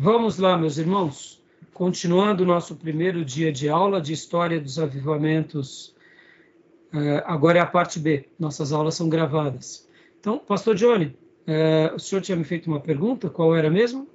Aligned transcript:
Vamos 0.00 0.38
lá, 0.38 0.56
meus 0.56 0.78
irmãos, 0.78 1.42
continuando 1.74 2.44
o 2.44 2.46
nosso 2.46 2.76
primeiro 2.76 3.24
dia 3.24 3.50
de 3.50 3.68
aula 3.68 4.00
de 4.00 4.12
História 4.12 4.60
dos 4.60 4.78
Avivamentos. 4.78 5.88
Uh, 6.94 7.20
agora 7.24 7.58
é 7.58 7.60
a 7.60 7.66
parte 7.66 7.98
B, 7.98 8.28
nossas 8.38 8.72
aulas 8.72 8.94
são 8.94 9.08
gravadas. 9.08 9.88
Então, 10.20 10.38
Pastor 10.38 10.76
Johnny, 10.76 11.06
uh, 11.48 11.96
o 11.96 11.98
senhor 11.98 12.20
tinha 12.20 12.36
me 12.36 12.44
feito 12.44 12.68
uma 12.68 12.78
pergunta, 12.78 13.28
qual 13.28 13.56
era 13.56 13.68
mesmo? 13.68 14.08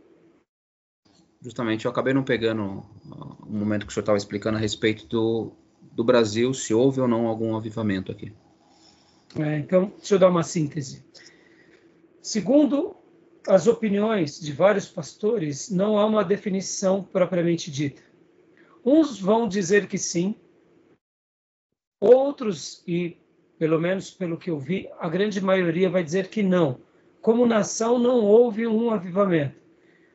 Justamente, 1.41 1.83
eu 1.83 1.91
acabei 1.91 2.13
não 2.13 2.23
pegando 2.23 2.81
o 3.45 3.51
momento 3.53 3.85
que 3.85 3.91
o 3.91 3.93
senhor 3.93 4.03
estava 4.03 4.17
explicando 4.17 4.57
a 4.57 4.61
respeito 4.61 5.05
do, 5.07 5.51
do 5.91 6.05
Brasil, 6.05 6.53
se 6.53 6.73
houve 6.73 7.01
ou 7.01 7.09
não 7.09 7.27
algum 7.27 7.57
avivamento 7.57 8.09
aqui. 8.09 8.31
É, 9.37 9.59
então, 9.59 9.91
deixa 9.97 10.15
eu 10.15 10.19
dar 10.19 10.29
uma 10.29 10.43
síntese. 10.43 11.03
Segundo 12.21 13.02
as 13.47 13.67
opiniões 13.67 14.39
de 14.39 14.51
vários 14.51 14.87
pastores, 14.87 15.69
não 15.69 15.97
há 15.97 16.05
uma 16.05 16.23
definição 16.23 17.03
propriamente 17.03 17.69
dita. 17.69 18.01
Uns 18.85 19.19
vão 19.19 19.47
dizer 19.47 19.87
que 19.87 19.97
sim, 19.97 20.35
outros, 21.99 22.83
e 22.87 23.17
pelo 23.57 23.79
menos 23.79 24.11
pelo 24.11 24.37
que 24.37 24.49
eu 24.49 24.59
vi, 24.59 24.89
a 24.99 25.07
grande 25.07 25.39
maioria 25.41 25.89
vai 25.89 26.03
dizer 26.03 26.29
que 26.29 26.43
não. 26.43 26.81
Como 27.21 27.45
nação, 27.45 27.97
não 27.97 28.25
houve 28.25 28.67
um 28.67 28.89
avivamento. 28.89 29.61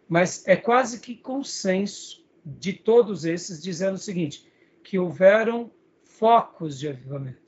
Mas 0.09 0.47
é 0.47 0.57
quase 0.57 1.01
que 1.01 1.15
consenso 1.15 2.27
de 2.45 2.73
todos 2.73 3.25
esses 3.25 3.63
dizendo 3.63 3.95
o 3.95 3.99
seguinte: 3.99 4.51
que 4.83 4.99
houveram 4.99 5.71
focos 6.03 6.79
de 6.79 6.89
avivamento, 6.89 7.41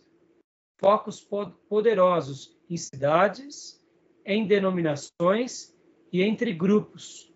focos 0.78 1.26
poderosos 1.68 2.56
em 2.68 2.76
cidades, 2.76 3.79
em 4.30 4.46
denominações 4.46 5.74
e 6.12 6.22
entre 6.22 6.52
grupos. 6.52 7.32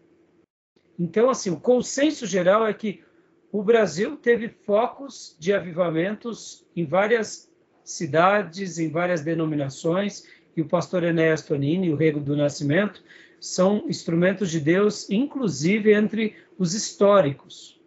Então, 0.97 1.29
assim, 1.29 1.50
o 1.50 1.59
consenso 1.59 2.25
geral 2.25 2.67
é 2.67 2.73
que 2.73 3.03
o 3.50 3.62
Brasil 3.62 4.17
teve 4.17 4.48
focos 4.48 5.37
de 5.39 5.53
avivamentos 5.53 6.65
em 6.75 6.84
várias 6.84 7.50
cidades, 7.83 8.78
em 8.78 8.89
várias 8.89 9.22
denominações, 9.22 10.25
e 10.56 10.62
o 10.62 10.69
pastor 10.69 11.03
Enéas 11.03 11.42
Tonini, 11.42 11.91
o 11.91 11.97
Rego 11.97 12.20
do 12.20 12.37
Nascimento, 12.37 13.03
são 13.41 13.84
instrumentos 13.89 14.48
de 14.48 14.61
Deus, 14.61 15.11
inclusive 15.11 15.92
entre 15.92 16.37
os 16.56 16.75
históricos. 16.75 17.81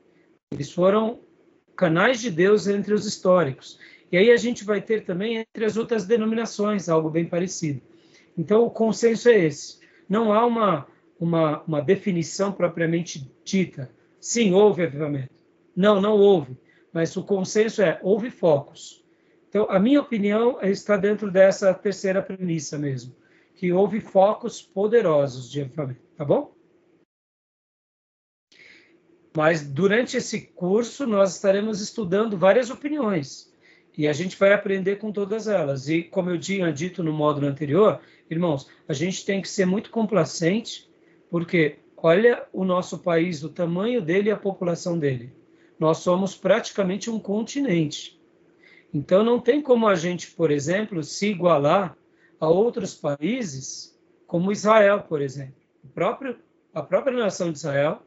Eles 0.52 0.72
foram 0.72 1.22
canais 1.78 2.20
de 2.20 2.30
Deus 2.30 2.68
entre 2.68 2.94
os 2.94 3.06
históricos. 3.06 3.80
E 4.12 4.18
aí 4.18 4.32
a 4.32 4.38
gente 4.38 4.66
vai 4.66 4.82
ter 4.82 5.06
também 5.06 5.38
entre 5.38 5.64
as 5.64 5.78
outras 5.78 6.06
denominações 6.06 6.90
algo 6.90 7.10
bem 7.10 7.26
parecido. 7.26 7.82
Então 8.38 8.64
o 8.64 8.70
consenso 8.70 9.30
é 9.30 9.46
esse. 9.46 9.80
Não 10.08 10.32
há 10.32 10.46
uma, 10.46 10.88
uma, 11.20 11.64
uma 11.64 11.82
definição 11.82 12.52
propriamente 12.52 13.30
dita. 13.44 13.90
Sim, 14.20 14.54
houve 14.54 14.84
avivamento. 14.84 15.34
Não, 15.76 16.00
não 16.00 16.18
houve. 16.18 16.58
Mas 16.94 17.16
o 17.18 17.24
consenso 17.24 17.82
é, 17.82 18.00
houve 18.02 18.30
focos. 18.30 19.04
Então, 19.50 19.66
a 19.70 19.80
minha 19.80 20.02
opinião 20.02 20.62
está 20.62 20.98
dentro 20.98 21.32
dessa 21.32 21.74
terceira 21.74 22.22
premissa 22.22 22.78
mesmo, 22.78 23.16
que 23.56 23.72
houve 23.72 24.00
focos 24.02 24.62
poderosos 24.62 25.50
de 25.50 25.62
avivamento, 25.62 26.02
tá 26.16 26.26
bom? 26.26 26.54
Mas 29.36 29.66
durante 29.66 30.18
esse 30.18 30.42
curso 30.42 31.06
nós 31.06 31.36
estaremos 31.36 31.80
estudando 31.80 32.38
várias 32.38 32.70
opiniões 32.70 33.54
e 33.98 34.08
a 34.08 34.14
gente 34.14 34.38
vai 34.38 34.54
aprender 34.54 34.98
com 34.98 35.12
todas 35.12 35.48
elas. 35.48 35.90
E 35.90 36.04
como 36.04 36.30
eu 36.30 36.40
tinha 36.40 36.72
dito 36.72 37.04
no 37.04 37.12
módulo 37.12 37.48
anterior, 37.48 38.00
irmãos, 38.30 38.70
a 38.88 38.94
gente 38.94 39.26
tem 39.26 39.42
que 39.42 39.50
ser 39.50 39.66
muito 39.66 39.90
complacente, 39.90 40.90
porque 41.30 41.80
olha 41.98 42.46
o 42.54 42.64
nosso 42.64 43.00
país, 43.00 43.44
o 43.44 43.50
tamanho 43.50 44.02
dele 44.02 44.30
e 44.30 44.32
a 44.32 44.38
população 44.38 45.00
dele. 45.00 45.34
Nós 45.80 45.98
somos 45.98 46.36
praticamente 46.36 47.10
um 47.10 47.20
continente. 47.20 48.20
Então 48.94 49.24
não 49.24 49.40
tem 49.40 49.62
como 49.62 49.88
a 49.88 49.96
gente, 49.96 50.32
por 50.32 50.52
exemplo, 50.52 51.04
se 51.04 51.28
igualar 51.30 51.98
a 52.40 52.48
outros 52.48 52.94
países, 52.94 54.00
como 54.28 54.52
Israel, 54.52 55.02
por 55.02 55.22
exemplo. 55.22 55.56
O 55.84 55.88
próprio, 55.88 56.38
a 56.74 56.84
própria 56.84 57.18
nação 57.18 57.52
de 57.52 57.58
Israel 57.58 58.04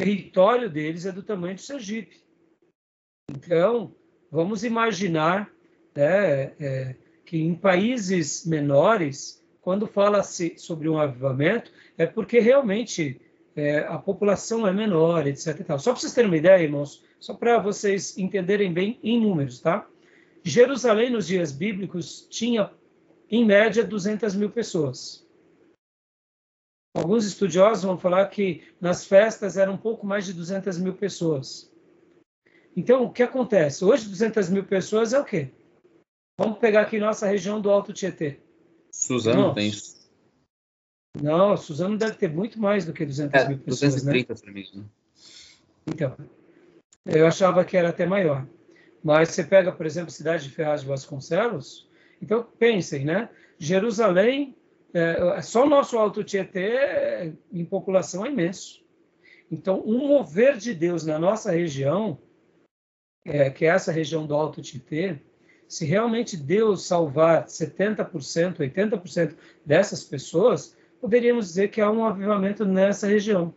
território 0.00 0.70
deles 0.70 1.04
é 1.04 1.12
do 1.12 1.22
tamanho 1.22 1.56
do 1.56 1.60
Sergipe. 1.60 2.24
Então, 3.28 3.94
vamos 4.30 4.64
imaginar 4.64 5.50
né, 5.94 6.52
é, 6.60 6.96
que 7.24 7.38
em 7.38 7.54
países 7.54 8.46
menores, 8.46 9.44
quando 9.60 9.86
fala-se 9.86 10.54
sobre 10.56 10.88
um 10.88 10.98
avivamento, 10.98 11.72
é 11.98 12.06
porque 12.06 12.38
realmente 12.38 13.20
é, 13.54 13.80
a 13.80 13.98
população 13.98 14.66
é 14.66 14.72
menor, 14.72 15.26
etc. 15.26 15.78
Só 15.78 15.92
para 15.92 16.00
vocês 16.00 16.14
terem 16.14 16.30
uma 16.30 16.36
ideia, 16.36 16.62
irmãos, 16.62 17.04
só 17.18 17.34
para 17.34 17.58
vocês 17.58 18.16
entenderem 18.16 18.72
bem 18.72 18.98
em 19.02 19.20
números, 19.20 19.60
tá? 19.60 19.86
Jerusalém, 20.42 21.10
nos 21.10 21.26
dias 21.26 21.52
bíblicos, 21.52 22.26
tinha, 22.30 22.70
em 23.30 23.44
média, 23.44 23.84
200 23.84 24.34
mil 24.34 24.50
pessoas. 24.50 25.26
Alguns 26.94 27.24
estudiosos 27.24 27.84
vão 27.84 27.98
falar 27.98 28.26
que 28.26 28.62
nas 28.80 29.04
festas 29.04 29.56
eram 29.56 29.74
um 29.74 29.78
pouco 29.78 30.06
mais 30.06 30.26
de 30.26 30.32
200 30.32 30.78
mil 30.78 30.94
pessoas. 30.94 31.69
Então, 32.76 33.04
o 33.04 33.12
que 33.12 33.22
acontece? 33.22 33.84
Hoje, 33.84 34.08
200 34.08 34.48
mil 34.48 34.64
pessoas 34.64 35.12
é 35.12 35.18
o 35.18 35.24
quê? 35.24 35.50
Vamos 36.38 36.58
pegar 36.58 36.82
aqui 36.82 36.98
nossa 36.98 37.26
região 37.26 37.60
do 37.60 37.70
Alto 37.70 37.92
Tietê. 37.92 38.38
Suzano 38.90 39.54
tem 39.54 39.68
isso. 39.68 40.00
Não, 41.20 41.56
Suzano 41.56 41.98
deve 41.98 42.14
ter 42.14 42.30
muito 42.30 42.60
mais 42.60 42.84
do 42.84 42.92
que 42.92 43.04
200 43.04 43.34
é, 43.34 43.48
mil 43.48 43.58
pessoas, 43.58 43.94
230 43.94 44.34
né? 44.34 44.52
mim, 44.52 44.66
né? 44.74 44.84
Então, 45.86 46.16
eu 47.04 47.26
achava 47.26 47.64
que 47.64 47.76
era 47.76 47.88
até 47.88 48.06
maior. 48.06 48.46
Mas 49.02 49.30
você 49.30 49.42
pega, 49.42 49.72
por 49.72 49.86
exemplo, 49.86 50.08
a 50.08 50.12
cidade 50.12 50.44
de 50.44 50.50
Ferraz 50.50 50.82
de 50.82 50.86
Vasconcelos, 50.86 51.88
então 52.22 52.46
pensem, 52.58 53.04
né? 53.04 53.28
Jerusalém 53.58 54.56
é, 54.92 55.36
é, 55.36 55.42
só 55.42 55.64
o 55.64 55.68
nosso 55.68 55.96
Alto 55.98 56.24
Tietê, 56.24 57.32
em 57.52 57.64
população, 57.64 58.26
é 58.26 58.30
imenso. 58.30 58.84
Então, 59.50 59.82
um 59.84 60.08
mover 60.08 60.56
de 60.56 60.74
Deus 60.74 61.04
na 61.04 61.18
nossa 61.18 61.50
região, 61.50 62.18
é, 63.24 63.50
que 63.50 63.64
é 63.64 63.68
essa 63.68 63.92
região 63.92 64.26
do 64.26 64.34
Alto 64.34 64.62
Tietê, 64.62 65.18
se 65.68 65.84
realmente 65.84 66.36
Deus 66.36 66.86
salvar 66.86 67.46
70%, 67.46 68.58
80% 68.58 69.36
dessas 69.64 70.02
pessoas, 70.02 70.76
poderíamos 71.00 71.46
dizer 71.46 71.68
que 71.68 71.80
há 71.80 71.90
um 71.90 72.04
avivamento 72.04 72.64
nessa 72.64 73.06
região. 73.06 73.54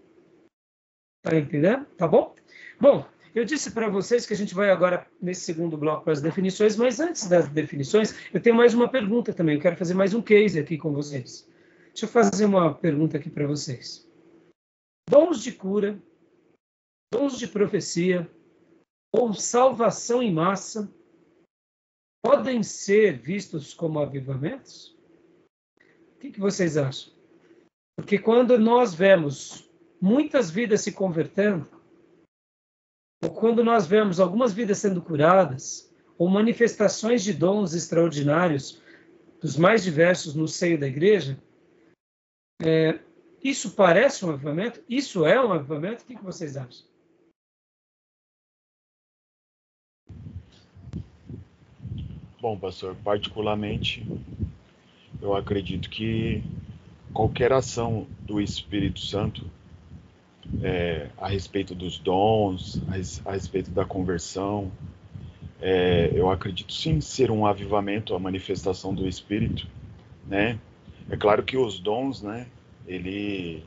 Tá 1.24 1.35
entendendo? 1.35 1.85
Tá 1.97 2.07
bom? 2.07 2.35
Bom, 2.79 3.06
eu 3.34 3.44
disse 3.44 3.72
para 3.72 3.90
vocês 3.90 4.28
que 4.28 4.34
a 4.34 4.38
gente 4.38 4.53
vai 4.53 4.69
agora 4.69 5.07
nesse 5.19 5.41
segundo 5.41 5.75
bloco 5.75 6.03
para 6.03 6.13
as 6.13 6.22
definições, 6.22 6.75
mas 6.75 7.00
antes 7.00 7.28
das 7.28 7.47
definições, 7.47 8.16
eu 8.31 8.40
tenho 8.40 8.56
mais 8.56 8.75
uma 8.75 8.88
pergunta 8.88 9.34
também. 9.34 9.56
Eu 9.56 9.62
quero 9.62 9.75
fazer 9.75 9.95
mais 9.95 10.13
um 10.13 10.22
case 10.22 10.59
aqui 10.59 10.78
com 10.78 10.91
vocês. 10.91 11.50
Deixa 11.88 12.06
eu 12.06 12.09
fazer 12.09 12.45
uma 12.45 12.75
pergunta 12.75 13.18
aqui 13.18 13.30
para 13.30 13.47
vocês. 13.47 14.07
Dons 15.09 15.41
de 15.41 15.51
cura, 15.51 15.97
dons 17.12 17.40
de 17.40 17.47
profecia 17.47 18.30
ou 19.13 19.34
salvação 19.34 20.24
em 20.24 20.34
massa 20.34 20.91
podem 22.24 22.63
ser 22.63 23.19
vistos 23.19 23.74
como 23.74 24.00
avivamentos? 24.00 24.97
O 26.16 26.19
que, 26.19 26.31
que 26.31 26.40
vocês 26.40 26.78
acham? 26.78 27.13
Porque 27.96 28.18
quando 28.18 28.57
nós 28.57 28.94
vemos 28.94 29.69
muitas 30.01 30.50
vidas 30.50 30.81
se 30.81 30.91
convertendo, 30.91 31.69
ou 33.24 33.29
quando 33.29 33.63
nós 33.63 33.85
vemos 33.85 34.19
algumas 34.19 34.51
vidas 34.51 34.79
sendo 34.79 35.01
curadas, 35.01 35.94
ou 36.18 36.28
manifestações 36.28 37.24
de 37.24 37.34
dons 37.34 37.74
extraordinários, 37.74 38.81
dos 39.40 39.57
mais 39.57 39.84
diversos 39.84 40.34
no 40.34 40.47
seio 40.47 40.80
da 40.80 40.88
igreja, 40.88 41.38
é, 42.62 43.00
isso 43.44 43.71
parece 43.71 44.25
um 44.25 44.31
avivamento? 44.31 44.81
Isso 44.88 45.25
é 45.25 45.39
um 45.44 45.51
avivamento? 45.51 46.04
O 46.04 46.06
que, 46.06 46.15
que 46.15 46.24
vocês 46.24 46.56
acham? 46.56 46.93
Bom, 52.44 52.57
pastor, 52.57 52.94
particularmente, 53.01 54.06
eu 55.22 55.34
acredito 55.34 55.90
que 55.90 56.44
qualquer 57.13 57.54
ação 57.54 58.06
do 58.19 58.42
Espírito 58.42 59.00
Santo 59.00 59.50
é, 60.62 61.07
a 61.18 61.30
respeito 61.30 61.74
dos 61.74 61.98
dons, 61.98 62.81
a, 62.90 63.30
a 63.30 63.31
respeito 63.31 63.72
da 63.72 63.86
conversão. 63.86 64.69
É, 65.62 66.12
eu 66.13 66.30
acredito 66.30 66.74
sim 66.74 67.00
ser 67.00 67.31
um 67.31 67.45
avivamento, 67.45 68.13
a 68.13 68.19
manifestação 68.19 68.94
do 68.94 69.07
Espírito, 69.07 69.66
né? 70.28 70.60
É 71.10 71.16
claro 71.16 71.44
que 71.44 71.56
os 71.56 71.80
dons, 71.80 72.22
né? 72.22 72.48
Ele, 72.86 73.63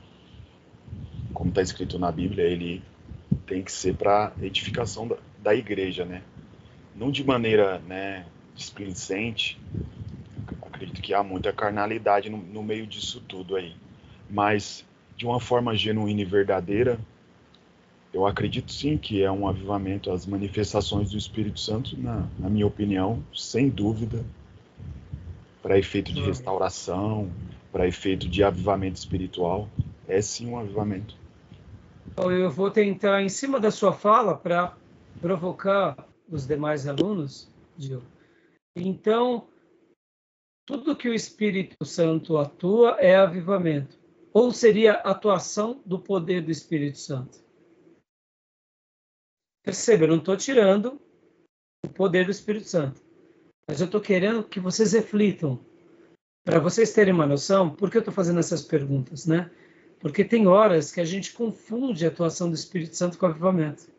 como 1.33 1.49
está 1.49 1.63
escrito 1.63 1.97
na 1.97 2.11
Bíblia, 2.11 2.45
ele 2.45 2.83
tem 3.47 3.63
que 3.63 3.71
ser 3.71 3.95
para 3.95 4.33
edificação 4.39 5.07
da, 5.07 5.17
da, 5.41 5.55
igreja, 5.55 6.05
né? 6.05 6.21
Não 6.95 7.09
de 7.09 7.23
maneira, 7.23 7.79
né, 7.79 8.23
displicente. 8.57 9.57
Acredito 10.61 11.01
que 11.01 11.13
há 11.13 11.23
muita 11.23 11.53
carnalidade 11.53 12.29
no, 12.29 12.37
no 12.37 12.63
meio 12.63 12.85
disso 12.85 13.21
tudo 13.27 13.55
aí, 13.55 13.75
mas 14.29 14.83
de 15.15 15.25
uma 15.25 15.39
forma 15.39 15.75
genuína 15.75 16.21
e 16.21 16.25
verdadeira, 16.25 16.99
eu 18.13 18.25
acredito 18.25 18.71
sim 18.71 18.97
que 18.97 19.23
é 19.23 19.31
um 19.31 19.47
avivamento, 19.47 20.11
as 20.11 20.25
manifestações 20.25 21.11
do 21.11 21.17
Espírito 21.17 21.59
Santo, 21.59 21.99
na, 21.99 22.27
na 22.39 22.49
minha 22.49 22.65
opinião, 22.65 23.23
sem 23.33 23.69
dúvida, 23.69 24.23
para 25.61 25.77
efeito 25.77 26.13
de 26.13 26.21
restauração, 26.21 27.29
para 27.71 27.87
efeito 27.87 28.27
de 28.27 28.43
avivamento 28.43 28.97
espiritual, 28.97 29.67
é 30.07 30.21
sim 30.21 30.47
um 30.47 30.57
avivamento. 30.57 31.15
Então, 32.11 32.31
eu 32.31 32.49
vou 32.49 32.71
tentar, 32.71 33.21
em 33.21 33.29
cima 33.29 33.59
da 33.59 33.69
sua 33.69 33.91
fala, 33.91 34.35
para 34.35 34.73
provocar 35.21 35.95
os 36.29 36.47
demais 36.47 36.87
alunos, 36.87 37.49
Gil. 37.77 38.01
Então, 38.79 39.47
tudo 40.65 40.95
que 40.95 41.09
o 41.09 41.13
Espírito 41.13 41.83
Santo 41.83 42.37
atua 42.37 42.97
é 42.99 43.15
avivamento. 43.15 43.97
Ou 44.31 44.51
seria 44.51 44.93
atuação 44.93 45.81
do 45.85 45.97
poder 45.97 46.43
do 46.43 46.51
Espírito 46.51 46.99
Santo? 46.99 47.43
Perceba, 49.63 50.03
eu 50.03 50.09
não 50.09 50.17
estou 50.17 50.37
tirando 50.37 51.01
o 51.83 51.89
poder 51.89 52.25
do 52.25 52.31
Espírito 52.31 52.67
Santo. 52.67 53.01
Mas 53.67 53.81
eu 53.81 53.85
estou 53.85 53.99
querendo 53.99 54.43
que 54.43 54.59
vocês 54.59 54.93
reflitam. 54.93 55.59
Para 56.45 56.59
vocês 56.59 56.93
terem 56.93 57.13
uma 57.13 57.25
noção, 57.25 57.69
por 57.69 57.89
que 57.89 57.97
eu 57.97 58.01
estou 58.01 58.13
fazendo 58.13 58.39
essas 58.39 58.61
perguntas, 58.61 59.25
né? 59.25 59.51
Porque 59.99 60.23
tem 60.23 60.47
horas 60.47 60.91
que 60.91 61.01
a 61.01 61.05
gente 61.05 61.33
confunde 61.33 62.05
a 62.05 62.09
atuação 62.09 62.49
do 62.49 62.55
Espírito 62.55 62.95
Santo 62.95 63.17
com 63.17 63.25
o 63.25 63.29
avivamento. 63.29 63.91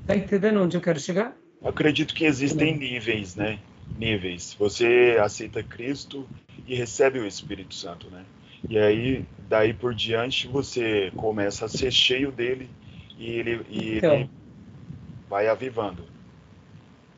Está 0.00 0.16
entendendo 0.16 0.60
onde 0.60 0.76
eu 0.76 0.80
quero 0.80 0.98
chegar? 0.98 1.36
Eu 1.62 1.68
acredito 1.68 2.14
que 2.14 2.24
existem 2.24 2.76
níveis, 2.76 3.34
né? 3.34 3.58
Níveis. 3.98 4.54
Você 4.58 5.16
aceita 5.20 5.62
Cristo 5.62 6.28
e 6.66 6.74
recebe 6.74 7.18
o 7.18 7.26
Espírito 7.26 7.74
Santo, 7.74 8.10
né? 8.10 8.24
E 8.68 8.78
aí, 8.78 9.24
daí 9.48 9.72
por 9.72 9.94
diante, 9.94 10.48
você 10.48 11.12
começa 11.16 11.66
a 11.66 11.68
ser 11.68 11.92
cheio 11.92 12.32
dele 12.32 12.68
e 13.18 13.30
ele, 13.30 13.66
e 13.70 13.98
então, 13.98 14.14
ele 14.14 14.30
vai 15.28 15.48
avivando. 15.48 16.04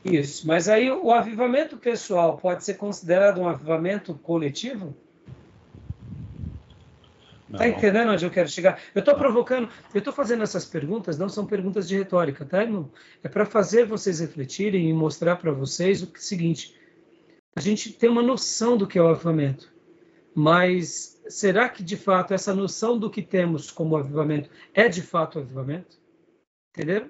Isso, 0.03 0.47
mas 0.47 0.69
aí 0.69 0.89
o 0.89 1.11
avivamento 1.11 1.77
pessoal 1.77 2.37
pode 2.37 2.63
ser 2.63 2.75
considerado 2.75 3.41
um 3.41 3.47
avivamento 3.47 4.13
coletivo? 4.13 4.95
Está 7.51 7.67
entendendo 7.67 8.11
onde 8.11 8.23
eu 8.23 8.29
quero 8.29 8.47
chegar? 8.47 8.79
Eu 8.93 8.99
estou 8.99 9.15
provocando, 9.15 9.69
eu 9.93 9.99
estou 9.99 10.13
fazendo 10.13 10.43
essas 10.43 10.65
perguntas, 10.65 11.17
não 11.17 11.27
são 11.27 11.45
perguntas 11.45 11.87
de 11.87 11.97
retórica, 11.97 12.45
tá, 12.45 12.61
irmão? 12.61 12.91
É 13.23 13.27
para 13.27 13.45
fazer 13.45 13.85
vocês 13.85 14.19
refletirem 14.19 14.87
e 14.87 14.93
mostrar 14.93 15.35
para 15.35 15.51
vocês 15.51 16.03
o 16.03 16.11
seguinte: 16.15 16.75
a 17.55 17.59
gente 17.59 17.91
tem 17.91 18.09
uma 18.09 18.21
noção 18.21 18.77
do 18.77 18.85
que 18.85 18.99
é 18.99 19.01
o 19.01 19.07
avivamento, 19.07 19.73
mas 20.35 21.19
será 21.27 21.67
que 21.67 21.83
de 21.83 21.97
fato 21.97 22.33
essa 22.33 22.53
noção 22.53 22.97
do 22.99 23.09
que 23.09 23.21
temos 23.21 23.71
como 23.71 23.97
avivamento 23.97 24.49
é 24.73 24.87
de 24.87 25.01
fato 25.01 25.39
avivamento? 25.39 25.97
Entenderam? 26.75 27.09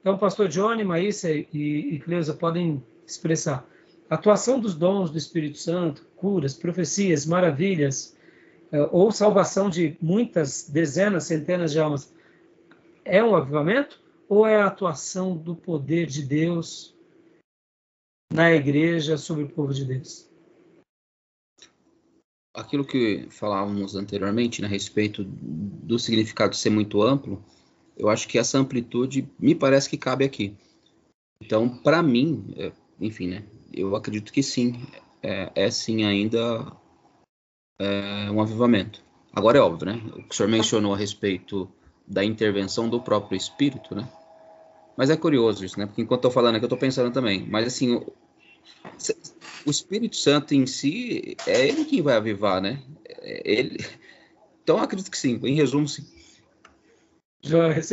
Então, 0.00 0.16
pastor 0.16 0.46
Johnny, 0.46 0.84
Maísa 0.84 1.32
e, 1.32 1.46
e 1.52 1.98
Cleusa 1.98 2.32
podem 2.32 2.80
expressar. 3.04 3.68
Atuação 4.08 4.60
dos 4.60 4.76
dons 4.76 5.10
do 5.10 5.18
Espírito 5.18 5.58
Santo, 5.58 6.06
curas, 6.14 6.54
profecias, 6.54 7.26
maravilhas, 7.26 8.15
ou 8.90 9.12
salvação 9.12 9.70
de 9.70 9.96
muitas 10.00 10.68
dezenas, 10.68 11.24
centenas 11.24 11.72
de 11.72 11.80
almas, 11.80 12.12
é 13.04 13.22
um 13.22 13.34
avivamento? 13.34 14.00
Ou 14.28 14.46
é 14.46 14.60
a 14.60 14.66
atuação 14.66 15.36
do 15.36 15.54
poder 15.54 16.06
de 16.06 16.22
Deus 16.22 16.94
na 18.32 18.52
igreja 18.52 19.16
sobre 19.16 19.44
o 19.44 19.48
povo 19.48 19.72
de 19.72 19.84
Deus? 19.84 20.28
Aquilo 22.52 22.84
que 22.84 23.28
falávamos 23.30 23.94
anteriormente 23.94 24.60
né, 24.60 24.66
a 24.66 24.70
respeito 24.70 25.22
do 25.24 25.98
significado 25.98 26.56
ser 26.56 26.70
muito 26.70 27.02
amplo, 27.02 27.44
eu 27.96 28.08
acho 28.08 28.26
que 28.26 28.38
essa 28.38 28.58
amplitude 28.58 29.28
me 29.38 29.54
parece 29.54 29.88
que 29.88 29.96
cabe 29.96 30.24
aqui. 30.24 30.56
Então, 31.40 31.68
para 31.68 32.02
mim, 32.02 32.54
é, 32.56 32.72
enfim, 33.00 33.28
né? 33.28 33.44
Eu 33.72 33.94
acredito 33.94 34.32
que 34.32 34.42
sim, 34.42 34.86
é, 35.22 35.50
é 35.54 35.70
sim 35.70 36.04
ainda 36.04 36.66
é, 37.78 38.30
um 38.30 38.40
avivamento. 38.40 39.02
Agora 39.32 39.58
é 39.58 39.60
óbvio, 39.60 39.86
né? 39.86 40.00
O 40.14 40.22
que 40.22 40.32
o 40.32 40.34
senhor 40.34 40.48
mencionou 40.48 40.94
a 40.94 40.96
respeito 40.96 41.70
da 42.06 42.24
intervenção 42.24 42.88
do 42.88 43.00
próprio 43.00 43.36
Espírito, 43.36 43.94
né? 43.94 44.08
Mas 44.96 45.10
é 45.10 45.16
curioso 45.16 45.64
isso, 45.64 45.78
né? 45.78 45.86
Porque 45.86 46.00
enquanto 46.00 46.24
eu 46.24 46.30
tô 46.30 46.30
falando 46.30 46.56
aqui, 46.56 46.64
eu 46.64 46.70
tô 46.70 46.76
pensando 46.76 47.12
também. 47.12 47.46
Mas 47.50 47.66
assim, 47.66 47.94
o, 47.94 48.12
o 49.66 49.70
Espírito 49.70 50.16
Santo 50.16 50.54
em 50.54 50.66
si 50.66 51.36
é 51.46 51.68
ele 51.68 51.84
quem 51.84 52.00
vai 52.00 52.16
avivar, 52.16 52.62
né? 52.62 52.82
É 53.04 53.42
ele. 53.44 53.84
Então, 54.62 54.78
eu 54.78 54.82
acredito 54.82 55.10
que 55.10 55.18
sim. 55.18 55.38
Em 55.44 55.54
resumo, 55.54 55.86
sim. 55.86 56.04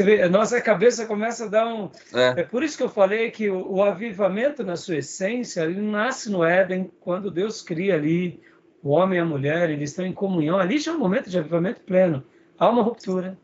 Vê, 0.04 0.22
a 0.24 0.30
nossa 0.30 0.60
cabeça 0.60 1.06
começa 1.06 1.46
a 1.46 1.48
dar 1.48 1.68
um. 1.68 1.92
É, 2.14 2.42
é 2.42 2.44
por 2.44 2.64
isso 2.64 2.76
que 2.76 2.84
eu 2.84 2.90
falei 2.90 3.30
que 3.30 3.50
o, 3.50 3.74
o, 3.74 3.84
avivamento, 3.84 4.64
na 4.64 4.76
sua 4.76 4.98
essência, 4.98 5.62
ele 5.62 5.82
nasce 5.82 6.32
no 6.32 6.44
Éden, 6.44 6.90
quando 7.00 7.30
Deus 7.30 7.62
cria 7.62 7.96
ali 7.96 8.42
o 8.84 8.90
homem 8.90 9.18
e 9.18 9.22
a 9.22 9.26
mulher, 9.26 9.70
eles 9.70 9.92
estão 9.92 10.06
em 10.06 10.14
comunhão. 10.14 10.58
Ali 10.58 10.78
já 10.78 10.92
é 10.92 10.96
um 10.96 11.00
momento 11.00 11.30
de 11.30 11.40
avivamento 11.40 11.82
pleno. 11.82 12.24
Há 12.58 12.70
uma 12.70 12.84
ruptura. 12.84 13.38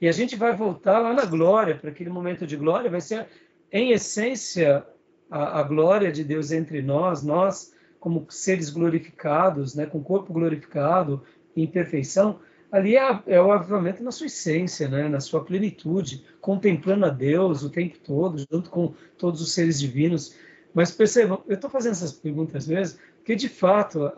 E 0.00 0.08
a 0.08 0.12
gente 0.12 0.36
vai 0.36 0.54
voltar 0.54 0.98
lá 0.98 1.14
na 1.14 1.24
glória, 1.24 1.76
para 1.76 1.90
aquele 1.90 2.10
momento 2.10 2.46
de 2.46 2.56
glória, 2.56 2.90
vai 2.90 3.00
ser, 3.00 3.26
em 3.70 3.92
essência, 3.92 4.84
a, 5.30 5.60
a 5.60 5.62
glória 5.62 6.10
de 6.10 6.24
Deus 6.24 6.50
entre 6.50 6.82
nós, 6.82 7.22
nós, 7.22 7.72
como 8.00 8.26
seres 8.28 8.68
glorificados, 8.68 9.74
né, 9.74 9.86
com 9.86 10.02
corpo 10.02 10.32
glorificado, 10.32 11.22
em 11.56 11.66
perfeição 11.66 12.40
ali 12.74 12.96
é, 12.96 13.22
é, 13.28 13.40
o 13.40 13.52
avivamento 13.52 14.02
na 14.02 14.10
sua 14.10 14.26
essência, 14.26 14.88
né? 14.88 15.08
na 15.08 15.20
sua 15.20 15.44
plenitude, 15.44 16.24
contemplando 16.40 17.06
a 17.06 17.08
Deus 17.08 17.62
o 17.62 17.70
tempo 17.70 17.96
todo, 18.00 18.44
junto 18.50 18.68
com 18.68 18.92
todos 19.16 19.40
os 19.40 19.52
seres 19.52 19.78
divinos. 19.78 20.34
Mas 20.74 20.90
percebam, 20.90 21.40
eu 21.46 21.54
estou 21.54 21.70
fazendo 21.70 21.92
essas 21.92 22.12
perguntas 22.12 22.66
mesmo, 22.66 22.98
porque 23.24 23.34
de 23.34 23.48
fato 23.48 24.12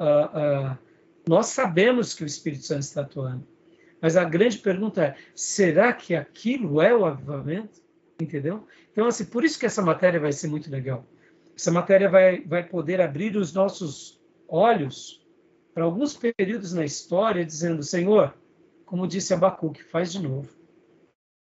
nós 1.28 1.46
sabemos 1.46 2.12
que 2.12 2.24
o 2.24 2.26
Espírito 2.26 2.64
Santo 2.64 2.80
está 2.80 3.02
atuando. 3.02 3.46
Mas 4.02 4.16
a 4.16 4.24
grande 4.24 4.58
pergunta 4.58 5.04
é: 5.04 5.16
será 5.32 5.92
que 5.92 6.16
aquilo 6.16 6.82
é 6.82 6.92
o 6.92 7.06
avivamento? 7.06 7.80
Entendeu? 8.20 8.66
Então, 8.90 9.06
assim, 9.06 9.24
por 9.24 9.44
isso 9.44 9.60
que 9.60 9.66
essa 9.66 9.80
matéria 9.80 10.18
vai 10.18 10.32
ser 10.32 10.48
muito 10.48 10.68
legal. 10.68 11.06
Essa 11.56 11.70
matéria 11.70 12.10
vai, 12.10 12.40
vai 12.40 12.66
poder 12.66 13.00
abrir 13.00 13.36
os 13.36 13.52
nossos 13.52 14.20
olhos 14.48 15.24
para 15.72 15.84
alguns 15.84 16.16
períodos 16.16 16.72
na 16.72 16.84
história, 16.84 17.44
dizendo: 17.44 17.84
Senhor, 17.84 18.34
como 18.84 19.06
disse 19.06 19.32
Abacuque, 19.32 19.84
faz 19.84 20.10
de 20.10 20.20
novo. 20.20 20.50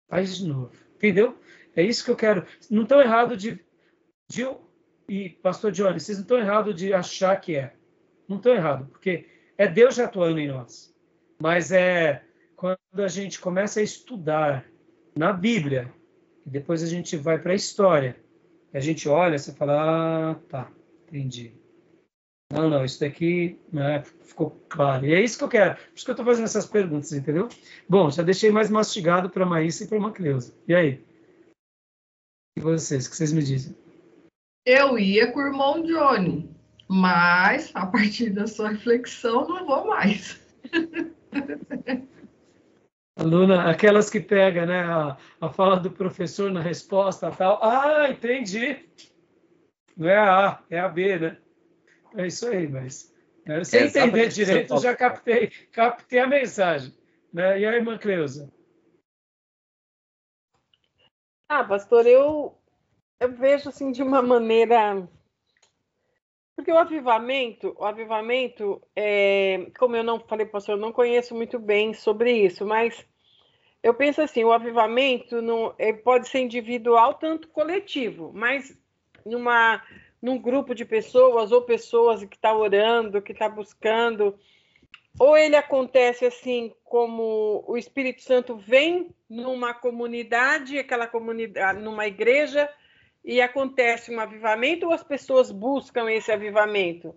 Faz 0.09 0.37
de 0.37 0.47
novo. 0.47 0.71
Entendeu? 0.95 1.37
É 1.75 1.83
isso 1.83 2.05
que 2.05 2.11
eu 2.13 2.17
quero. 2.17 2.47
Não 2.71 2.85
estão 2.85 3.01
errado 3.01 3.37
de, 3.37 3.59
de. 4.31 4.47
E, 5.09 5.31
pastor 5.31 5.73
Johnny, 5.73 5.99
vocês 5.99 6.19
não 6.19 6.23
estão 6.23 6.39
errado 6.39 6.75
de 6.75 6.93
achar 6.93 7.41
que 7.41 7.57
é. 7.57 7.73
Não 8.29 8.37
estão 8.37 8.53
errado, 8.53 8.87
porque 8.91 9.27
é 9.57 9.67
Deus 9.67 9.99
atuando 9.99 10.39
em 10.39 10.49
nós. 10.49 10.95
Mas 11.41 11.73
é 11.73 12.23
quando 12.55 12.79
a 12.99 13.09
gente 13.09 13.41
começa 13.41 13.81
a 13.81 13.83
estudar 13.83 14.67
na 15.17 15.33
Bíblia, 15.33 15.91
e 16.45 16.51
depois 16.51 16.83
a 16.83 16.87
gente 16.87 17.17
vai 17.17 17.39
para 17.39 17.53
a 17.53 17.57
história, 17.57 18.17
e 18.73 18.77
a 18.77 18.81
gente 18.81 19.09
olha, 19.09 19.39
você 19.39 19.53
fala, 19.53 20.33
ah, 20.33 20.35
tá, 20.49 20.71
entendi. 21.07 21.53
Não, 22.53 22.69
não, 22.69 22.85
isso 22.85 23.01
daqui 23.01 23.59
né, 23.73 24.03
ficou 24.03 24.51
claro. 24.69 25.07
E 25.07 25.15
é 25.15 25.23
isso 25.23 25.39
que 25.39 25.45
eu 25.45 25.49
quero. 25.49 25.77
Por 25.77 25.95
isso 25.95 26.05
que 26.05 26.11
eu 26.11 26.15
estou 26.15 26.27
fazendo 26.27 26.45
essas 26.45 26.67
perguntas, 26.67 27.13
entendeu? 27.13 27.49
Bom, 27.89 28.11
já 28.11 28.23
deixei 28.23 28.51
mais 28.51 28.71
mastigado 28.71 29.31
para 29.31 29.45
a 29.45 29.49
Maísa 29.49 29.85
e 29.85 29.87
para 29.87 29.99
a 29.99 30.01
Macleusa. 30.01 30.55
E 30.67 30.75
aí? 30.75 31.05
E 32.57 32.61
vocês, 32.61 33.07
o 33.07 33.11
que 33.11 33.17
vocês 33.17 33.33
me 33.33 33.43
dizem? 33.43 33.77
Eu 34.69 34.99
ia 34.99 35.33
com 35.33 35.41
o 35.41 35.47
irmão 35.47 35.83
Johnny, 35.83 36.55
mas 36.87 37.75
a 37.75 37.87
partir 37.87 38.29
da 38.29 38.47
sua 38.47 38.69
reflexão 38.69 39.49
não 39.49 39.65
vou 39.65 39.87
mais. 39.87 40.39
Aluna, 43.17 43.71
aquelas 43.71 44.11
que 44.11 44.21
pega 44.21 44.67
né, 44.67 44.83
a, 44.83 45.17
a 45.41 45.49
fala 45.49 45.81
do 45.81 45.91
professor 45.91 46.51
na 46.51 46.61
resposta 46.61 47.31
tal. 47.31 47.59
Ah, 47.65 48.11
entendi. 48.11 48.87
Não 49.97 50.07
é 50.07 50.19
a 50.19 50.49
A, 50.49 50.63
é 50.69 50.79
a 50.79 50.87
B, 50.87 51.19
né? 51.19 51.39
É 52.15 52.27
isso 52.27 52.47
aí, 52.47 52.69
mas 52.69 53.11
né, 53.47 53.65
sem 53.65 53.87
entender 53.87 54.29
direito, 54.29 54.75
eu 54.75 54.83
já 54.83 54.95
captei, 54.95 55.51
captei 55.73 56.19
a 56.19 56.27
mensagem. 56.27 56.95
Né? 57.33 57.61
E 57.61 57.65
a 57.65 57.75
irmã 57.75 57.97
Cleusa? 57.97 58.53
Ah, 61.49 61.65
pastor, 61.65 62.07
eu, 62.07 62.58
eu 63.21 63.33
vejo 63.33 63.69
assim 63.69 63.91
de 63.93 64.03
uma 64.03 64.23
maneira. 64.23 65.09
Porque 66.55 66.73
o 66.73 66.79
avivamento, 66.79 67.75
o 67.79 67.85
avivamento, 67.85 68.83
é, 68.97 69.71
como 69.79 69.95
eu 69.95 70.03
não 70.03 70.19
falei, 70.19 70.45
pastor, 70.45 70.75
eu 70.75 70.81
não 70.81 70.93
conheço 70.93 71.35
muito 71.35 71.59
bem 71.59 71.95
sobre 71.95 72.33
isso, 72.33 72.67
mas 72.67 73.07
eu 73.81 73.95
penso 73.95 74.21
assim, 74.21 74.43
o 74.43 74.53
avivamento 74.53 75.41
não, 75.41 75.73
é, 75.79 75.93
pode 75.93 76.29
ser 76.29 76.41
individual, 76.41 77.15
tanto 77.15 77.49
coletivo, 77.49 78.33
mas 78.35 78.77
numa 79.25 79.83
num 80.21 80.37
grupo 80.37 80.75
de 80.75 80.85
pessoas 80.85 81.53
ou 81.53 81.63
pessoas 81.63 82.25
que 82.25 82.35
está 82.35 82.53
orando, 82.53 83.23
que 83.23 83.31
está 83.31 83.49
buscando 83.49 84.37
ou 85.19 85.37
ele 85.37 85.57
acontece 85.57 86.25
assim 86.25 86.73
como 86.85 87.65
o 87.67 87.77
Espírito 87.77 88.23
Santo 88.23 88.57
vem 88.57 89.15
numa 89.29 89.75
comunidade, 89.75 90.79
aquela 90.79 91.07
comunidade, 91.07 91.81
numa 91.81 92.07
igreja, 92.07 92.71
e 93.29 93.43
acontece 93.43 94.11
um 94.11 94.19
avivamento, 94.19 94.87
ou 94.87 94.93
as 94.95 95.05
pessoas 95.05 95.51
buscam 95.51 96.11
esse 96.11 96.33
avivamento? 96.33 97.15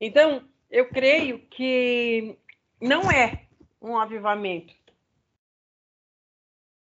Então, 0.00 0.42
eu 0.68 0.88
creio 0.88 1.38
que 1.48 2.36
não 2.80 3.08
é 3.08 3.46
um 3.80 3.96
avivamento. 3.96 4.74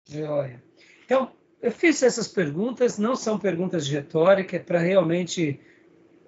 Joia. 0.06 0.62
Então, 1.06 1.32
eu 1.62 1.72
fiz 1.72 2.04
essas 2.04 2.28
perguntas, 2.28 2.98
não 2.98 3.16
são 3.16 3.40
perguntas 3.40 3.86
de 3.86 3.94
retórica, 3.94 4.58
é 4.58 4.60
para 4.60 4.80
realmente 4.80 5.62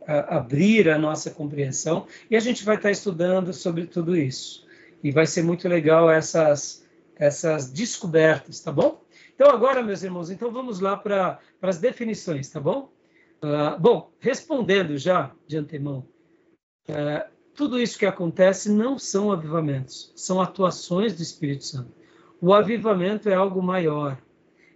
a, 0.08 0.38
abrir 0.38 0.90
a 0.90 0.98
nossa 0.98 1.32
compreensão, 1.32 2.08
e 2.32 2.38
a 2.38 2.40
gente 2.40 2.64
vai 2.64 2.78
estar 2.78 2.90
estudando 2.90 3.52
sobre 3.52 3.86
tudo 3.86 4.16
isso. 4.16 4.66
E 5.04 5.12
vai 5.12 5.26
ser 5.26 5.44
muito 5.44 5.68
legal 5.68 6.10
essas, 6.10 6.88
essas 7.18 7.70
descobertas, 7.70 8.62
tá 8.62 8.72
bom? 8.72 9.04
Então, 9.40 9.52
agora, 9.52 9.82
meus 9.82 10.04
irmãos, 10.04 10.30
então 10.30 10.52
vamos 10.52 10.82
lá 10.82 10.98
para 10.98 11.40
as 11.62 11.78
definições, 11.78 12.50
tá 12.50 12.60
bom? 12.60 12.92
Uh, 13.42 13.80
bom, 13.80 14.12
respondendo 14.20 14.98
já 14.98 15.32
de 15.48 15.56
antemão, 15.56 16.06
uh, 16.90 17.26
tudo 17.56 17.80
isso 17.80 17.98
que 17.98 18.06
acontece 18.06 18.70
não 18.70 19.00
são 19.00 19.32
avivamentos, 19.32 20.12
são 20.14 20.42
atuações 20.42 21.16
do 21.16 21.24
Espírito 21.24 21.64
Santo. 21.64 21.94
O 22.42 22.54
avivamento 22.54 23.30
é 23.30 23.34
algo 23.34 23.64
maior, 23.64 24.22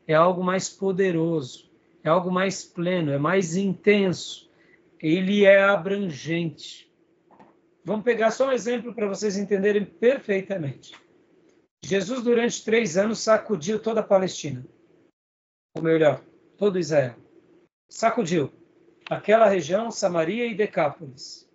é 0.07 0.13
algo 0.13 0.41
mais 0.41 0.69
poderoso, 0.69 1.69
é 2.01 2.07
algo 2.07 2.31
mais 2.31 2.63
pleno, 2.63 3.11
é 3.11 3.17
mais 3.17 3.57
intenso, 3.57 4.49
ele 4.97 5.43
é 5.43 5.61
abrangente. 5.61 6.89
Vamos 7.83 8.05
pegar 8.05 8.31
só 8.31 8.47
um 8.47 8.53
exemplo 8.53 8.93
para 8.93 9.09
vocês 9.09 9.35
entenderem 9.35 9.83
perfeitamente. 9.83 11.02
Jesus, 11.85 12.23
durante 12.23 12.63
três 12.63 12.97
anos, 12.97 13.19
sacudiu 13.19 13.77
toda 13.77 13.99
a 13.99 14.03
Palestina. 14.03 14.65
Ou 15.75 15.83
melhor, 15.83 16.23
todo 16.57 16.79
Israel. 16.79 17.15
Sacudiu 17.89 18.51
aquela 19.09 19.49
região, 19.49 19.91
Samaria 19.91 20.45
e 20.45 20.55
Decápolis. 20.55 21.49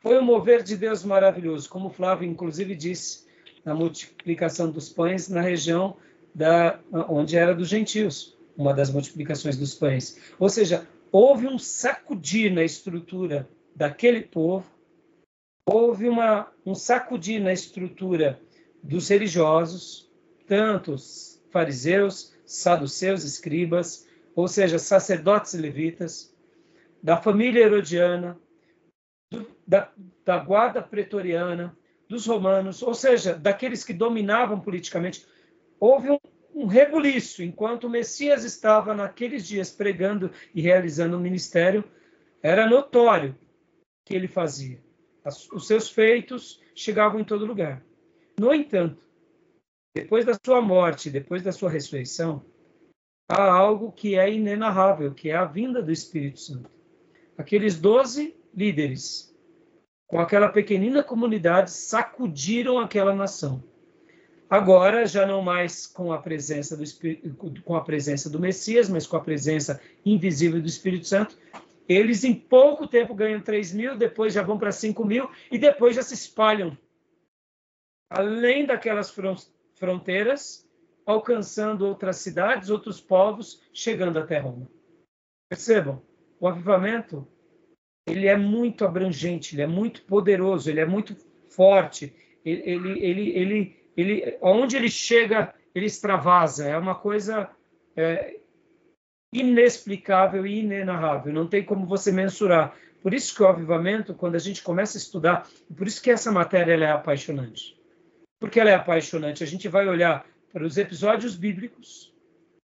Foi 0.00 0.18
um 0.18 0.24
mover 0.24 0.62
de 0.62 0.76
Deus 0.76 1.04
maravilhoso, 1.04 1.68
como 1.68 1.90
Flávio, 1.90 2.28
inclusive, 2.28 2.74
disse 2.74 3.26
na 3.64 3.74
multiplicação 3.74 4.70
dos 4.70 4.88
pães 4.88 5.28
na 5.28 5.40
região 5.40 5.96
da, 6.34 6.78
onde 7.08 7.36
era 7.36 7.54
dos 7.54 7.68
gentios, 7.68 8.36
uma 8.56 8.74
das 8.74 8.90
multiplicações 8.90 9.56
dos 9.56 9.74
pães. 9.74 10.18
Ou 10.38 10.48
seja, 10.48 10.86
houve 11.12 11.46
um 11.46 11.58
sacudir 11.58 12.52
na 12.52 12.64
estrutura 12.64 13.48
daquele 13.74 14.22
povo, 14.22 14.66
houve 15.66 16.08
uma, 16.08 16.52
um 16.66 16.74
sacudir 16.74 17.40
na 17.40 17.52
estrutura 17.52 18.40
dos 18.84 19.08
religiosos, 19.08 20.10
tanto 20.46 20.94
fariseus, 21.50 22.34
saduceus, 22.44 23.24
escribas, 23.24 24.06
ou 24.36 24.46
seja, 24.46 24.78
sacerdotes 24.78 25.54
levitas, 25.54 26.34
da 27.02 27.16
família 27.16 27.64
herodiana, 27.64 28.38
do, 29.30 29.46
da, 29.66 29.90
da 30.24 30.38
guarda 30.38 30.82
pretoriana, 30.82 31.76
dos 32.08 32.26
romanos, 32.26 32.82
ou 32.82 32.94
seja, 32.94 33.34
daqueles 33.34 33.82
que 33.82 33.94
dominavam 33.94 34.60
politicamente. 34.60 35.26
Houve 35.80 36.10
um, 36.10 36.18
um 36.54 36.66
rebuliço, 36.66 37.42
enquanto 37.42 37.84
o 37.84 37.90
Messias 37.90 38.44
estava 38.44 38.94
naqueles 38.94 39.46
dias 39.46 39.70
pregando 39.70 40.30
e 40.54 40.60
realizando 40.60 41.16
o 41.16 41.20
ministério, 41.20 41.84
era 42.42 42.68
notório 42.68 43.34
que 44.04 44.14
ele 44.14 44.28
fazia. 44.28 44.78
Os 45.54 45.66
seus 45.66 45.88
feitos 45.88 46.60
chegavam 46.74 47.18
em 47.18 47.24
todo 47.24 47.46
lugar. 47.46 47.82
No 48.38 48.52
entanto, 48.52 49.02
depois 49.94 50.24
da 50.24 50.36
sua 50.44 50.60
morte, 50.60 51.08
depois 51.08 51.42
da 51.42 51.52
sua 51.52 51.70
ressurreição, 51.70 52.44
há 53.28 53.42
algo 53.42 53.92
que 53.92 54.16
é 54.16 54.32
inenarrável, 54.32 55.14
que 55.14 55.30
é 55.30 55.36
a 55.36 55.44
vinda 55.44 55.80
do 55.80 55.92
Espírito 55.92 56.40
Santo. 56.40 56.70
Aqueles 57.38 57.78
doze 57.80 58.36
líderes, 58.54 59.34
com 60.06 60.18
aquela 60.18 60.48
pequenina 60.48 61.02
comunidade, 61.02 61.70
sacudiram 61.70 62.78
aquela 62.78 63.14
nação. 63.14 63.62
Agora, 64.50 65.06
já 65.06 65.26
não 65.26 65.40
mais 65.42 65.86
com 65.86 66.12
a 66.12 66.18
presença 66.18 66.76
do 66.76 66.84
com 67.62 67.74
a 67.74 67.80
presença 67.80 68.28
do 68.28 68.38
Messias, 68.38 68.88
mas 68.88 69.06
com 69.06 69.16
a 69.16 69.20
presença 69.20 69.80
invisível 70.04 70.60
do 70.60 70.68
Espírito 70.68 71.06
Santo, 71.06 71.36
eles 71.88 72.24
em 72.24 72.34
pouco 72.34 72.86
tempo 72.86 73.14
ganham 73.14 73.40
3 73.40 73.72
mil, 73.72 73.96
depois 73.96 74.32
já 74.32 74.42
vão 74.42 74.58
para 74.58 74.72
5 74.72 75.04
mil 75.04 75.28
e 75.50 75.58
depois 75.58 75.96
já 75.96 76.02
se 76.02 76.14
espalham 76.14 76.76
além 78.08 78.66
daquelas 78.66 79.14
fronteiras, 79.74 80.68
alcançando 81.06 81.86
outras 81.86 82.16
cidades, 82.16 82.70
outros 82.70 83.00
povos, 83.00 83.60
chegando 83.72 84.18
até 84.18 84.38
Roma. 84.38 84.68
Percebam, 85.48 86.02
o 86.40 86.48
avivamento 86.48 87.26
ele 88.06 88.26
é 88.26 88.36
muito 88.36 88.84
abrangente, 88.84 89.54
ele 89.54 89.62
é 89.62 89.66
muito 89.66 90.02
poderoso, 90.02 90.68
ele 90.68 90.80
é 90.80 90.86
muito 90.86 91.16
forte, 91.50 92.14
ele, 92.44 92.62
ele, 92.64 93.04
ele, 93.04 93.30
ele, 93.30 93.76
ele 93.96 94.38
onde 94.40 94.76
ele 94.76 94.90
chega, 94.90 95.54
ele 95.74 95.86
extravasa, 95.86 96.66
é 96.66 96.76
uma 96.76 96.94
coisa 96.94 97.50
é, 97.96 98.38
inexplicável 99.32 100.46
e 100.46 100.60
inenarrável, 100.60 101.32
não 101.32 101.46
tem 101.46 101.64
como 101.64 101.86
você 101.86 102.12
mensurar. 102.12 102.76
Por 103.02 103.12
isso 103.12 103.34
que 103.34 103.42
o 103.42 103.46
avivamento, 103.46 104.14
quando 104.14 104.34
a 104.34 104.38
gente 104.38 104.62
começa 104.62 104.96
a 104.96 105.00
estudar, 105.00 105.48
por 105.76 105.86
isso 105.86 106.02
que 106.02 106.10
essa 106.10 106.32
matéria 106.32 106.72
é 106.72 106.90
apaixonante 106.90 107.83
porque 108.38 108.60
ela 108.60 108.70
é 108.70 108.74
apaixonante. 108.74 109.42
A 109.42 109.46
gente 109.46 109.68
vai 109.68 109.86
olhar 109.86 110.26
para 110.52 110.64
os 110.64 110.76
episódios 110.76 111.36
bíblicos, 111.36 112.14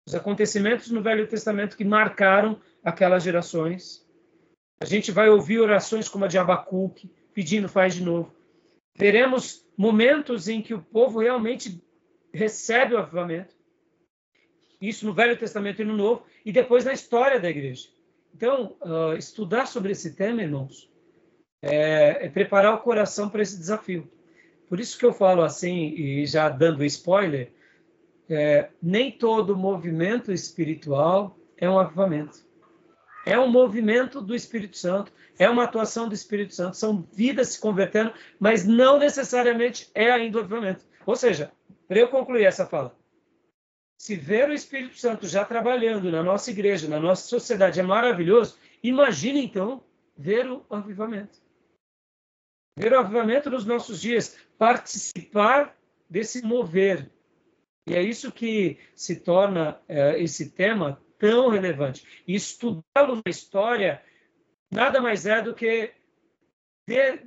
os 0.06 0.14
acontecimentos 0.14 0.90
no 0.90 1.02
Velho 1.02 1.26
Testamento 1.26 1.76
que 1.76 1.84
marcaram 1.84 2.60
aquelas 2.82 3.22
gerações. 3.22 4.06
A 4.80 4.84
gente 4.84 5.10
vai 5.10 5.28
ouvir 5.28 5.60
orações 5.60 6.08
como 6.08 6.24
a 6.24 6.28
de 6.28 6.38
Abacuque, 6.38 7.10
pedindo 7.32 7.68
faz 7.68 7.94
de 7.94 8.02
novo. 8.02 8.34
Veremos 8.96 9.66
momentos 9.76 10.48
em 10.48 10.62
que 10.62 10.74
o 10.74 10.82
povo 10.82 11.20
realmente 11.20 11.82
recebe 12.32 12.94
o 12.94 12.98
avivamento. 12.98 13.54
Isso 14.80 15.06
no 15.06 15.14
Velho 15.14 15.36
Testamento 15.36 15.80
e 15.80 15.84
no 15.84 15.96
Novo, 15.96 16.24
e 16.44 16.52
depois 16.52 16.84
na 16.84 16.92
história 16.92 17.40
da 17.40 17.48
igreja. 17.48 17.88
Então, 18.34 18.76
uh, 18.82 19.16
estudar 19.16 19.66
sobre 19.66 19.92
esse 19.92 20.14
tema, 20.14 20.42
irmãos, 20.42 20.90
é, 21.62 22.26
é 22.26 22.28
preparar 22.28 22.74
o 22.74 22.82
coração 22.82 23.30
para 23.30 23.42
esse 23.42 23.56
desafio. 23.56 24.10
Por 24.68 24.80
isso 24.80 24.98
que 24.98 25.04
eu 25.04 25.12
falo 25.12 25.42
assim, 25.42 25.94
e 25.94 26.26
já 26.26 26.48
dando 26.48 26.84
spoiler, 26.84 27.52
é, 28.28 28.70
nem 28.82 29.12
todo 29.12 29.56
movimento 29.56 30.32
espiritual 30.32 31.38
é 31.56 31.68
um 31.68 31.78
avivamento. 31.78 32.44
É 33.26 33.38
um 33.38 33.48
movimento 33.48 34.20
do 34.20 34.34
Espírito 34.34 34.76
Santo, 34.76 35.12
é 35.38 35.48
uma 35.48 35.64
atuação 35.64 36.08
do 36.08 36.14
Espírito 36.14 36.54
Santo, 36.54 36.76
são 36.76 37.06
vidas 37.12 37.48
se 37.48 37.60
convertendo, 37.60 38.12
mas 38.38 38.66
não 38.66 38.98
necessariamente 38.98 39.90
é 39.94 40.10
ainda 40.10 40.38
o 40.38 40.40
avivamento. 40.40 40.84
Ou 41.06 41.16
seja, 41.16 41.50
para 41.88 41.98
eu 41.98 42.08
concluir 42.08 42.44
essa 42.44 42.66
fala, 42.66 42.94
se 43.96 44.16
ver 44.16 44.50
o 44.50 44.52
Espírito 44.52 44.98
Santo 44.98 45.26
já 45.26 45.44
trabalhando 45.44 46.10
na 46.10 46.22
nossa 46.22 46.50
igreja, 46.50 46.88
na 46.88 47.00
nossa 47.00 47.26
sociedade 47.26 47.80
é 47.80 47.82
maravilhoso, 47.82 48.58
imagine 48.82 49.42
então 49.44 49.82
ver 50.16 50.46
o 50.46 50.64
avivamento. 50.68 51.43
Ver 52.76 52.92
o 52.92 52.98
avivamento 52.98 53.50
nos 53.50 53.64
nossos 53.64 54.00
dias, 54.00 54.36
participar 54.58 55.76
desse 56.08 56.42
mover. 56.42 57.10
E 57.86 57.94
é 57.94 58.02
isso 58.02 58.32
que 58.32 58.78
se 58.94 59.16
torna 59.16 59.80
é, 59.86 60.20
esse 60.20 60.50
tema 60.50 61.00
tão 61.18 61.48
relevante. 61.48 62.24
E 62.26 62.34
estudá-lo 62.34 63.16
na 63.16 63.30
história 63.30 64.02
nada 64.70 65.00
mais 65.00 65.24
é 65.26 65.40
do 65.40 65.54
que 65.54 65.92
de, 66.88 67.22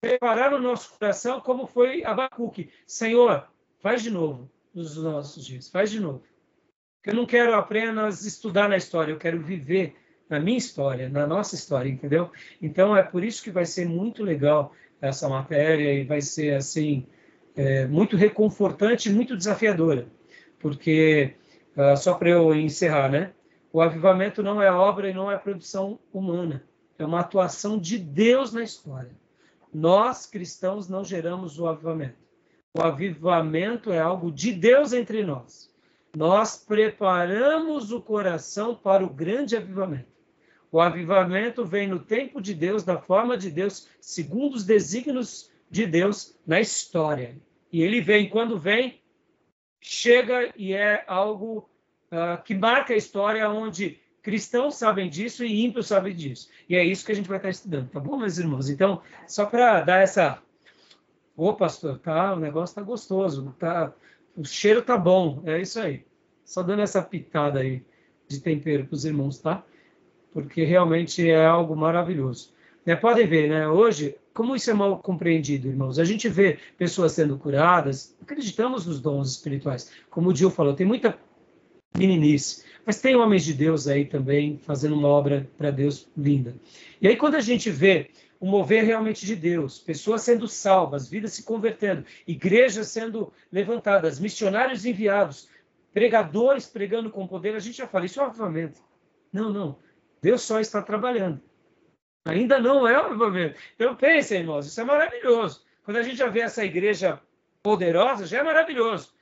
preparar 0.00 0.52
o 0.52 0.60
nosso 0.60 0.96
coração 0.98 1.40
como 1.40 1.66
foi 1.66 2.04
Abacuque. 2.04 2.70
Senhor, 2.86 3.48
faz 3.80 4.02
de 4.02 4.10
novo 4.10 4.50
nos 4.72 4.96
nossos 4.96 5.44
dias, 5.44 5.68
faz 5.68 5.90
de 5.90 6.00
novo. 6.00 6.22
Eu 7.04 7.14
não 7.14 7.26
quero 7.26 7.54
apenas 7.54 8.24
estudar 8.24 8.68
na 8.68 8.76
história, 8.76 9.12
eu 9.12 9.18
quero 9.18 9.40
viver 9.40 9.96
na 10.28 10.40
minha 10.40 10.58
história, 10.58 11.08
na 11.08 11.26
nossa 11.26 11.54
história, 11.54 11.88
entendeu? 11.88 12.30
Então 12.60 12.96
é 12.96 13.02
por 13.02 13.22
isso 13.22 13.42
que 13.42 13.50
vai 13.50 13.64
ser 13.64 13.86
muito 13.86 14.22
legal 14.22 14.72
essa 15.00 15.28
matéria 15.28 15.92
e 15.92 16.04
vai 16.04 16.20
ser 16.20 16.54
assim 16.54 17.06
é, 17.54 17.86
muito 17.86 18.16
reconfortante, 18.16 19.10
muito 19.10 19.36
desafiadora, 19.36 20.06
porque 20.58 21.34
uh, 21.76 21.96
só 21.96 22.14
para 22.14 22.30
eu 22.30 22.54
encerrar, 22.54 23.10
né? 23.10 23.32
O 23.72 23.80
avivamento 23.80 24.42
não 24.42 24.60
é 24.60 24.70
obra 24.70 25.10
e 25.10 25.14
não 25.14 25.30
é 25.30 25.36
produção 25.36 25.98
humana, 26.12 26.64
é 26.98 27.04
uma 27.04 27.20
atuação 27.20 27.78
de 27.78 27.98
Deus 27.98 28.52
na 28.52 28.62
história. 28.62 29.10
Nós 29.72 30.26
cristãos 30.26 30.88
não 30.88 31.04
geramos 31.04 31.58
o 31.58 31.66
avivamento. 31.66 32.16
O 32.74 32.80
avivamento 32.80 33.92
é 33.92 33.98
algo 33.98 34.30
de 34.30 34.52
Deus 34.52 34.92
entre 34.92 35.22
nós. 35.24 35.70
Nós 36.16 36.56
preparamos 36.56 37.92
o 37.92 38.00
coração 38.00 38.74
para 38.74 39.04
o 39.04 39.10
grande 39.10 39.56
avivamento. 39.56 40.15
O 40.70 40.80
avivamento 40.80 41.64
vem 41.64 41.88
no 41.88 41.98
tempo 41.98 42.40
de 42.40 42.54
Deus, 42.54 42.82
da 42.82 42.98
forma 42.98 43.36
de 43.36 43.50
Deus, 43.50 43.88
segundo 44.00 44.54
os 44.54 44.64
desígnios 44.64 45.50
de 45.70 45.86
Deus 45.86 46.36
na 46.46 46.60
história. 46.60 47.36
E 47.72 47.82
ele 47.82 48.00
vem, 48.00 48.28
quando 48.28 48.58
vem, 48.58 49.00
chega 49.80 50.52
e 50.56 50.72
é 50.72 51.04
algo 51.06 51.68
uh, 52.10 52.42
que 52.42 52.54
marca 52.54 52.94
a 52.94 52.96
história 52.96 53.48
onde 53.48 54.00
cristãos 54.22 54.74
sabem 54.74 55.08
disso 55.08 55.44
e 55.44 55.64
ímpios 55.64 55.86
sabem 55.86 56.14
disso. 56.14 56.48
E 56.68 56.74
é 56.74 56.84
isso 56.84 57.06
que 57.06 57.12
a 57.12 57.14
gente 57.14 57.28
vai 57.28 57.36
estar 57.36 57.48
estudando, 57.48 57.90
tá 57.90 58.00
bom, 58.00 58.16
meus 58.16 58.38
irmãos? 58.38 58.68
Então, 58.68 59.00
só 59.26 59.46
para 59.46 59.82
dar 59.82 60.02
essa. 60.02 60.42
Ô, 61.36 61.54
pastor, 61.54 61.98
tá, 61.98 62.34
o 62.34 62.40
negócio 62.40 62.74
tá 62.74 62.82
gostoso, 62.82 63.54
tá, 63.58 63.92
o 64.36 64.44
cheiro 64.44 64.82
tá 64.82 64.96
bom, 64.96 65.42
é 65.44 65.60
isso 65.60 65.78
aí. 65.78 66.04
Só 66.44 66.62
dando 66.62 66.82
essa 66.82 67.02
pitada 67.02 67.60
aí 67.60 67.84
de 68.26 68.40
tempero 68.40 68.86
para 68.86 68.94
os 68.94 69.04
irmãos, 69.04 69.38
tá? 69.38 69.64
Porque 70.36 70.64
realmente 70.64 71.30
é 71.30 71.46
algo 71.46 71.74
maravilhoso. 71.74 72.52
Né? 72.84 72.94
Podem 72.94 73.26
ver, 73.26 73.48
né? 73.48 73.66
Hoje, 73.66 74.18
como 74.34 74.54
isso 74.54 74.70
é 74.70 74.74
mal 74.74 74.98
compreendido, 74.98 75.66
irmãos? 75.66 75.98
A 75.98 76.04
gente 76.04 76.28
vê 76.28 76.58
pessoas 76.76 77.12
sendo 77.12 77.38
curadas, 77.38 78.14
acreditamos 78.20 78.84
nos 78.84 79.00
dons 79.00 79.30
espirituais. 79.30 79.90
Como 80.10 80.28
o 80.28 80.36
Gil 80.36 80.50
falou, 80.50 80.74
tem 80.74 80.86
muita 80.86 81.18
meninice. 81.96 82.64
Mas 82.84 83.00
tem 83.00 83.16
homens 83.16 83.46
de 83.46 83.54
Deus 83.54 83.88
aí 83.88 84.04
também 84.04 84.58
fazendo 84.58 84.94
uma 84.94 85.08
obra 85.08 85.48
para 85.56 85.70
Deus 85.70 86.06
linda. 86.14 86.54
E 87.00 87.08
aí, 87.08 87.16
quando 87.16 87.36
a 87.36 87.40
gente 87.40 87.70
vê 87.70 88.10
o 88.38 88.44
mover 88.44 88.84
realmente 88.84 89.24
de 89.24 89.34
Deus, 89.34 89.78
pessoas 89.78 90.20
sendo 90.20 90.46
salvas, 90.46 91.08
vidas 91.08 91.32
se 91.32 91.44
convertendo, 91.44 92.04
igrejas 92.28 92.88
sendo 92.88 93.32
levantadas, 93.50 94.20
missionários 94.20 94.84
enviados, 94.84 95.48
pregadores 95.94 96.66
pregando 96.66 97.08
com 97.08 97.26
poder, 97.26 97.54
a 97.54 97.58
gente 97.58 97.78
já 97.78 97.86
fala, 97.86 98.04
isso 98.04 98.20
é 98.20 98.22
um 98.22 98.26
avivamento. 98.26 98.82
Não, 99.32 99.50
não. 99.50 99.85
Deus 100.26 100.42
só 100.42 100.58
está 100.58 100.82
trabalhando. 100.82 101.40
Ainda 102.24 102.58
não 102.58 102.88
é 102.88 103.00
um 103.00 103.06
avivamento. 103.06 103.60
Então, 103.76 103.94
pensem, 103.94 104.40
irmãos, 104.40 104.66
isso 104.66 104.80
é 104.80 104.84
maravilhoso. 104.84 105.64
Quando 105.84 105.98
a 105.98 106.02
gente 106.02 106.16
já 106.16 106.26
vê 106.26 106.40
essa 106.40 106.64
igreja 106.64 107.20
poderosa, 107.62 108.26
já 108.26 108.40
é 108.40 108.42
maravilhoso 108.42 109.14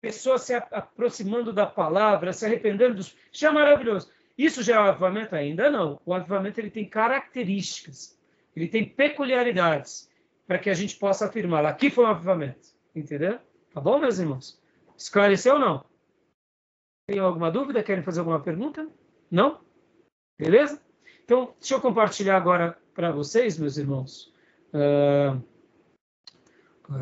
pessoas 0.00 0.42
se 0.42 0.54
aproximando 0.54 1.50
da 1.52 1.66
palavra, 1.66 2.32
se 2.32 2.44
arrependendo 2.44 2.96
dos. 2.96 3.16
Isso 3.32 3.46
é 3.46 3.50
maravilhoso. 3.50 4.10
Isso 4.36 4.62
já 4.62 4.76
é 4.76 4.78
o 4.78 4.82
avivamento? 4.82 5.34
Ainda 5.34 5.70
não. 5.70 5.98
O 6.04 6.12
avivamento 6.14 6.60
ele 6.60 6.70
tem 6.70 6.88
características, 6.88 8.16
ele 8.54 8.68
tem 8.68 8.88
peculiaridades 8.88 10.10
para 10.46 10.58
que 10.58 10.68
a 10.68 10.74
gente 10.74 10.96
possa 10.96 11.26
afirmar: 11.26 11.64
aqui 11.64 11.90
foi 11.90 12.04
um 12.04 12.08
avivamento. 12.08 12.68
Entendeu? 12.94 13.38
Tá 13.72 13.80
bom, 13.80 13.98
meus 13.98 14.18
irmãos? 14.18 14.60
Esclareceu 14.96 15.54
ou 15.54 15.60
não? 15.60 15.84
Tem 17.06 17.18
alguma 17.18 17.50
dúvida? 17.50 17.82
Querem 17.82 18.04
fazer 18.04 18.20
alguma 18.20 18.40
pergunta? 18.40 18.86
Não? 19.30 19.66
Beleza? 20.38 20.80
Então, 21.24 21.54
deixa 21.58 21.74
eu 21.74 21.80
compartilhar 21.80 22.36
agora 22.36 22.80
para 22.94 23.10
vocês, 23.10 23.58
meus 23.58 23.76
irmãos, 23.76 24.32
uh, 24.72 25.42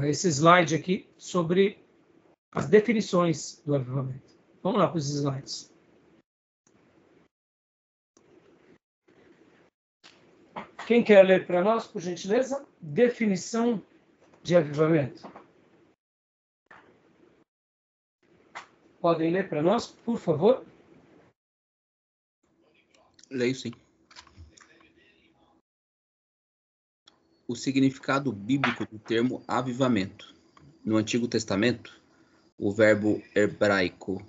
esse 0.05 0.29
slide 0.29 0.75
aqui 0.75 1.09
sobre 1.19 1.79
as 2.51 2.67
definições 2.67 3.63
do 3.65 3.75
avivamento. 3.75 4.35
Vamos 4.63 4.81
lá 4.81 4.89
para 4.89 4.99
os 4.99 5.09
slides. 5.11 5.71
Quem 10.87 11.05
quer 11.05 11.23
ler 11.23 11.47
para 11.47 11.63
nós, 11.63 11.87
por 11.87 12.01
gentileza? 12.01 12.67
Definição 12.81 13.83
de 14.43 14.57
avivamento. 14.57 15.29
Podem 19.01 19.31
ler 19.31 19.49
para 19.49 19.63
nós, 19.63 19.89
por 19.89 20.17
favor? 20.17 20.65
Leio 23.31 23.55
sim. 23.55 23.73
O 27.49 27.55
significado 27.55 28.33
bíblico 28.33 28.87
do 28.87 28.99
termo 28.99 29.43
avivamento. 29.47 30.35
No 30.85 30.97
Antigo 30.97 31.27
Testamento, 31.27 32.01
o 32.57 32.73
verbo 32.73 33.23
hebraico 33.35 34.25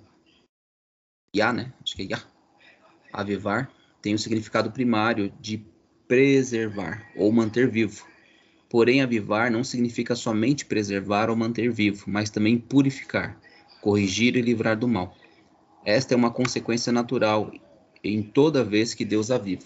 ya, 1.34 1.52
né? 1.52 1.72
Acho 1.82 1.94
que 1.94 2.02
é 2.02 2.06
ya, 2.06 2.22
avivar, 3.12 3.70
tem 4.02 4.14
o 4.14 4.18
significado 4.18 4.72
primário 4.72 5.32
de 5.40 5.64
preservar 6.06 7.08
ou 7.14 7.30
manter 7.30 7.68
vivo. 7.68 8.06
Porém, 8.68 9.02
avivar 9.02 9.50
não 9.50 9.62
significa 9.62 10.14
somente 10.14 10.64
preservar 10.64 11.30
ou 11.30 11.36
manter 11.36 11.70
vivo, 11.70 12.04
mas 12.08 12.30
também 12.30 12.58
purificar, 12.58 13.40
corrigir 13.80 14.36
e 14.36 14.42
livrar 14.42 14.76
do 14.76 14.88
mal. 14.88 15.16
Esta 15.84 16.14
é 16.14 16.16
uma 16.16 16.30
consequência 16.30 16.92
natural 16.92 17.52
em 18.02 18.22
toda 18.22 18.64
vez 18.64 18.94
que 18.94 19.04
Deus 19.04 19.30
aviva. 19.30 19.64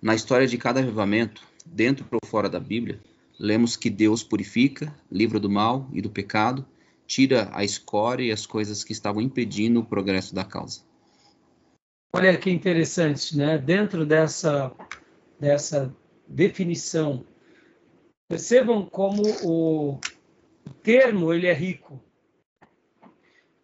Na 0.00 0.14
história 0.14 0.46
de 0.46 0.56
cada 0.56 0.80
avivamento, 0.80 1.42
dentro 1.66 2.06
ou 2.10 2.28
fora 2.28 2.48
da 2.48 2.60
Bíblia, 2.60 3.00
lemos 3.38 3.76
que 3.76 3.90
Deus 3.90 4.22
purifica, 4.22 4.94
livra 5.10 5.38
do 5.38 5.50
mal 5.50 5.88
e 5.92 6.00
do 6.00 6.10
pecado 6.10 6.66
tira 7.08 7.48
a 7.52 7.64
escória 7.64 8.24
e 8.24 8.30
as 8.30 8.44
coisas 8.44 8.84
que 8.84 8.92
estavam 8.92 9.22
impedindo 9.22 9.80
o 9.80 9.84
progresso 9.84 10.34
da 10.34 10.44
causa. 10.44 10.82
Olha 12.12 12.36
que 12.36 12.50
interessante, 12.50 13.36
né? 13.36 13.56
Dentro 13.56 14.04
dessa, 14.04 14.70
dessa 15.40 15.94
definição, 16.26 17.24
percebam 18.28 18.84
como 18.84 19.22
o 19.42 19.98
termo 20.82 21.32
ele 21.32 21.46
é 21.46 21.52
rico. 21.54 21.98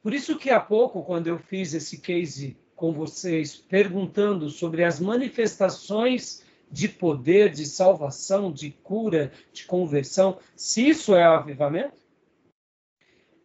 Por 0.03 0.15
isso 0.15 0.39
que 0.39 0.51
há 0.51 0.61
pouco, 0.61 1.03
quando 1.05 1.27
eu 1.27 1.39
fiz 1.39 1.75
esse 1.75 1.99
case 1.99 2.57
com 2.77 2.93
vocês, 2.93 3.57
perguntando 3.57 4.51
sobre 4.51 4.85
as 4.85 5.01
manifestações 5.01 6.45
de 6.71 6.89
poder, 6.89 7.51
de 7.51 7.67
salvação, 7.67 8.53
de 8.53 8.71
cura, 8.71 9.33
de 9.53 9.65
conversão, 9.65 10.39
se 10.57 10.89
isso 10.89 11.15
é 11.15 11.23
avivamento, 11.23 12.05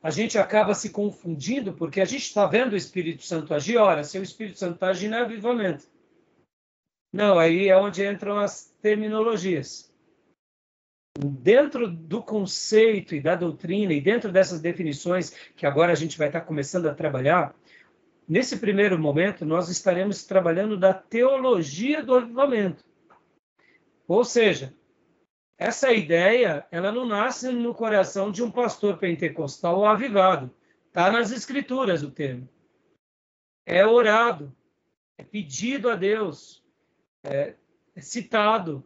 a 0.01 0.09
gente 0.09 0.37
acaba 0.37 0.73
se 0.73 0.89
confundindo 0.89 1.73
porque 1.73 1.99
a 1.99 2.05
gente 2.05 2.23
está 2.23 2.45
vendo 2.45 2.73
o 2.73 2.77
Espírito 2.77 3.23
Santo 3.23 3.53
agir. 3.53 3.77
Ora, 3.77 4.03
se 4.03 4.17
o 4.17 4.23
Espírito 4.23 4.57
Santo 4.57 4.75
está 4.75 4.87
agindo, 4.87 5.15
é 5.15 5.19
avivamento. 5.19 5.85
Não, 7.11 7.37
aí 7.37 7.67
é 7.67 7.77
onde 7.77 8.05
entram 8.05 8.37
as 8.37 8.73
terminologias. 8.81 9.91
Dentro 11.17 11.89
do 11.89 12.23
conceito 12.23 13.13
e 13.13 13.19
da 13.19 13.35
doutrina, 13.35 13.91
e 13.91 13.99
dentro 13.99 14.31
dessas 14.31 14.61
definições 14.61 15.31
que 15.55 15.65
agora 15.65 15.91
a 15.91 15.95
gente 15.95 16.17
vai 16.17 16.27
estar 16.27 16.41
começando 16.41 16.87
a 16.87 16.93
trabalhar, 16.93 17.53
nesse 18.29 18.57
primeiro 18.57 18.99
momento, 18.99 19.43
nós 19.43 19.69
estaremos 19.69 20.23
trabalhando 20.23 20.77
da 20.77 20.93
teologia 20.93 22.03
do 22.03 22.13
avivamento. 22.15 22.85
Ou 24.07 24.23
seja, 24.23 24.73
essa 25.57 25.91
ideia, 25.91 26.65
ela 26.71 26.91
não 26.91 27.05
nasce 27.05 27.51
no 27.51 27.73
coração 27.73 28.31
de 28.31 28.43
um 28.43 28.51
pastor 28.51 28.97
pentecostal 28.97 29.83
avivado. 29.83 30.55
Está 30.87 31.11
nas 31.11 31.31
escrituras 31.31 32.03
o 32.03 32.11
termo. 32.11 32.47
É 33.65 33.85
orado, 33.85 34.55
é 35.17 35.23
pedido 35.23 35.89
a 35.89 35.95
Deus, 35.95 36.63
é, 37.23 37.55
é 37.95 38.01
citado. 38.01 38.85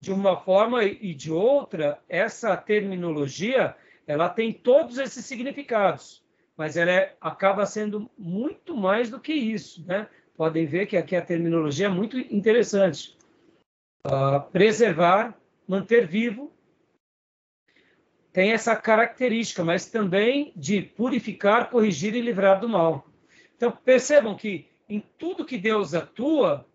De 0.00 0.12
uma 0.12 0.36
forma 0.36 0.84
e 0.84 1.12
de 1.12 1.32
outra, 1.32 2.00
essa 2.08 2.56
terminologia, 2.56 3.76
ela 4.06 4.28
tem 4.28 4.52
todos 4.52 4.96
esses 4.98 5.24
significados, 5.24 6.24
mas 6.58 6.76
ela 6.76 6.90
é, 6.90 7.16
acaba 7.20 7.64
sendo 7.64 8.10
muito 8.18 8.76
mais 8.76 9.08
do 9.08 9.20
que 9.20 9.32
isso, 9.32 9.86
né? 9.86 10.08
Podem 10.36 10.66
ver 10.66 10.86
que 10.86 10.96
aqui 10.96 11.14
a 11.14 11.24
terminologia 11.24 11.86
é 11.86 11.88
muito 11.88 12.18
interessante. 12.18 13.16
Uh, 14.04 14.42
preservar 14.50 15.38
manter 15.68 16.06
vivo, 16.06 16.52
tem 18.32 18.52
essa 18.52 18.74
característica, 18.74 19.64
mas 19.64 19.86
também 19.86 20.52
de 20.56 20.82
purificar, 20.82 21.70
corrigir 21.70 22.14
e 22.14 22.20
livrar 22.20 22.60
do 22.60 22.68
mal. 22.68 23.06
Então, 23.56 23.70
percebam 23.70 24.34
que 24.34 24.66
em 24.88 25.02
tudo 25.16 25.44
que 25.44 25.58
Deus 25.58 25.94
atua, 25.94 26.66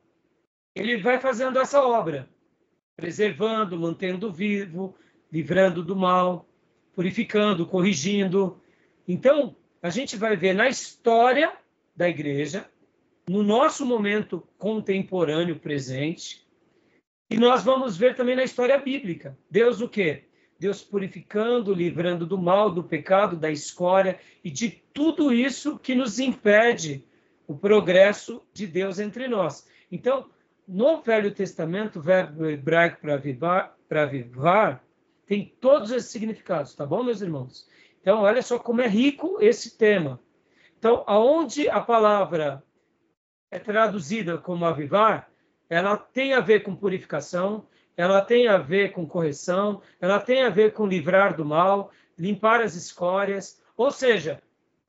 ele 0.75 0.97
vai 0.97 1.19
fazendo 1.19 1.59
essa 1.59 1.83
obra, 1.83 2.29
preservando, 2.95 3.79
mantendo 3.79 4.31
vivo, 4.31 4.95
livrando 5.31 5.83
do 5.83 5.95
mal, 5.95 6.47
purificando, 6.93 7.65
corrigindo. 7.65 8.61
Então, 9.07 9.55
a 9.83 9.89
gente 9.89 10.15
vai 10.15 10.37
ver 10.37 10.53
na 10.53 10.69
história 10.69 11.51
da 11.93 12.07
igreja, 12.07 12.65
no 13.27 13.43
nosso 13.43 13.85
momento 13.85 14.41
contemporâneo 14.57 15.59
presente, 15.59 16.47
e 17.29 17.35
nós 17.35 17.63
vamos 17.63 17.97
ver 17.97 18.15
também 18.15 18.33
na 18.33 18.45
história 18.45 18.77
bíblica. 18.77 19.37
Deus 19.51 19.81
o 19.81 19.89
quê? 19.89 20.23
Deus 20.57 20.81
purificando, 20.81 21.73
livrando 21.73 22.25
do 22.25 22.37
mal, 22.37 22.71
do 22.71 22.81
pecado, 22.81 23.35
da 23.35 23.51
escória 23.51 24.17
e 24.41 24.49
de 24.49 24.69
tudo 24.93 25.33
isso 25.33 25.77
que 25.77 25.93
nos 25.93 26.17
impede 26.17 27.05
o 27.45 27.53
progresso 27.53 28.41
de 28.53 28.65
Deus 28.65 28.99
entre 28.99 29.27
nós. 29.27 29.67
Então, 29.91 30.29
no 30.65 31.01
Velho 31.01 31.33
Testamento, 31.33 31.99
o 31.99 32.01
verbo 32.01 32.45
hebraico 32.45 33.01
para 33.01 33.15
avivar, 33.15 33.77
avivar 33.89 34.81
tem 35.25 35.53
todos 35.59 35.91
esses 35.91 36.09
significados, 36.09 36.73
tá 36.73 36.85
bom, 36.85 37.03
meus 37.03 37.21
irmãos? 37.21 37.67
Então, 38.03 38.23
olha 38.23 38.41
só 38.41 38.59
como 38.59 38.81
é 38.81 38.87
rico 38.87 39.37
esse 39.39 39.77
tema. 39.77 40.19
Então, 40.77 41.05
aonde 41.07 41.69
a 41.69 41.79
palavra 41.79 42.61
é 43.49 43.57
traduzida 43.57 44.37
como 44.37 44.65
avivar, 44.65 45.31
ela 45.69 45.95
tem 45.95 46.33
a 46.33 46.41
ver 46.41 46.63
com 46.63 46.75
purificação, 46.75 47.65
ela 47.95 48.21
tem 48.21 48.49
a 48.49 48.57
ver 48.57 48.91
com 48.91 49.07
correção, 49.07 49.81
ela 50.01 50.19
tem 50.19 50.43
a 50.43 50.49
ver 50.49 50.73
com 50.73 50.85
livrar 50.85 51.33
do 51.37 51.45
mal, 51.45 51.91
limpar 52.17 52.59
as 52.59 52.75
escórias, 52.75 53.61
ou 53.77 53.89
seja, 53.89 54.43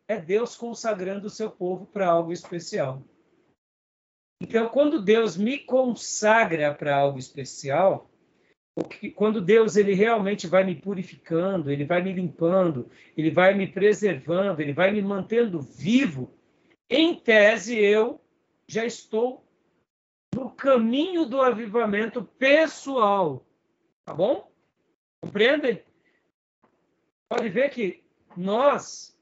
é 0.08 0.18
Deus 0.18 0.56
consagrando 0.56 1.28
o 1.28 1.30
seu 1.30 1.48
povo 1.48 1.86
para 1.86 2.08
algo 2.08 2.32
especial. 2.32 3.00
Então, 4.40 4.68
quando 4.68 5.00
Deus 5.00 5.36
me 5.36 5.56
consagra 5.56 6.74
para 6.74 6.96
algo 6.96 7.20
especial, 7.20 8.10
quando 9.14 9.40
Deus 9.40 9.76
ele 9.76 9.94
realmente 9.94 10.48
vai 10.48 10.64
me 10.64 10.74
purificando, 10.74 11.70
ele 11.70 11.84
vai 11.84 12.02
me 12.02 12.12
limpando, 12.12 12.90
ele 13.16 13.30
vai 13.30 13.54
me 13.54 13.68
preservando, 13.68 14.60
ele 14.60 14.72
vai 14.72 14.90
me 14.90 15.00
mantendo 15.00 15.60
vivo, 15.60 16.34
em 16.90 17.14
tese 17.14 17.78
eu 17.78 18.20
já 18.66 18.84
estou 18.84 19.46
no 20.34 20.50
caminho 20.50 21.24
do 21.24 21.40
avivamento 21.40 22.24
pessoal. 22.36 23.46
Tá 24.04 24.12
bom? 24.12 24.50
Compreendem? 25.20 25.82
Pode 27.28 27.48
ver 27.48 27.70
que 27.70 28.02
nós 28.36 29.16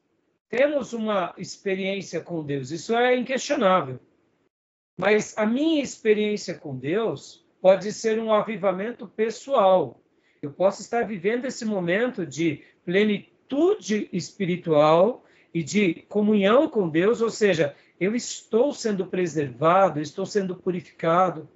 temos 0.49 0.93
uma 0.93 1.33
experiência 1.37 2.21
com 2.21 2.43
Deus, 2.43 2.71
isso 2.71 2.95
é 2.95 3.15
inquestionável. 3.15 3.99
Mas 4.97 5.37
a 5.37 5.45
minha 5.45 5.81
experiência 5.81 6.57
com 6.57 6.77
Deus 6.77 7.42
pode 7.63 7.93
ser 7.93 8.19
um 8.19 8.33
avivamento 8.33 9.07
pessoal. 9.07 10.01
Eu 10.41 10.51
posso 10.51 10.81
estar 10.81 11.07
vivendo 11.07 11.45
esse 11.45 11.63
momento 11.63 12.27
de 12.27 12.61
plenitude 12.83 14.09
espiritual 14.11 15.23
e 15.53 15.63
de 15.63 16.03
comunhão 16.09 16.67
com 16.67 16.89
Deus, 16.89 17.21
ou 17.21 17.29
seja, 17.29 17.73
eu 17.97 18.13
estou 18.17 18.73
sendo 18.73 19.05
preservado, 19.05 20.01
estou 20.01 20.25
sendo 20.25 20.57
purificado. 20.57 21.47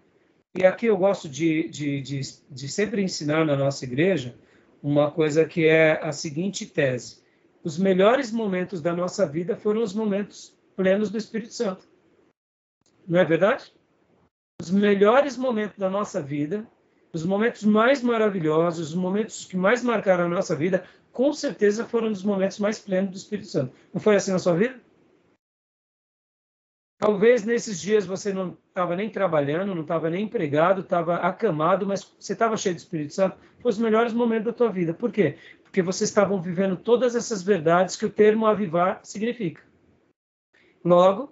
E 0.58 0.66
aqui 0.66 0.86
eu 0.86 0.96
gosto 0.96 1.28
de, 1.28 1.68
de, 1.68 2.00
de, 2.00 2.22
de 2.50 2.70
sempre 2.70 3.04
ensinar 3.04 3.46
na 3.46 3.58
nossa 3.58 3.84
igreja 3.84 4.34
uma 4.82 5.12
coisa 5.12 5.44
que 5.44 5.66
é 5.66 6.00
a 6.02 6.14
seguinte 6.14 6.66
tese: 6.66 7.22
os 7.62 7.78
melhores 7.78 8.32
momentos 8.32 8.82
da 8.82 8.96
nossa 8.96 9.28
vida 9.28 9.58
foram 9.58 9.84
os 9.84 9.94
momentos 9.94 10.58
plenos 10.74 11.10
do 11.10 11.18
Espírito 11.18 11.54
Santo. 11.54 11.86
Não 13.06 13.20
é 13.20 13.26
verdade? 13.26 13.74
Os 14.68 14.72
melhores 14.72 15.38
momentos 15.38 15.78
da 15.78 15.90
nossa 15.90 16.22
vida, 16.22 16.68
os 17.14 17.24
momentos 17.24 17.64
mais 17.64 18.04
maravilhosos, 18.04 18.90
os 18.90 18.96
momentos 18.96 19.46
que 19.46 19.56
mais 19.56 19.82
marcaram 19.82 20.26
a 20.26 20.28
nossa 20.28 20.54
vida, 20.58 20.84
com 21.10 21.32
certeza 21.32 21.86
foram 21.86 22.12
os 22.12 22.22
momentos 22.22 22.60
mais 22.60 22.78
plenos 22.78 23.12
do 23.12 23.16
Espírito 23.16 23.48
Santo. 23.48 23.74
Não 23.94 24.02
foi 24.02 24.18
assim 24.18 24.34
na 24.34 24.40
sua 24.40 24.56
vida? 24.56 24.78
Talvez 27.00 27.46
nesses 27.46 27.80
dias 27.80 28.06
você 28.06 28.34
não 28.34 28.58
estava 28.68 28.94
nem 28.94 29.10
trabalhando, 29.10 29.74
não 29.74 29.84
estava 29.84 30.10
nem 30.10 30.26
empregado, 30.26 30.82
estava 30.82 31.16
acamado, 31.16 31.88
mas 31.88 32.04
você 32.20 32.34
estava 32.34 32.58
cheio 32.58 32.76
do 32.76 32.80
Espírito 32.80 33.14
Santo. 33.14 33.38
Foi 33.62 33.72
os 33.72 33.78
melhores 33.78 34.12
momentos 34.12 34.48
da 34.48 34.54
tua 34.54 34.70
vida. 34.70 34.94
Por 34.94 35.14
quê? 35.14 35.38
Porque 35.64 35.82
vocês 35.82 36.10
estavam 36.10 36.42
vivendo 36.42 36.76
todas 36.76 37.16
essas 37.16 37.42
verdades 37.42 37.96
que 37.96 38.06
o 38.06 38.10
termo 38.10 38.46
avivar 38.46 39.00
significa. 39.02 39.64
Logo, 40.84 41.32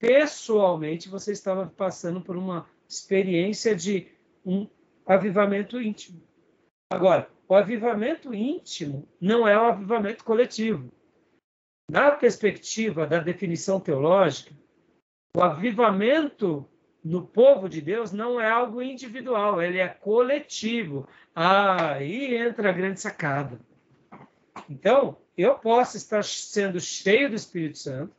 pessoalmente, 0.00 1.10
você 1.10 1.30
estava 1.30 1.66
passando 1.66 2.20
por 2.22 2.36
uma 2.36 2.66
experiência 2.88 3.76
de 3.76 4.08
um 4.44 4.66
avivamento 5.06 5.80
íntimo. 5.80 6.20
Agora, 6.90 7.28
o 7.46 7.54
avivamento 7.54 8.34
íntimo 8.34 9.06
não 9.20 9.46
é 9.46 9.56
o 9.56 9.66
avivamento 9.66 10.24
coletivo. 10.24 10.90
Na 11.88 12.10
perspectiva 12.12 13.06
da 13.06 13.18
definição 13.18 13.78
teológica, 13.78 14.52
o 15.36 15.42
avivamento 15.42 16.66
no 17.04 17.26
povo 17.26 17.68
de 17.68 17.80
Deus 17.80 18.10
não 18.12 18.40
é 18.40 18.50
algo 18.50 18.82
individual, 18.82 19.62
ele 19.62 19.78
é 19.78 19.88
coletivo. 19.88 21.06
Aí 21.34 22.36
entra 22.36 22.70
a 22.70 22.72
grande 22.72 23.00
sacada. 23.00 23.60
Então, 24.68 25.16
eu 25.36 25.54
posso 25.56 25.96
estar 25.96 26.24
sendo 26.24 26.80
cheio 26.80 27.28
do 27.28 27.36
Espírito 27.36 27.78
Santo, 27.78 28.14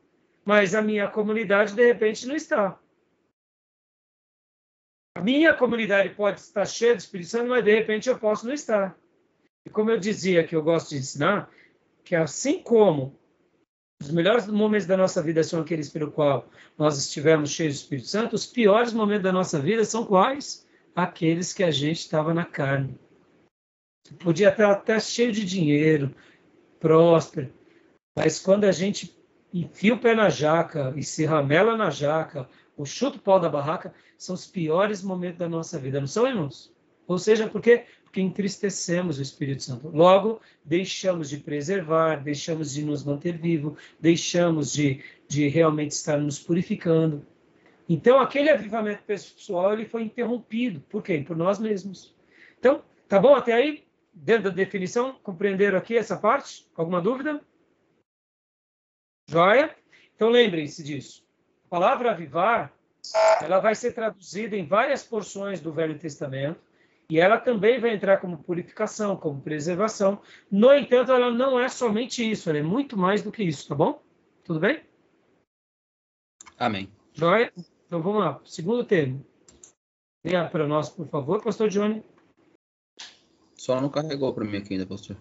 mas 0.46 0.74
a 0.74 0.82
minha 0.82 1.08
comunidade 1.08 1.74
de 1.74 1.86
repente 1.86 2.28
não 2.28 2.36
está. 2.36 2.80
A 5.16 5.22
minha 5.22 5.54
comunidade 5.54 6.16
pode 6.16 6.40
estar 6.40 6.66
cheia 6.66 6.96
do 6.96 7.00
Espírito 7.00 7.30
Santo, 7.30 7.50
mas 7.50 7.64
de 7.64 7.74
repente 7.74 8.10
eu 8.10 8.18
posso 8.18 8.46
não 8.46 8.54
estar. 8.54 8.98
E 9.66 9.70
como 9.70 9.92
eu 9.92 10.00
dizia 10.00 10.44
que 10.44 10.56
eu 10.56 10.64
gosto 10.64 10.90
de 10.90 10.98
ensinar, 10.98 11.52
que 12.04 12.16
assim 12.16 12.64
como 12.64 13.20
os 14.02 14.10
melhores 14.10 14.48
momentos 14.48 14.88
da 14.88 14.98
nossa 14.98 15.22
vida 15.22 15.44
são 15.44 15.62
aqueles 15.62 15.90
pelo 15.90 16.12
qual 16.12 16.50
nós 16.76 16.98
estivemos 16.98 17.52
cheios 17.52 17.76
do 17.76 17.82
Espírito 17.84 18.08
Santo. 18.08 18.36
Os 18.36 18.48
piores 18.48 18.94
momentos 18.94 19.24
da 19.24 19.32
nossa 19.32 19.60
vida 19.60 19.86
são 19.86 20.06
quais? 20.06 20.66
Aqueles 20.96 21.54
que 21.54 21.64
a 21.64 21.70
gente 21.70 22.00
estava 22.00 22.34
na 22.34 22.44
carne. 22.44 23.00
Podia 24.20 24.50
estar 24.50 24.72
até 24.72 25.00
cheio 25.00 25.32
de 25.32 25.46
dinheiro, 25.46 26.14
próspero, 26.80 27.54
mas 28.16 28.40
quando 28.40 28.64
a 28.64 28.72
gente 28.72 29.16
enfia 29.54 29.94
o 29.94 30.00
pé 30.00 30.16
na 30.16 30.30
jaca 30.30 30.94
e 30.96 31.04
se 31.04 31.26
ramela 31.26 31.76
na 31.76 31.90
jaca, 31.90 32.48
o 32.78 32.86
chuta 32.86 33.18
o 33.18 33.22
pau 33.22 33.40
da 33.40 33.50
barraca, 33.50 33.94
são 34.18 34.36
os 34.36 34.46
piores 34.46 35.04
momentos 35.04 35.40
da 35.40 35.50
nossa 35.50 35.78
vida, 35.78 36.00
não 36.00 36.08
são, 36.08 36.28
irmãos? 36.28 36.74
Ou 37.08 37.18
seja, 37.18 37.48
porque 37.48 37.86
porque 38.12 38.20
entristecemos 38.20 39.20
o 39.20 39.22
Espírito 39.22 39.64
Santo. 39.64 39.88
Logo, 39.88 40.42
deixamos 40.66 41.30
de 41.30 41.38
preservar, 41.38 42.22
deixamos 42.22 42.74
de 42.74 42.84
nos 42.84 43.06
manter 43.06 43.38
vivo, 43.38 43.78
deixamos 44.02 44.74
de, 44.74 45.02
de 45.30 45.48
realmente 45.48 45.92
estar 45.92 46.18
nos 46.18 46.38
purificando. 46.38 47.26
Então, 47.88 48.20
aquele 48.20 48.50
avivamento 48.50 49.04
pessoal 49.04 49.72
ele 49.72 49.86
foi 49.86 50.04
interrompido. 50.04 50.82
Por 50.90 51.02
quê? 51.02 51.24
Por 51.26 51.38
nós 51.38 51.58
mesmos. 51.58 52.14
Então, 52.60 52.84
tá 53.08 53.18
bom 53.18 53.34
até 53.34 53.54
aí? 53.54 53.86
Dentro 54.14 54.44
da 54.44 54.50
definição, 54.50 55.16
compreenderam 55.24 55.78
aqui 55.78 55.96
essa 55.96 56.18
parte? 56.18 56.68
Alguma 56.76 57.00
dúvida? 57.00 57.40
Joia? 59.30 59.76
Então, 60.16 60.30
lembrem-se 60.30 60.84
disso. 60.84 61.26
A 61.66 61.70
palavra 61.70 62.12
avivar, 62.12 62.74
ela 63.42 63.60
vai 63.60 63.76
ser 63.76 63.94
traduzida 63.94 64.56
em 64.56 64.66
várias 64.66 65.04
porções 65.04 65.60
do 65.60 65.72
Velho 65.72 65.98
Testamento 65.98 66.60
e 67.10 67.20
ela 67.20 67.38
também 67.38 67.80
vai 67.80 67.94
entrar 67.94 68.22
como 68.22 68.44
purificação, 68.44 69.18
como 69.18 69.42
preservação. 69.42 70.22
No 70.50 70.74
entanto, 70.74 71.12
ela 71.12 71.30
não 71.30 71.60
é 71.60 71.68
somente 71.68 72.30
isso, 72.30 72.50
ela 72.50 72.60
é 72.60 72.64
muito 72.64 72.98
mais 72.98 73.22
do 73.22 73.32
que 73.32 73.44
isso, 73.44 73.68
tá 73.68 73.76
bom? 73.76 74.02
Tudo 74.44 74.60
bem? 74.60 74.84
Amém. 76.58 76.90
Joia? 77.14 77.52
Então 77.86 78.02
vamos 78.02 78.22
lá. 78.22 78.40
Segundo 78.46 78.86
termo. 78.86 79.26
Venha 80.24 80.48
para 80.48 80.68
nós, 80.68 80.90
por 80.90 81.08
favor, 81.08 81.44
pastor 81.44 81.68
Johnny. 81.68 82.04
Só 83.56 83.82
não 83.82 83.90
carregou 83.90 84.34
para 84.34 84.46
mim 84.46 84.58
aqui 84.58 84.74
ainda, 84.74 84.86
pastor. 84.86 85.18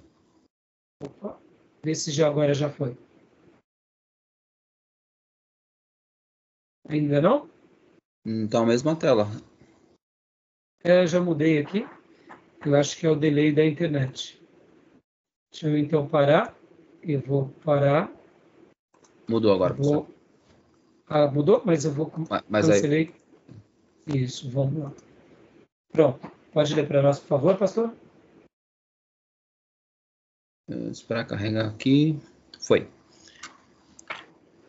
Opa. 1.02 1.40
Vê 1.82 1.94
se 1.94 2.10
já 2.10 2.28
agora 2.28 2.54
já 2.54 2.70
foi. 2.70 2.96
Ainda 6.90 7.20
não? 7.20 7.48
Então, 8.26 8.66
mesma 8.66 8.96
tela. 8.96 9.28
É, 10.82 11.06
já 11.06 11.20
mudei 11.20 11.58
aqui. 11.58 11.86
Eu 12.66 12.74
acho 12.74 12.98
que 12.98 13.06
é 13.06 13.10
o 13.10 13.14
delay 13.14 13.52
da 13.52 13.64
internet. 13.64 14.42
Deixa 15.52 15.68
eu 15.68 15.78
então 15.78 16.08
parar. 16.08 16.56
Eu 17.02 17.20
vou 17.20 17.48
parar. 17.64 18.12
Mudou 19.28 19.54
agora, 19.54 19.72
vou... 19.72 20.08
Ah, 21.06 21.28
mudou? 21.28 21.62
Mas 21.64 21.84
eu 21.84 21.92
vou 21.92 22.12
mas 22.48 22.66
cancelei. 22.66 23.14
Aí... 24.08 24.22
Isso, 24.22 24.50
vamos 24.50 24.82
lá. 24.82 24.92
Pronto. 25.92 26.30
Pode 26.52 26.74
ler 26.74 26.88
para 26.88 27.02
nós, 27.02 27.20
por 27.20 27.28
favor, 27.28 27.56
pastor? 27.56 27.94
Esperar 30.90 31.26
carregar 31.26 31.68
aqui. 31.68 32.18
Foi. 32.60 32.88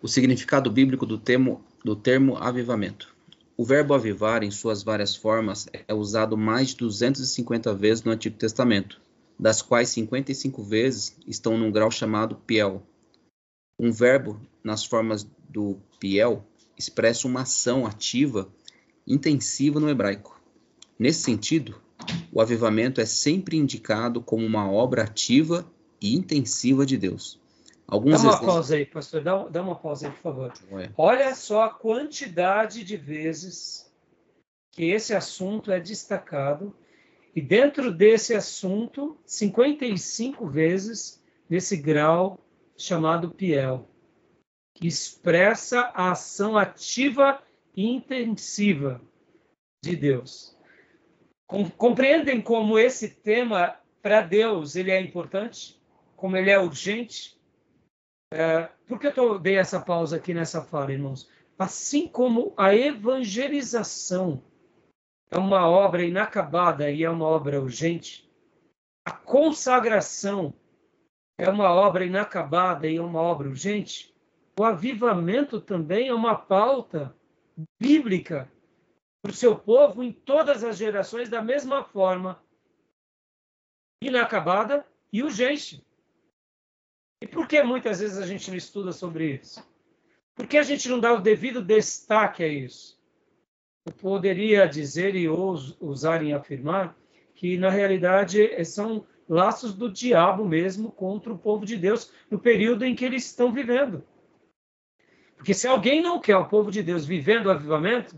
O 0.01 0.07
significado 0.07 0.71
bíblico 0.71 1.05
do 1.05 1.17
termo, 1.17 1.63
do 1.83 1.95
termo 1.95 2.37
avivamento. 2.37 3.15
O 3.57 3.65
verbo 3.65 3.93
avivar, 3.93 4.43
em 4.43 4.51
suas 4.51 4.83
várias 4.83 5.15
formas, 5.15 5.67
é 5.87 5.93
usado 5.93 6.37
mais 6.37 6.69
de 6.69 6.77
250 6.77 7.73
vezes 7.73 8.03
no 8.03 8.11
Antigo 8.11 8.37
Testamento, 8.37 9.01
das 9.37 9.61
quais 9.61 9.89
55 9.89 10.63
vezes 10.63 11.15
estão 11.27 11.57
num 11.57 11.71
grau 11.71 11.91
chamado 11.91 12.35
piel. 12.35 12.83
Um 13.79 13.91
verbo, 13.91 14.39
nas 14.63 14.85
formas 14.85 15.27
do 15.49 15.77
piel, 15.99 16.45
expressa 16.77 17.27
uma 17.27 17.41
ação 17.41 17.85
ativa 17.85 18.47
intensiva 19.07 19.79
no 19.79 19.89
hebraico. 19.89 20.39
Nesse 20.97 21.23
sentido, 21.23 21.81
o 22.31 22.39
avivamento 22.39 23.01
é 23.01 23.05
sempre 23.05 23.57
indicado 23.57 24.21
como 24.21 24.45
uma 24.45 24.69
obra 24.69 25.03
ativa 25.03 25.65
e 25.99 26.15
intensiva 26.15 26.85
de 26.85 26.97
Deus. 26.97 27.40
Alguns 27.91 28.23
dá 28.23 28.29
uma 28.29 28.39
pausa 28.39 28.75
aí, 28.77 28.85
pastor. 28.85 29.21
Dá, 29.21 29.47
dá 29.49 29.61
uma 29.61 29.75
pausa 29.75 30.07
aí, 30.07 30.13
por 30.13 30.21
favor. 30.21 30.53
Ué. 30.71 30.89
Olha 30.97 31.35
só 31.35 31.63
a 31.63 31.69
quantidade 31.69 32.85
de 32.85 32.95
vezes 32.95 33.93
que 34.71 34.85
esse 34.85 35.13
assunto 35.13 35.73
é 35.73 35.79
destacado. 35.79 36.73
E 37.35 37.41
dentro 37.41 37.91
desse 37.91 38.33
assunto, 38.33 39.17
55 39.25 40.47
vezes 40.47 41.21
nesse 41.49 41.75
grau 41.75 42.39
chamado 42.77 43.29
Piel, 43.29 43.89
que 44.73 44.87
expressa 44.87 45.91
a 45.93 46.11
ação 46.11 46.57
ativa 46.57 47.43
e 47.75 47.85
intensiva 47.85 49.01
de 49.83 49.97
Deus. 49.97 50.57
compreendem 51.77 52.41
como 52.41 52.79
esse 52.79 53.09
tema 53.09 53.75
para 54.01 54.21
Deus 54.21 54.77
ele 54.77 54.91
é 54.91 55.01
importante, 55.01 55.77
como 56.15 56.37
ele 56.37 56.49
é 56.49 56.57
urgente. 56.57 57.40
É, 58.31 58.69
por 58.87 58.97
que 58.97 59.11
eu 59.19 59.37
dei 59.37 59.57
essa 59.57 59.79
pausa 59.79 60.15
aqui 60.15 60.33
nessa 60.33 60.61
fala, 60.61 60.93
irmãos? 60.93 61.29
Assim 61.59 62.07
como 62.07 62.53
a 62.55 62.73
evangelização 62.73 64.41
é 65.29 65.37
uma 65.37 65.67
obra 65.69 66.03
inacabada 66.03 66.89
e 66.89 67.03
é 67.03 67.09
uma 67.09 67.25
obra 67.25 67.61
urgente, 67.61 68.29
a 69.05 69.11
consagração 69.11 70.53
é 71.37 71.49
uma 71.49 71.71
obra 71.71 72.05
inacabada 72.05 72.87
e 72.87 72.95
é 72.97 73.01
uma 73.01 73.21
obra 73.21 73.49
urgente, 73.49 74.15
o 74.59 74.63
avivamento 74.63 75.59
também 75.59 76.07
é 76.07 76.13
uma 76.13 76.35
pauta 76.35 77.15
bíblica 77.79 78.51
para 79.21 79.31
o 79.31 79.35
seu 79.35 79.57
povo 79.57 80.03
em 80.03 80.11
todas 80.11 80.63
as 80.63 80.77
gerações 80.77 81.29
da 81.29 81.41
mesma 81.41 81.83
forma, 81.83 82.41
inacabada 84.01 84.85
e 85.13 85.21
urgente. 85.21 85.85
E 87.21 87.27
por 87.27 87.47
que 87.47 87.61
muitas 87.61 87.99
vezes 87.99 88.17
a 88.17 88.25
gente 88.25 88.49
não 88.49 88.57
estuda 88.57 88.91
sobre 88.91 89.35
isso? 89.35 89.63
Por 90.33 90.47
que 90.47 90.57
a 90.57 90.63
gente 90.63 90.89
não 90.89 90.99
dá 90.99 91.13
o 91.13 91.21
devido 91.21 91.61
destaque 91.61 92.43
a 92.43 92.47
isso? 92.47 92.99
Eu 93.85 93.93
poderia 93.93 94.65
dizer 94.67 95.15
e 95.15 95.29
usar 95.29 96.23
em 96.23 96.33
afirmar 96.33 96.97
que, 97.35 97.57
na 97.57 97.69
realidade, 97.69 98.65
são 98.65 99.05
laços 99.29 99.73
do 99.73 99.91
diabo 99.91 100.43
mesmo 100.45 100.91
contra 100.91 101.31
o 101.31 101.37
povo 101.37 101.65
de 101.65 101.77
Deus 101.77 102.11
no 102.29 102.39
período 102.39 102.83
em 102.83 102.95
que 102.95 103.05
eles 103.05 103.25
estão 103.25 103.53
vivendo. 103.53 104.03
Porque 105.35 105.53
se 105.53 105.67
alguém 105.67 106.01
não 106.01 106.19
quer 106.19 106.37
o 106.37 106.47
povo 106.47 106.71
de 106.71 106.81
Deus 106.81 107.05
vivendo 107.05 107.47
o 107.47 107.51
avivamento, 107.51 108.15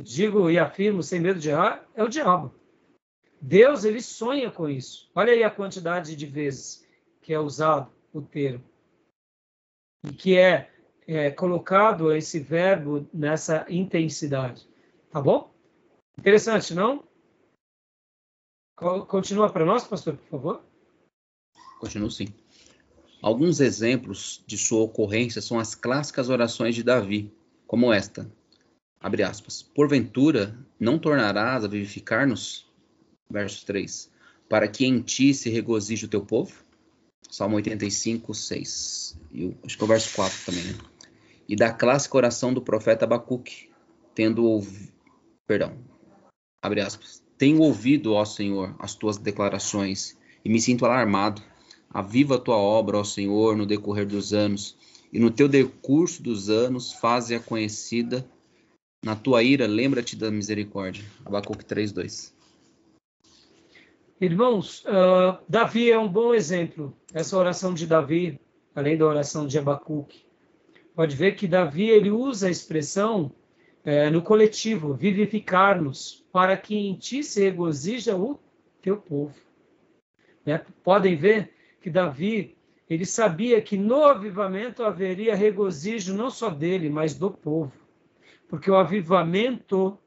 digo 0.00 0.50
e 0.50 0.58
afirmo 0.58 1.02
sem 1.02 1.20
medo 1.20 1.40
de 1.40 1.50
errar, 1.50 1.86
é 1.94 2.04
o 2.04 2.08
diabo. 2.08 2.54
Deus 3.40 3.84
ele 3.84 4.00
sonha 4.00 4.50
com 4.50 4.68
isso. 4.68 5.10
Olha 5.14 5.32
aí 5.32 5.42
a 5.42 5.50
quantidade 5.50 6.14
de 6.14 6.26
vezes 6.26 6.86
que 7.20 7.32
é 7.32 7.38
usado 7.38 7.90
o 8.12 8.20
termo 8.20 8.64
e 10.04 10.12
que 10.12 10.36
é, 10.36 10.70
é 11.06 11.30
colocado 11.30 12.12
esse 12.12 12.40
verbo 12.40 13.08
nessa 13.12 13.64
intensidade, 13.68 14.68
tá 15.10 15.20
bom? 15.20 15.52
Interessante, 16.18 16.74
não? 16.74 17.04
Continua 19.06 19.50
para 19.50 19.64
nós, 19.64 19.84
pastor, 19.84 20.16
por 20.16 20.26
favor. 20.28 20.64
Continuo 21.78 22.10
sim. 22.10 22.28
Alguns 23.22 23.60
exemplos 23.60 24.42
de 24.46 24.58
sua 24.58 24.82
ocorrência 24.82 25.40
são 25.40 25.58
as 25.58 25.76
clássicas 25.76 26.28
orações 26.28 26.74
de 26.74 26.82
Davi, 26.82 27.32
como 27.66 27.92
esta: 27.92 28.28
abre 29.00 29.22
aspas, 29.22 29.62
porventura 29.62 30.58
não 30.78 30.98
tornarás 30.98 31.64
a 31.64 31.68
vivificar-nos? 31.68 32.68
Verso 33.30 33.64
3. 33.64 34.10
Para 34.48 34.66
que 34.66 34.84
em 34.84 35.00
ti 35.00 35.32
se 35.32 35.48
regozije 35.48 36.06
o 36.06 36.08
teu 36.08 36.26
povo? 36.26 36.52
Salmo 37.30 37.56
85, 37.56 38.34
6. 38.34 39.18
E 39.32 39.56
acho 39.64 39.76
que 39.76 39.82
é 39.82 39.84
o 39.84 39.88
verso 39.88 40.14
4 40.14 40.38
também, 40.46 40.64
né? 40.64 40.74
E 41.48 41.56
da 41.56 41.72
clássica 41.72 42.16
oração 42.16 42.52
do 42.52 42.62
profeta 42.62 43.04
Abacuque, 43.04 43.70
tendo 44.14 44.44
ouvido. 44.44 44.92
Perdão. 45.46 45.76
Abre 46.62 46.80
aspas. 46.80 47.22
Tenho 47.36 47.60
ouvido, 47.60 48.12
ó 48.12 48.24
Senhor, 48.24 48.74
as 48.78 48.94
tuas 48.94 49.16
declarações 49.16 50.16
e 50.44 50.48
me 50.48 50.60
sinto 50.60 50.84
alarmado. 50.84 51.42
Aviva 51.90 52.36
a 52.36 52.38
tua 52.38 52.56
obra, 52.56 52.98
ó 52.98 53.04
Senhor, 53.04 53.56
no 53.56 53.66
decorrer 53.66 54.06
dos 54.06 54.32
anos, 54.32 54.76
e 55.12 55.18
no 55.18 55.30
teu 55.30 55.48
decurso 55.48 56.22
dos 56.22 56.48
anos 56.48 56.92
faze-a 56.92 57.40
conhecida 57.40 58.26
na 59.04 59.16
tua 59.16 59.42
ira, 59.42 59.66
lembra-te 59.66 60.14
da 60.14 60.30
misericórdia. 60.30 61.04
Abacuque 61.24 61.64
3:2. 61.64 62.32
Irmãos, 64.22 64.84
uh, 64.84 65.36
Davi 65.48 65.90
é 65.90 65.98
um 65.98 66.06
bom 66.06 66.32
exemplo. 66.32 66.96
Essa 67.12 67.36
oração 67.36 67.74
de 67.74 67.88
Davi, 67.88 68.40
além 68.72 68.96
da 68.96 69.04
oração 69.04 69.48
de 69.48 69.58
Abacuque, 69.58 70.24
pode 70.94 71.16
ver 71.16 71.32
que 71.32 71.48
Davi 71.48 71.90
ele 71.90 72.08
usa 72.08 72.46
a 72.46 72.50
expressão 72.50 73.32
é, 73.84 74.08
no 74.10 74.22
coletivo, 74.22 74.94
vivificar-nos, 74.94 76.24
para 76.30 76.56
que 76.56 76.76
em 76.76 76.94
ti 76.94 77.24
se 77.24 77.42
regozija 77.42 78.16
o 78.16 78.38
teu 78.80 78.96
povo. 78.96 79.34
Né? 80.46 80.64
Podem 80.84 81.16
ver 81.16 81.52
que 81.80 81.90
Davi 81.90 82.56
ele 82.88 83.04
sabia 83.04 83.60
que 83.60 83.76
no 83.76 84.04
avivamento 84.04 84.84
haveria 84.84 85.34
regozijo 85.34 86.14
não 86.14 86.30
só 86.30 86.48
dele, 86.48 86.88
mas 86.88 87.12
do 87.12 87.28
povo. 87.28 87.72
Porque 88.48 88.70
o 88.70 88.76
avivamento, 88.76 89.98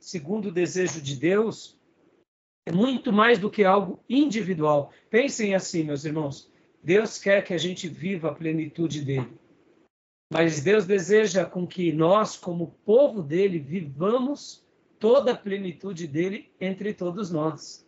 segundo 0.00 0.46
o 0.46 0.52
desejo 0.52 1.00
de 1.00 1.14
Deus, 1.14 1.80
é 2.64 2.72
muito 2.72 3.12
mais 3.12 3.38
do 3.38 3.50
que 3.50 3.64
algo 3.64 4.00
individual. 4.08 4.92
Pensem 5.10 5.54
assim, 5.54 5.84
meus 5.84 6.04
irmãos. 6.04 6.50
Deus 6.82 7.18
quer 7.18 7.42
que 7.44 7.54
a 7.54 7.58
gente 7.58 7.88
viva 7.88 8.28
a 8.28 8.34
plenitude 8.34 9.02
dele. 9.02 9.32
Mas 10.32 10.62
Deus 10.62 10.86
deseja 10.86 11.44
com 11.44 11.66
que 11.66 11.92
nós, 11.92 12.36
como 12.36 12.74
povo 12.84 13.22
dele, 13.22 13.58
vivamos 13.58 14.64
toda 14.98 15.32
a 15.32 15.36
plenitude 15.36 16.06
dele 16.06 16.50
entre 16.60 16.94
todos 16.94 17.30
nós. 17.30 17.86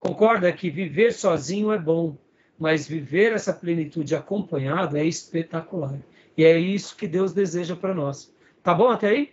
Concorda 0.00 0.52
que 0.52 0.70
viver 0.70 1.12
sozinho 1.12 1.72
é 1.72 1.78
bom, 1.78 2.16
mas 2.58 2.86
viver 2.86 3.32
essa 3.32 3.52
plenitude 3.52 4.14
acompanhado 4.14 4.96
é 4.96 5.04
espetacular. 5.04 5.98
E 6.36 6.44
é 6.44 6.58
isso 6.58 6.96
que 6.96 7.06
Deus 7.06 7.32
deseja 7.32 7.76
para 7.76 7.94
nós. 7.94 8.32
Tá 8.62 8.72
bom 8.72 8.88
até 8.88 9.08
aí? 9.08 9.32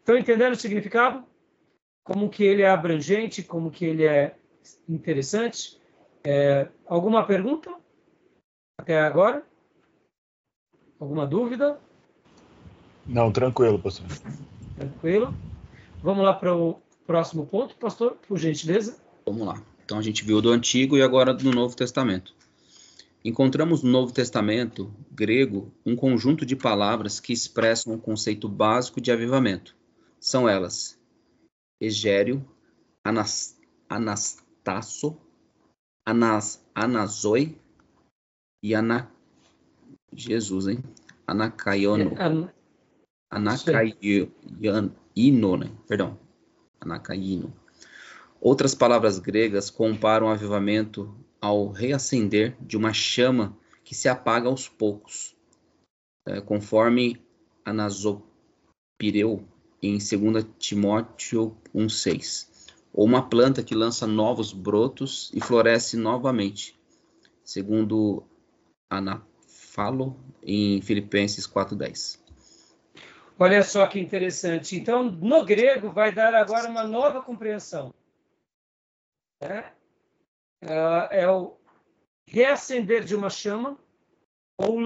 Estão 0.00 0.16
entendendo 0.16 0.52
o 0.52 0.56
significado? 0.56 1.24
Como 2.04 2.28
que 2.28 2.42
ele 2.42 2.62
é 2.62 2.68
abrangente, 2.68 3.42
como 3.42 3.70
que 3.70 3.84
ele 3.84 4.04
é 4.04 4.36
interessante? 4.88 5.80
É, 6.24 6.68
alguma 6.86 7.24
pergunta 7.24 7.74
até 8.78 9.00
agora? 9.00 9.44
Alguma 10.98 11.26
dúvida? 11.26 11.78
Não, 13.06 13.32
tranquilo, 13.32 13.78
pastor. 13.78 14.06
Tranquilo. 14.76 15.34
Vamos 16.02 16.24
lá 16.24 16.32
para 16.32 16.54
o 16.56 16.80
próximo 17.06 17.46
ponto, 17.46 17.76
pastor, 17.76 18.16
por 18.26 18.38
gentileza. 18.38 18.96
Vamos 19.26 19.46
lá. 19.46 19.62
Então 19.84 19.98
a 19.98 20.02
gente 20.02 20.24
viu 20.24 20.40
do 20.40 20.50
Antigo 20.50 20.96
e 20.96 21.02
agora 21.02 21.34
do 21.34 21.50
Novo 21.50 21.76
Testamento. 21.76 22.34
Encontramos 23.24 23.82
no 23.82 23.90
Novo 23.90 24.12
Testamento 24.12 24.92
grego 25.10 25.72
um 25.86 25.94
conjunto 25.94 26.44
de 26.44 26.56
palavras 26.56 27.20
que 27.20 27.32
expressam 27.32 27.92
o 27.92 27.96
um 27.96 28.00
conceito 28.00 28.48
básico 28.48 29.00
de 29.00 29.12
avivamento. 29.12 29.76
São 30.18 30.48
elas: 30.48 30.98
Egério, 31.82 32.48
anas, 33.02 33.58
Anastasso, 33.88 35.20
anas, 36.06 36.64
Anazoi 36.72 37.58
e 38.62 38.72
Ana. 38.72 39.10
Jesus, 40.14 40.68
hein? 40.68 40.78
Anacaiono. 41.26 42.14
É, 42.16 42.22
an... 42.22 42.48
Anacaino, 43.28 44.30
né? 45.56 45.72
Perdão. 45.88 46.16
Anacaino. 46.80 47.52
Outras 48.40 48.76
palavras 48.76 49.18
gregas 49.18 49.68
comparam 49.68 50.28
o 50.28 50.30
avivamento 50.30 51.12
ao 51.40 51.68
reacender 51.68 52.56
de 52.60 52.76
uma 52.76 52.92
chama 52.92 53.58
que 53.82 53.96
se 53.96 54.08
apaga 54.08 54.48
aos 54.48 54.68
poucos, 54.68 55.36
é, 56.28 56.40
conforme 56.40 57.20
Anasopireu 57.64 59.51
em 59.82 59.98
2 59.98 60.46
Timóteo 60.58 61.56
1,6, 61.74 62.46
ou 62.92 63.04
uma 63.04 63.28
planta 63.28 63.64
que 63.64 63.74
lança 63.74 64.06
novos 64.06 64.52
brotos 64.52 65.30
e 65.34 65.40
floresce 65.40 65.96
novamente, 65.96 66.78
segundo 67.44 68.22
Anafalo 68.88 70.16
em 70.42 70.80
Filipenses 70.80 71.46
4,10. 71.48 72.20
Olha 73.38 73.64
só 73.64 73.86
que 73.88 73.98
interessante. 73.98 74.76
Então, 74.76 75.02
no 75.02 75.44
grego, 75.44 75.90
vai 75.90 76.12
dar 76.12 76.32
agora 76.32 76.68
uma 76.68 76.84
nova 76.84 77.20
compreensão. 77.20 77.92
É, 79.40 79.72
é 80.60 81.28
o 81.28 81.56
reacender 82.28 83.02
de 83.02 83.16
uma 83.16 83.28
chama 83.28 83.76
ou, 84.56 84.76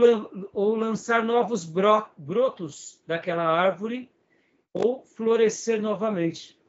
ou 0.54 0.74
lançar 0.74 1.22
novos 1.22 1.64
brotos 1.64 3.02
daquela 3.06 3.44
árvore 3.44 4.10
ou 4.76 5.02
florescer 5.06 5.80
novamente. 5.80 6.60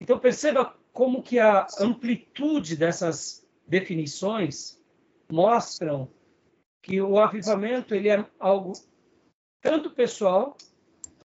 Então 0.00 0.18
perceba 0.18 0.74
como 0.92 1.22
que 1.22 1.38
a 1.38 1.68
amplitude 1.78 2.76
dessas 2.76 3.46
definições 3.66 4.80
mostram 5.30 6.10
que 6.82 7.00
o 7.00 7.16
avivamento 7.18 7.94
ele 7.94 8.08
é 8.08 8.26
algo 8.40 8.72
tanto 9.62 9.90
pessoal 9.90 10.56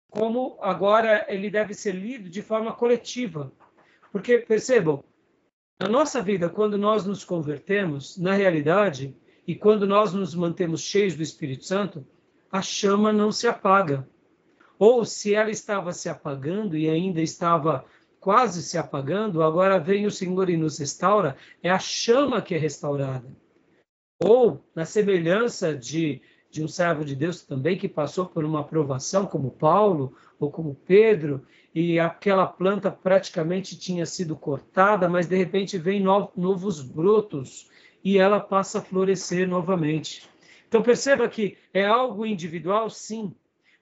como 0.10 0.58
agora 0.62 1.26
ele 1.30 1.50
deve 1.50 1.74
ser 1.74 1.96
lido 1.96 2.30
de 2.30 2.42
forma 2.42 2.74
coletiva. 2.74 3.52
Porque 4.12 4.40
percebam, 4.40 5.04
na 5.80 5.88
nossa 5.88 6.22
vida, 6.22 6.50
quando 6.50 6.78
nós 6.78 7.06
nos 7.06 7.24
convertemos, 7.24 8.18
na 8.18 8.34
realidade, 8.34 9.16
e 9.46 9.56
quando 9.56 9.88
nós 9.88 10.13
nos 10.13 10.36
mantemos 10.36 10.82
cheios 10.82 11.16
do 11.16 11.24
Espírito 11.24 11.66
Santo, 11.66 12.06
a 12.52 12.62
chama 12.62 13.13
não 13.13 13.32
se 13.32 13.48
apaga 13.48 14.08
ou 14.80 15.04
se 15.06 15.34
ela 15.34 15.50
estava 15.50 15.92
se 15.92 16.10
apagando 16.10 16.78
e 16.78 16.90
ainda 16.90 17.22
estava 17.22 17.86
quase 18.20 18.62
se 18.62 18.78
apagando, 18.78 19.42
agora 19.42 19.80
vem 19.80 20.06
o 20.06 20.12
Senhor 20.12 20.50
e 20.50 20.58
nos 20.58 20.80
restaura, 20.80 21.38
é 21.63 21.70
a 21.70 21.80
chama 21.80 22.42
que 22.42 22.54
é 22.54 22.58
restaurada. 22.58 23.28
Ou, 24.20 24.63
na 24.76 24.84
semelhança 24.84 25.76
de, 25.76 26.22
de 26.50 26.63
um 26.63 26.68
servo 26.68 27.06
de 27.06 27.16
Deus 27.16 27.44
também 27.44 27.78
que 27.78 27.88
passou 27.88 28.26
por 28.26 28.44
uma 28.44 28.62
aprovação, 28.62 29.26
como 29.26 29.52
Paulo 29.52 30.13
ou 30.40 30.52
como 30.52 30.76
Pedro, 30.76 31.46
e 31.74 32.00
aquela 32.00 32.48
planta 32.48 32.90
praticamente 32.90 33.78
tinha 33.78 34.06
sido 34.06 34.36
cortada, 34.36 35.08
mas 35.08 35.28
de 35.28 35.38
repente 35.38 35.78
vem 35.78 36.02
no, 36.02 36.32
novos 36.36 36.82
brotos 36.82 37.70
e 38.04 38.18
ela 38.18 38.40
passa 38.40 38.80
a 38.80 38.82
florescer 38.82 39.48
novamente. 39.48 40.28
Então 40.68 40.82
perceba 40.82 41.30
que 41.30 41.58
é 41.74 41.86
algo 41.86 42.26
individual, 42.26 42.90
sim, 42.90 43.34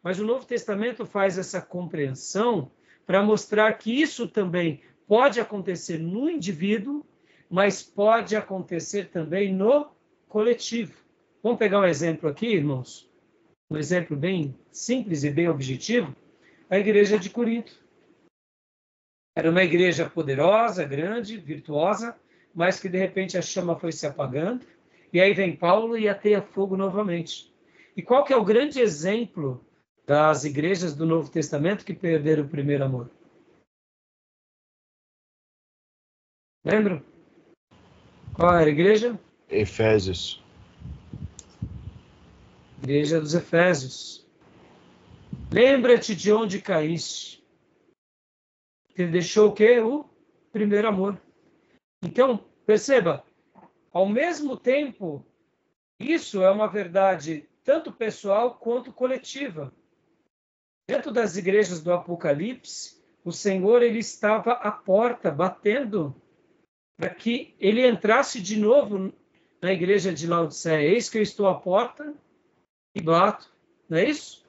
mas 0.06 0.20
o 0.20 0.24
Novo 0.24 0.46
Testamento 0.46 1.04
faz 1.04 1.36
essa 1.36 1.60
compreensão 1.60 2.72
para 3.08 3.24
mostrar 3.24 3.74
que 3.74 3.92
isso 3.92 4.28
também 4.28 4.82
pode 5.08 5.40
acontecer 5.40 5.98
no 5.98 6.30
indivíduo, 6.30 7.04
mas 7.50 7.82
pode 7.82 8.36
acontecer 8.36 9.10
também 9.10 9.52
no 9.52 9.88
coletivo. 10.30 10.94
Vamos 11.42 11.58
pegar 11.58 11.80
um 11.80 11.86
exemplo 11.86 12.30
aqui, 12.30 12.46
irmãos? 12.46 13.10
Um 13.68 13.78
exemplo 13.78 14.16
bem 14.16 14.56
simples 14.72 15.24
e 15.24 15.32
bem 15.32 15.50
objetivo. 15.50 16.16
A 16.70 16.78
igreja 16.78 17.18
de 17.18 17.32
Corinto. 17.32 17.84
Era 19.36 19.50
uma 19.50 19.64
igreja 19.64 20.08
poderosa, 20.08 20.86
grande, 20.86 21.36
virtuosa, 21.36 22.16
mas 22.54 22.80
que 22.80 22.88
de 22.88 23.00
repente 23.00 23.40
a 23.40 23.42
chama 23.42 23.76
foi 23.76 23.92
se 23.92 24.06
apagando. 24.06 24.68
E 25.12 25.20
aí 25.20 25.34
vem 25.34 25.56
Paulo 25.56 25.98
e 25.98 26.08
ateia 26.08 26.44
fogo 26.44 26.78
novamente. 26.78 27.52
E 27.98 28.04
qual 28.04 28.24
que 28.24 28.32
é 28.32 28.38
o 28.38 28.46
grande 28.46 28.80
exemplo 28.80 29.65
das 30.06 30.44
igrejas 30.44 30.96
do 30.96 31.06
Novo 31.06 31.32
Testamento 31.32 31.84
que 31.84 31.94
perderam 31.94 32.44
o 32.44 32.50
primeiro 32.50 32.84
amor. 32.84 33.10
Lembra? 36.64 37.04
Qual 38.34 38.54
era 38.54 38.66
a 38.66 38.74
igreja? 38.74 39.20
Efésios. 39.50 40.44
Igreja 42.80 43.20
dos 43.20 43.34
Efésios. 43.34 44.26
Lembra-te 45.52 46.16
de 46.16 46.32
onde 46.32 46.62
caíste. 46.62 47.44
Ele 48.96 49.12
deixou 49.12 49.50
o 49.50 49.54
quê? 49.54 49.80
O 49.80 50.06
primeiro 50.52 50.88
amor. 50.88 51.20
Então, 52.02 52.38
perceba, 52.66 53.24
ao 53.92 54.08
mesmo 54.08 54.58
tempo, 54.58 55.26
isso 56.00 56.42
é 56.42 56.52
uma 56.52 56.68
verdade 56.68 57.48
tanto 57.64 57.92
pessoal 57.92 58.56
quanto 58.56 58.92
coletiva. 58.92 59.74
Dentro 60.88 61.12
das 61.12 61.36
igrejas 61.36 61.82
do 61.82 61.92
Apocalipse, 61.92 63.02
o 63.24 63.32
Senhor 63.32 63.82
ele 63.82 64.00
estava 64.00 64.54
à 64.54 64.72
porta 64.72 65.32
batendo 65.32 66.16
para 66.96 67.10
que 67.10 67.56
ele 67.60 67.86
entrasse 67.86 68.40
de 68.40 68.58
novo 68.58 69.12
na 69.62 69.74
igreja 69.74 70.14
de 70.14 70.28
Laodiceia. 70.28 70.88
Eis 70.88 71.10
que 71.10 71.18
eu 71.18 71.24
estou 71.24 71.48
à 71.48 71.56
porta 71.56 72.14
e 72.94 73.02
bato. 73.02 73.52
Não 73.90 73.98
é 73.98 74.10
isso? 74.10 74.46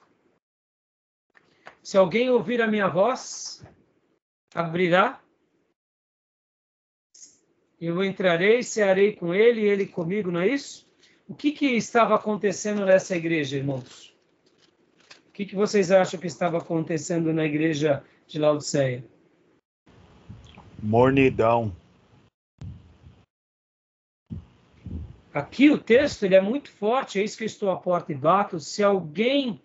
Se 1.82 1.96
alguém 1.96 2.28
ouvir 2.30 2.60
a 2.60 2.66
minha 2.66 2.88
voz, 2.88 3.64
abrirá. 4.54 5.22
Eu 7.80 8.02
entrarei, 8.04 8.62
cearei 8.62 9.14
com 9.14 9.34
ele 9.34 9.62
e 9.62 9.68
ele 9.68 9.86
comigo, 9.86 10.30
não 10.30 10.40
é 10.40 10.48
isso? 10.48 10.86
O 11.28 11.34
que, 11.34 11.52
que 11.52 11.66
estava 11.66 12.14
acontecendo 12.14 12.84
nessa 12.84 13.16
igreja, 13.16 13.56
irmãos? 13.56 14.15
Que, 15.36 15.44
que 15.44 15.54
vocês 15.54 15.90
acham 15.90 16.18
que 16.18 16.26
estava 16.26 16.56
acontecendo 16.56 17.30
na 17.30 17.44
igreja 17.44 18.02
de 18.26 18.38
Laodiceia? 18.38 19.04
Mornidão. 20.82 21.76
Aqui 25.34 25.68
o 25.68 25.76
texto 25.76 26.22
ele 26.22 26.36
é 26.36 26.40
muito 26.40 26.70
forte, 26.70 27.18
eis 27.18 27.36
que 27.36 27.44
eu 27.44 27.46
estou 27.46 27.70
à 27.70 27.76
porta 27.76 28.12
e 28.12 28.14
bato. 28.14 28.58
Se 28.58 28.82
alguém 28.82 29.60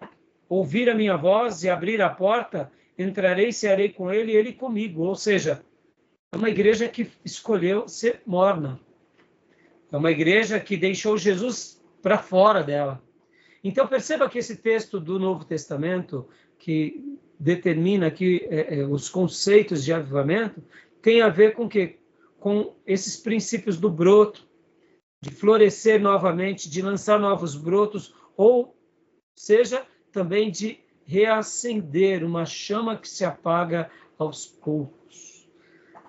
ouvir 0.50 0.90
a 0.90 0.94
minha 0.94 1.16
voz 1.16 1.64
e 1.64 1.70
abrir 1.70 2.02
a 2.02 2.10
porta, 2.10 2.70
entrarei 3.00 3.48
e 3.48 3.54
cearei 3.54 3.88
com 3.88 4.12
ele 4.12 4.34
e 4.34 4.36
ele 4.36 4.52
comigo. 4.52 5.04
Ou 5.04 5.16
seja, 5.16 5.64
é 6.34 6.36
uma 6.36 6.50
igreja 6.50 6.90
que 6.90 7.10
escolheu 7.24 7.88
ser 7.88 8.22
morna. 8.26 8.78
É 9.90 9.96
uma 9.96 10.12
igreja 10.12 10.60
que 10.60 10.76
deixou 10.76 11.18
Jesus 11.18 11.82
para 12.02 12.18
fora 12.18 12.62
dela. 12.62 13.02
Então 13.64 13.88
perceba 13.88 14.30
que 14.30 14.40
esse 14.40 14.58
texto 14.58 15.00
do 15.00 15.20
Novo 15.20 15.46
Testamento, 15.46 16.28
que 16.58 17.18
determina 17.40 18.08
aqui 18.08 18.48
é, 18.50 18.80
é, 18.80 18.86
os 18.86 19.10
conceitos 19.10 19.84
de 19.84 19.94
avivamento, 19.94 20.64
tem 21.02 21.22
a 21.22 21.30
ver 21.30 21.54
com 21.54 21.68
que 21.68 22.00
com 22.40 22.76
esses 22.88 23.18
princípios 23.18 23.78
do 23.78 23.90
broto, 23.90 24.48
de 25.22 25.30
florescer 25.30 26.02
novamente, 26.02 26.68
de 26.68 26.82
lançar 26.82 27.20
novos 27.20 27.56
brotos, 27.56 28.16
ou 28.36 28.76
seja, 29.36 29.86
também 30.12 30.50
de 30.50 30.80
reacender 31.06 32.24
uma 32.24 32.46
chama 32.46 32.98
que 32.98 33.08
se 33.08 33.24
apaga 33.24 33.92
aos 34.18 34.48
poucos. 34.48 35.48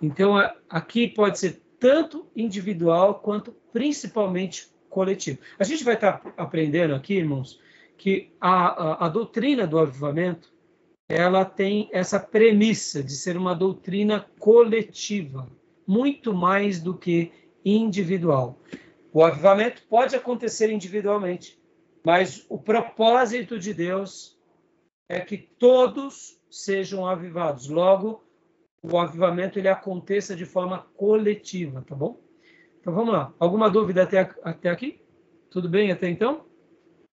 Então, 0.00 0.36
aqui 0.68 1.06
pode 1.06 1.38
ser 1.38 1.60
tanto 1.78 2.26
individual 2.34 3.16
quanto 3.16 3.52
principalmente 3.72 4.71
coletivo. 4.92 5.38
A 5.58 5.64
gente 5.64 5.82
vai 5.82 5.94
estar 5.94 6.22
aprendendo 6.36 6.94
aqui, 6.94 7.14
irmãos, 7.14 7.58
que 7.96 8.30
a, 8.40 8.66
a, 8.66 9.06
a 9.06 9.08
doutrina 9.08 9.66
do 9.66 9.78
avivamento 9.78 10.52
ela 11.08 11.44
tem 11.44 11.88
essa 11.92 12.20
premissa 12.20 13.02
de 13.02 13.12
ser 13.12 13.36
uma 13.36 13.54
doutrina 13.54 14.26
coletiva, 14.38 15.50
muito 15.86 16.32
mais 16.32 16.80
do 16.80 16.96
que 16.96 17.32
individual. 17.64 18.58
O 19.12 19.22
avivamento 19.24 19.82
pode 19.88 20.14
acontecer 20.14 20.70
individualmente, 20.70 21.58
mas 22.04 22.46
o 22.48 22.58
propósito 22.58 23.58
de 23.58 23.74
Deus 23.74 24.38
é 25.08 25.20
que 25.20 25.36
todos 25.36 26.38
sejam 26.50 27.06
avivados. 27.06 27.68
Logo, 27.68 28.24
o 28.82 28.98
avivamento 28.98 29.58
ele 29.58 29.68
aconteça 29.68 30.34
de 30.34 30.44
forma 30.44 30.86
coletiva, 30.96 31.82
tá 31.86 31.94
bom? 31.94 32.18
Então 32.82 32.92
vamos 32.92 33.14
lá. 33.14 33.32
Alguma 33.38 33.70
dúvida 33.70 34.02
até, 34.02 34.18
até 34.42 34.68
aqui? 34.68 35.00
Tudo 35.48 35.68
bem 35.68 35.92
até 35.92 36.08
então? 36.08 36.44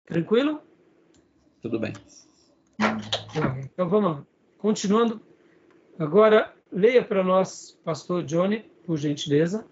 Tranquilo? 0.05 0.61
Tudo 1.61 1.77
bem. 1.77 1.91
Então 3.73 3.89
vamos 3.89 4.11
lá. 4.11 4.27
Continuando. 4.57 5.21
Agora, 5.99 6.55
leia 6.71 7.03
para 7.03 7.21
nós, 7.21 7.77
pastor 7.83 8.23
Johnny, 8.23 8.59
por 8.85 8.95
gentileza. 8.95 9.67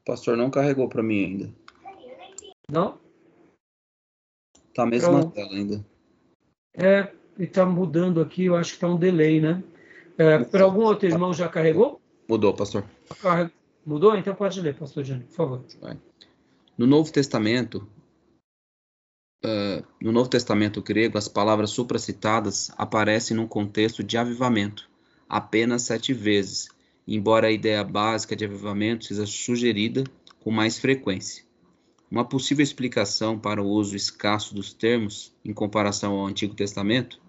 O 0.00 0.04
pastor 0.04 0.36
não 0.36 0.50
carregou 0.50 0.88
para 0.88 1.00
mim 1.00 1.24
ainda. 1.24 1.54
Não? 2.68 2.98
Tá 4.74 4.82
a 4.82 4.86
mesma 4.86 5.20
então, 5.20 5.30
tela 5.30 5.52
ainda. 5.52 5.86
É, 6.74 7.12
ele 7.38 7.46
está 7.46 7.64
mudando 7.64 8.20
aqui, 8.20 8.46
eu 8.46 8.56
acho 8.56 8.70
que 8.70 8.76
está 8.78 8.88
um 8.88 8.98
delay, 8.98 9.40
né? 9.40 9.62
É, 10.18 10.42
para 10.42 10.64
algum 10.64 10.82
outro 10.82 11.06
irmão 11.06 11.32
já 11.32 11.48
carregou? 11.48 12.01
Mudou, 12.32 12.54
pastor. 12.54 12.82
Mudou? 13.84 14.16
Então 14.16 14.34
pode 14.34 14.58
ler, 14.58 14.74
pastor 14.74 15.04
Jânio, 15.04 15.26
por 15.26 15.34
favor. 15.34 15.64
No 16.78 16.86
Novo 16.86 17.12
Testamento, 17.12 17.86
uh, 19.44 19.84
no 20.00 20.12
Novo 20.12 20.30
Testamento 20.30 20.80
grego, 20.80 21.18
as 21.18 21.28
palavras 21.28 21.68
supracitadas 21.72 22.72
aparecem 22.78 23.36
num 23.36 23.46
contexto 23.46 24.02
de 24.02 24.16
avivamento, 24.16 24.88
apenas 25.28 25.82
sete 25.82 26.14
vezes, 26.14 26.68
embora 27.06 27.48
a 27.48 27.52
ideia 27.52 27.84
básica 27.84 28.34
de 28.34 28.46
avivamento 28.46 29.04
seja 29.04 29.26
sugerida 29.26 30.02
com 30.40 30.50
mais 30.50 30.78
frequência. 30.78 31.44
Uma 32.10 32.24
possível 32.24 32.62
explicação 32.62 33.38
para 33.38 33.62
o 33.62 33.68
uso 33.68 33.94
escasso 33.94 34.54
dos 34.54 34.72
termos 34.72 35.34
em 35.44 35.52
comparação 35.52 36.18
ao 36.18 36.26
Antigo 36.26 36.54
Testamento 36.54 37.20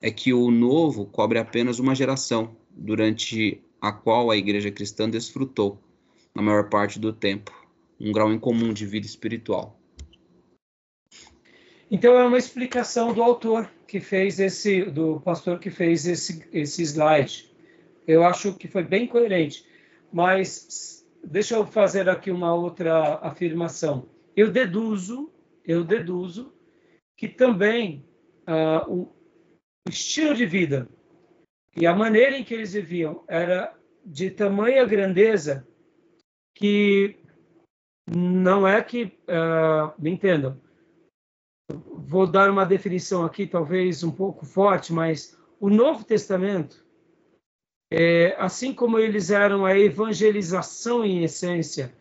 é 0.00 0.10
que 0.10 0.32
o 0.32 0.50
Novo 0.50 1.04
cobre 1.04 1.38
apenas 1.38 1.78
uma 1.78 1.94
geração, 1.94 2.56
durante 2.74 3.62
a 3.80 3.92
qual 3.92 4.30
a 4.30 4.36
igreja 4.36 4.70
cristã 4.70 5.08
desfrutou, 5.08 5.78
na 6.34 6.42
maior 6.42 6.68
parte 6.68 6.98
do 6.98 7.12
tempo, 7.12 7.52
um 8.00 8.12
grau 8.12 8.32
incomum 8.32 8.72
de 8.72 8.86
vida 8.86 9.06
espiritual. 9.06 9.78
Então 11.90 12.18
é 12.18 12.24
uma 12.24 12.36
explicação 12.36 13.14
do 13.14 13.22
autor 13.22 13.70
que 13.86 13.98
fez 13.98 14.38
esse, 14.38 14.84
do 14.84 15.20
pastor 15.20 15.58
que 15.58 15.70
fez 15.70 16.06
esse, 16.06 16.46
esse 16.52 16.82
slide. 16.82 17.50
Eu 18.06 18.24
acho 18.24 18.54
que 18.54 18.68
foi 18.68 18.82
bem 18.82 19.06
coerente, 19.06 19.64
mas 20.12 21.04
deixa 21.24 21.56
eu 21.56 21.66
fazer 21.66 22.08
aqui 22.08 22.30
uma 22.30 22.54
outra 22.54 23.18
afirmação. 23.22 24.06
Eu 24.36 24.50
deduzo, 24.50 25.30
eu 25.64 25.82
deduzo 25.82 26.52
que 27.16 27.26
também 27.26 28.04
uh, 28.46 28.92
o 28.92 29.10
estilo 29.88 30.34
de 30.34 30.44
vida 30.44 30.88
e 31.76 31.86
a 31.86 31.94
maneira 31.94 32.36
em 32.36 32.44
que 32.44 32.54
eles 32.54 32.72
viviam 32.72 33.24
era 33.28 33.74
de 34.04 34.30
tamanha 34.30 34.84
grandeza 34.84 35.66
que 36.54 37.16
não 38.06 38.66
é 38.66 38.82
que, 38.82 39.04
uh, 39.04 39.92
me 39.98 40.10
entendam, 40.10 40.60
vou 41.70 42.26
dar 42.26 42.50
uma 42.50 42.64
definição 42.64 43.24
aqui, 43.24 43.46
talvez 43.46 44.02
um 44.02 44.10
pouco 44.10 44.46
forte, 44.46 44.92
mas 44.92 45.38
o 45.60 45.68
Novo 45.68 46.04
Testamento, 46.04 46.84
é, 47.90 48.34
assim 48.38 48.72
como 48.72 48.98
eles 48.98 49.30
eram 49.30 49.66
a 49.66 49.78
evangelização 49.78 51.04
em 51.04 51.22
essência, 51.22 51.94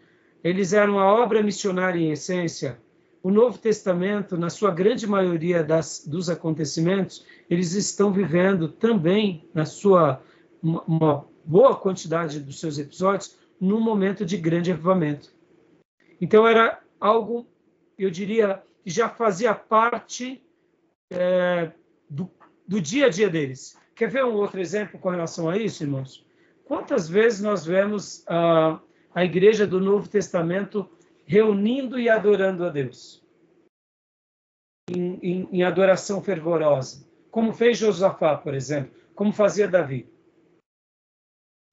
eles 0.43 0.73
eram 0.73 0.99
a 0.99 1.05
obra 1.13 1.43
missionária 1.43 1.99
em 1.99 2.11
essência, 2.11 2.81
o 3.27 3.29
Novo 3.29 3.57
Testamento, 3.57 4.37
na 4.37 4.49
sua 4.49 4.71
grande 4.71 5.05
maioria 5.05 5.61
das, 5.61 6.07
dos 6.07 6.29
acontecimentos, 6.29 7.25
eles 7.49 7.73
estão 7.73 8.09
vivendo 8.09 8.69
também, 8.69 9.49
na 9.53 9.65
sua 9.65 10.23
uma, 10.63 10.81
uma 10.83 11.25
boa 11.43 11.75
quantidade 11.75 12.39
dos 12.39 12.57
seus 12.57 12.79
episódios, 12.79 13.37
num 13.59 13.81
momento 13.81 14.25
de 14.25 14.37
grande 14.37 14.71
avivamento. 14.71 15.29
Então 16.21 16.47
era 16.47 16.79
algo, 17.01 17.45
eu 17.99 18.09
diria, 18.09 18.63
que 18.81 18.89
já 18.89 19.09
fazia 19.09 19.53
parte 19.53 20.41
é, 21.11 21.73
do, 22.09 22.31
do 22.65 22.79
dia 22.79 23.07
a 23.07 23.09
dia 23.09 23.29
deles. 23.29 23.77
Quer 23.93 24.09
ver 24.09 24.23
um 24.23 24.35
outro 24.35 24.61
exemplo 24.61 24.97
com 24.97 25.09
relação 25.09 25.49
a 25.49 25.57
isso, 25.57 25.83
irmãos? 25.83 26.25
Quantas 26.63 27.09
vezes 27.09 27.41
nós 27.41 27.65
vemos 27.65 28.23
a, 28.25 28.79
a 29.13 29.25
igreja 29.25 29.67
do 29.67 29.81
Novo 29.81 30.07
Testamento 30.07 30.89
reunindo 31.27 31.99
e 31.99 32.09
adorando 32.09 32.65
a 32.65 32.69
Deus? 32.69 33.21
Em, 34.89 35.19
em, 35.21 35.49
em 35.51 35.63
adoração 35.63 36.23
fervorosa. 36.23 37.05
Como 37.29 37.53
fez 37.53 37.77
Josafá, 37.77 38.37
por 38.37 38.55
exemplo. 38.55 38.91
Como 39.13 39.33
fazia 39.33 39.67
Davi. 39.67 40.09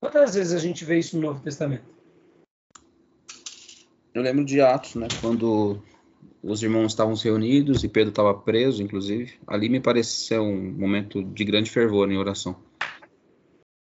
Quantas 0.03 0.35
vezes 0.35 0.53
a 0.53 0.59
gente 0.59 0.85
vê 0.85 0.99
isso 0.99 1.17
no 1.17 1.23
Novo 1.23 1.41
Testamento? 1.41 1.85
Eu 4.13 4.23
lembro 4.23 4.45
de 4.45 4.61
Atos, 4.61 4.97
né? 4.97 5.07
Quando 5.21 5.83
os 6.43 6.63
irmãos 6.63 6.93
estavam 6.93 7.15
reunidos 7.15 7.85
e 7.85 7.89
Pedro 7.89 8.11
estava 8.11 8.35
preso, 8.35 8.83
inclusive. 8.83 9.39
Ali 9.47 9.69
me 9.69 9.81
pareceu 9.81 10.43
um 10.43 10.73
momento 10.73 11.23
de 11.23 11.45
grande 11.45 11.71
fervor 11.71 12.11
em 12.11 12.19
oração. 12.19 12.57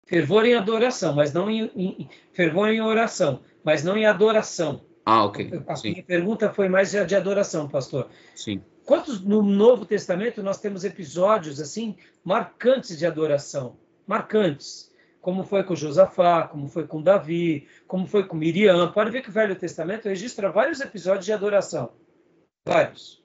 Fervor 0.08 0.46
em 0.46 0.56
adoração, 0.56 1.14
mas 1.14 1.34
não 1.34 1.52
em, 1.52 1.70
em 1.76 2.10
fervor 2.32 2.70
em 2.70 2.82
oração, 2.82 3.42
mas 3.64 3.84
não 3.84 3.98
em 3.98 4.06
adoração. 4.06 4.87
Ah, 5.10 5.24
ok. 5.24 5.64
A 5.68 5.76
Sim. 5.78 5.92
minha 5.92 6.04
pergunta 6.04 6.52
foi 6.52 6.68
mais 6.68 6.92
de 6.92 7.16
adoração, 7.16 7.70
pastor. 7.70 8.10
Sim. 8.36 8.62
Quantos 8.84 9.22
no 9.22 9.42
Novo 9.42 9.86
Testamento 9.86 10.44
nós 10.44 10.60
temos 10.60 10.84
episódios 10.84 11.62
assim 11.62 11.96
marcantes 12.26 12.98
de 12.98 13.06
adoração, 13.06 13.78
marcantes, 14.06 14.92
como 15.22 15.46
foi 15.46 15.64
com 15.64 15.78
Josafá, 15.78 16.46
como 16.50 16.68
foi 16.68 16.86
com 16.86 17.02
Davi, 17.02 17.66
como 17.88 18.06
foi 18.06 18.28
com 18.28 18.36
Miriam. 18.36 18.92
Pode 18.92 19.10
ver 19.10 19.22
que 19.22 19.30
o 19.30 19.32
Velho 19.32 19.56
Testamento 19.56 20.10
registra 20.10 20.52
vários 20.52 20.82
episódios 20.82 21.26
de 21.26 21.32
adoração. 21.32 21.94
Vários. 22.68 23.24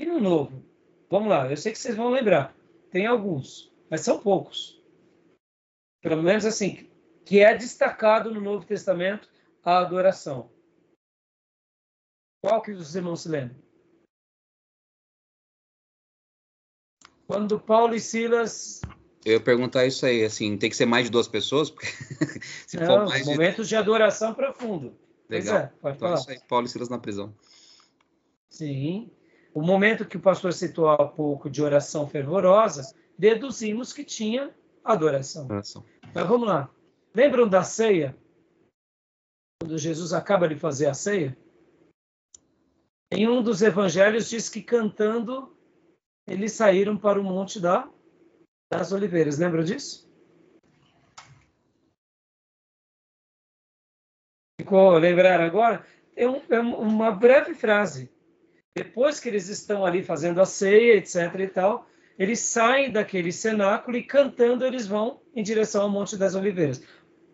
E 0.00 0.04
no 0.04 0.18
novo? 0.18 0.64
Vamos 1.08 1.28
lá, 1.28 1.48
eu 1.48 1.56
sei 1.56 1.70
que 1.70 1.78
vocês 1.78 1.94
vão 1.94 2.10
lembrar. 2.10 2.52
Tem 2.90 3.06
alguns, 3.06 3.72
mas 3.88 4.00
são 4.00 4.18
poucos. 4.18 4.82
Pelo 6.02 6.24
menos 6.24 6.44
assim, 6.44 6.88
que 7.24 7.38
é 7.38 7.56
destacado 7.56 8.34
no 8.34 8.40
Novo 8.40 8.66
Testamento 8.66 9.28
a 9.62 9.78
adoração. 9.78 10.55
Qual 12.42 12.62
que 12.62 12.70
os 12.72 12.94
irmãos 12.94 13.22
se 13.22 13.28
lembram? 13.28 13.56
Quando 17.26 17.58
Paulo 17.58 17.94
e 17.94 18.00
Silas. 18.00 18.80
Eu 19.24 19.34
ia 19.34 19.40
perguntar 19.40 19.84
isso 19.86 20.06
aí, 20.06 20.24
assim, 20.24 20.56
tem 20.56 20.70
que 20.70 20.76
ser 20.76 20.86
mais 20.86 21.06
de 21.06 21.10
duas 21.10 21.26
pessoas? 21.26 21.70
Porque 21.70 21.86
se 22.66 22.76
Não, 22.76 22.86
for 22.86 23.08
mais 23.08 23.24
de... 23.24 23.30
momentos 23.32 23.68
de 23.68 23.74
adoração 23.74 24.32
profundo. 24.32 24.96
Pois 25.28 25.44
Legal. 25.44 25.58
é, 25.62 25.66
pode 25.80 25.96
Então 25.96 26.08
é 26.08 26.10
falar. 26.12 26.20
isso 26.20 26.30
aí, 26.30 26.40
Paulo 26.48 26.66
e 26.66 26.68
Silas 26.68 26.88
na 26.88 26.98
prisão. 26.98 27.34
Sim. 28.48 29.10
O 29.52 29.60
momento 29.60 30.04
que 30.06 30.16
o 30.16 30.20
pastor 30.20 30.52
citou 30.52 30.88
há 30.88 31.08
pouco 31.08 31.50
de 31.50 31.60
oração 31.62 32.06
fervorosa, 32.06 32.94
deduzimos 33.18 33.92
que 33.92 34.04
tinha 34.04 34.54
adoração. 34.84 35.46
Oração. 35.46 35.84
Mas 36.14 36.26
vamos 36.28 36.46
lá. 36.46 36.70
Lembram 37.12 37.48
da 37.48 37.64
ceia? 37.64 38.16
Quando 39.60 39.76
Jesus 39.78 40.12
acaba 40.12 40.46
de 40.46 40.54
fazer 40.56 40.86
a 40.86 40.94
ceia? 40.94 41.36
Em 43.12 43.28
um 43.28 43.42
dos 43.42 43.62
evangelhos 43.62 44.28
diz 44.28 44.48
que 44.48 44.60
cantando 44.62 45.56
eles 46.26 46.52
saíram 46.52 46.96
para 46.96 47.20
o 47.20 47.24
monte 47.24 47.60
da, 47.60 47.88
das 48.70 48.90
oliveiras. 48.90 49.38
Lembram 49.38 49.62
disso? 49.62 50.10
Ficou 54.60 54.98
lembrar 54.98 55.40
agora? 55.40 55.86
É, 56.16 56.28
um- 56.28 56.42
é 56.50 56.58
uma 56.58 57.12
breve 57.12 57.54
frase. 57.54 58.10
Depois 58.74 59.20
que 59.20 59.28
eles 59.28 59.48
estão 59.48 59.86
ali 59.86 60.02
fazendo 60.02 60.40
a 60.40 60.44
ceia, 60.46 60.96
etc. 60.96 61.40
e 61.40 61.48
tal, 61.48 61.88
eles 62.18 62.40
saem 62.40 62.90
daquele 62.90 63.30
cenáculo 63.30 63.96
e 63.96 64.02
cantando 64.02 64.66
eles 64.66 64.86
vão 64.86 65.22
em 65.34 65.42
direção 65.42 65.82
ao 65.82 65.88
Monte 65.88 66.16
das 66.16 66.34
Oliveiras. 66.34 66.82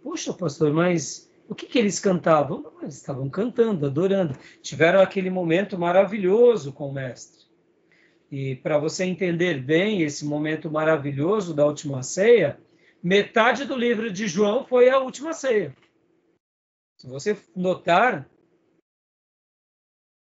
Puxa, 0.02 0.34
pastor, 0.34 0.72
mas 0.72 1.31
o 1.52 1.54
que, 1.54 1.66
que 1.66 1.78
eles 1.78 2.00
cantavam? 2.00 2.72
Eles 2.80 2.96
estavam 2.96 3.28
cantando, 3.28 3.84
adorando. 3.84 4.34
Tiveram 4.62 5.02
aquele 5.02 5.28
momento 5.28 5.78
maravilhoso 5.78 6.72
com 6.72 6.88
o 6.88 6.92
Mestre. 6.92 7.42
E 8.30 8.56
para 8.56 8.78
você 8.78 9.04
entender 9.04 9.60
bem 9.60 10.00
esse 10.00 10.24
momento 10.24 10.70
maravilhoso 10.70 11.52
da 11.52 11.66
última 11.66 12.02
ceia, 12.02 12.58
metade 13.02 13.66
do 13.66 13.76
livro 13.76 14.10
de 14.10 14.26
João 14.26 14.64
foi 14.64 14.88
a 14.88 14.98
última 14.98 15.34
ceia. 15.34 15.76
Se 16.98 17.06
você 17.06 17.36
notar, 17.54 18.26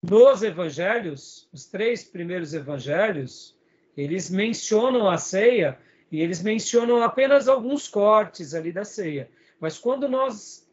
nos 0.04 0.44
evangelhos, 0.44 1.50
os 1.52 1.66
três 1.66 2.04
primeiros 2.04 2.54
evangelhos, 2.54 3.58
eles 3.96 4.30
mencionam 4.30 5.10
a 5.10 5.18
ceia 5.18 5.80
e 6.12 6.22
eles 6.22 6.44
mencionam 6.44 7.02
apenas 7.02 7.48
alguns 7.48 7.88
cortes 7.88 8.54
ali 8.54 8.72
da 8.72 8.86
ceia. 8.86 9.32
Mas 9.60 9.80
quando 9.80 10.08
nós, 10.08 10.67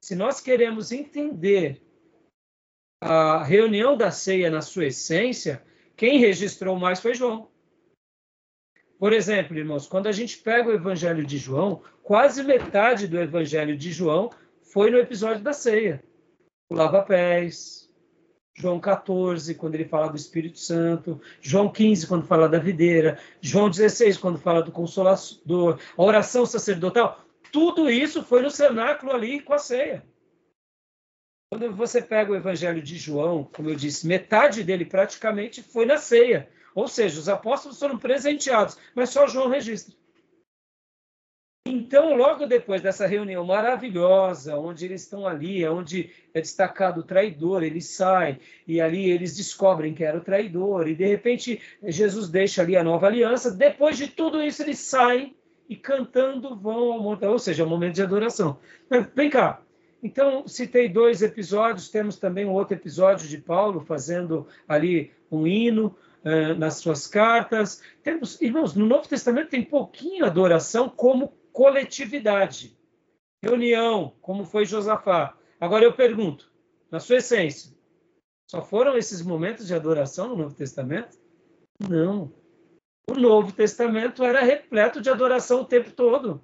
se 0.00 0.14
nós 0.14 0.40
queremos 0.40 0.92
entender 0.92 1.82
a 3.00 3.42
reunião 3.42 3.96
da 3.96 4.10
ceia 4.10 4.50
na 4.50 4.60
sua 4.60 4.86
essência, 4.86 5.62
quem 5.96 6.18
registrou 6.18 6.76
mais 6.78 7.00
foi 7.00 7.14
João. 7.14 7.48
Por 8.98 9.12
exemplo, 9.12 9.56
irmãos, 9.56 9.86
quando 9.86 10.08
a 10.08 10.12
gente 10.12 10.38
pega 10.38 10.68
o 10.68 10.74
evangelho 10.74 11.24
de 11.24 11.38
João, 11.38 11.82
quase 12.02 12.42
metade 12.42 13.08
do 13.08 13.18
evangelho 13.18 13.76
de 13.76 13.90
João 13.90 14.30
foi 14.62 14.90
no 14.90 14.98
episódio 14.98 15.42
da 15.42 15.52
ceia. 15.52 16.02
O 16.68 16.74
lava-pés, 16.74 17.90
João 18.54 18.78
14, 18.78 19.54
quando 19.54 19.74
ele 19.74 19.86
fala 19.86 20.08
do 20.08 20.16
Espírito 20.16 20.58
Santo, 20.58 21.20
João 21.40 21.72
15, 21.72 22.06
quando 22.06 22.26
fala 22.26 22.48
da 22.48 22.58
videira, 22.58 23.18
João 23.40 23.70
16, 23.70 24.18
quando 24.18 24.38
fala 24.38 24.62
do 24.62 24.70
consolador, 24.70 25.80
a 25.96 26.02
oração 26.02 26.44
sacerdotal, 26.44 27.24
tudo 27.52 27.90
isso 27.90 28.22
foi 28.22 28.42
no 28.42 28.50
cenáculo 28.50 29.12
ali 29.12 29.40
com 29.40 29.52
a 29.52 29.58
ceia. 29.58 30.04
Quando 31.52 31.74
você 31.74 32.00
pega 32.00 32.30
o 32.30 32.36
Evangelho 32.36 32.80
de 32.80 32.96
João, 32.96 33.42
como 33.42 33.68
eu 33.68 33.74
disse, 33.74 34.06
metade 34.06 34.62
dele 34.62 34.84
praticamente 34.84 35.62
foi 35.62 35.84
na 35.84 35.96
ceia. 35.96 36.48
Ou 36.74 36.86
seja, 36.86 37.18
os 37.18 37.28
apóstolos 37.28 37.78
foram 37.78 37.98
presenteados, 37.98 38.78
mas 38.94 39.10
só 39.10 39.26
João 39.26 39.48
registra. 39.48 39.94
Então, 41.66 42.16
logo 42.16 42.46
depois 42.46 42.80
dessa 42.80 43.06
reunião 43.06 43.44
maravilhosa, 43.44 44.56
onde 44.56 44.84
eles 44.86 45.02
estão 45.02 45.26
ali, 45.26 45.66
onde 45.68 46.10
é 46.32 46.40
destacado 46.40 47.00
o 47.00 47.04
traidor, 47.04 47.62
eles 47.62 47.86
saem 47.86 48.38
e 48.66 48.80
ali 48.80 49.10
eles 49.10 49.36
descobrem 49.36 49.92
que 49.92 50.02
era 50.02 50.16
o 50.16 50.24
traidor, 50.24 50.88
e 50.88 50.94
de 50.94 51.04
repente 51.04 51.60
Jesus 51.82 52.28
deixa 52.28 52.62
ali 52.62 52.76
a 52.76 52.84
nova 52.84 53.08
aliança. 53.08 53.50
Depois 53.50 53.96
de 53.96 54.08
tudo 54.08 54.42
isso, 54.42 54.62
eles 54.62 54.78
saem 54.78 55.36
e 55.70 55.76
cantando 55.76 56.56
vão 56.56 56.92
ao 56.92 57.00
monte, 57.00 57.24
ou 57.24 57.38
seja, 57.38 57.62
é 57.62 57.66
um 57.66 57.68
momento 57.68 57.94
de 57.94 58.02
adoração. 58.02 58.58
Vem 59.14 59.30
cá. 59.30 59.62
Então, 60.02 60.48
citei 60.48 60.88
dois 60.88 61.22
episódios, 61.22 61.88
temos 61.88 62.16
também 62.16 62.44
um 62.44 62.52
outro 62.52 62.74
episódio 62.74 63.28
de 63.28 63.38
Paulo 63.38 63.80
fazendo 63.80 64.48
ali 64.66 65.12
um 65.30 65.46
hino 65.46 65.96
eh, 66.24 66.54
nas 66.54 66.78
suas 66.78 67.06
cartas. 67.06 67.80
Temos, 68.02 68.40
irmãos, 68.42 68.74
no 68.74 68.84
Novo 68.84 69.08
Testamento 69.08 69.50
tem 69.50 69.62
pouquinho 69.62 70.24
adoração 70.24 70.88
como 70.88 71.32
coletividade. 71.52 72.76
Reunião, 73.40 74.14
como 74.20 74.44
foi 74.44 74.64
Josafá. 74.64 75.36
Agora 75.60 75.84
eu 75.84 75.92
pergunto, 75.92 76.50
na 76.90 76.98
sua 76.98 77.18
essência, 77.18 77.72
só 78.50 78.60
foram 78.60 78.96
esses 78.96 79.22
momentos 79.22 79.68
de 79.68 79.74
adoração 79.74 80.30
no 80.30 80.36
Novo 80.36 80.54
Testamento? 80.56 81.16
Não. 81.88 82.32
O 83.10 83.14
Novo 83.14 83.50
Testamento 83.50 84.22
era 84.22 84.40
repleto 84.40 85.00
de 85.00 85.10
adoração 85.10 85.62
o 85.62 85.64
tempo 85.64 85.90
todo. 85.90 86.40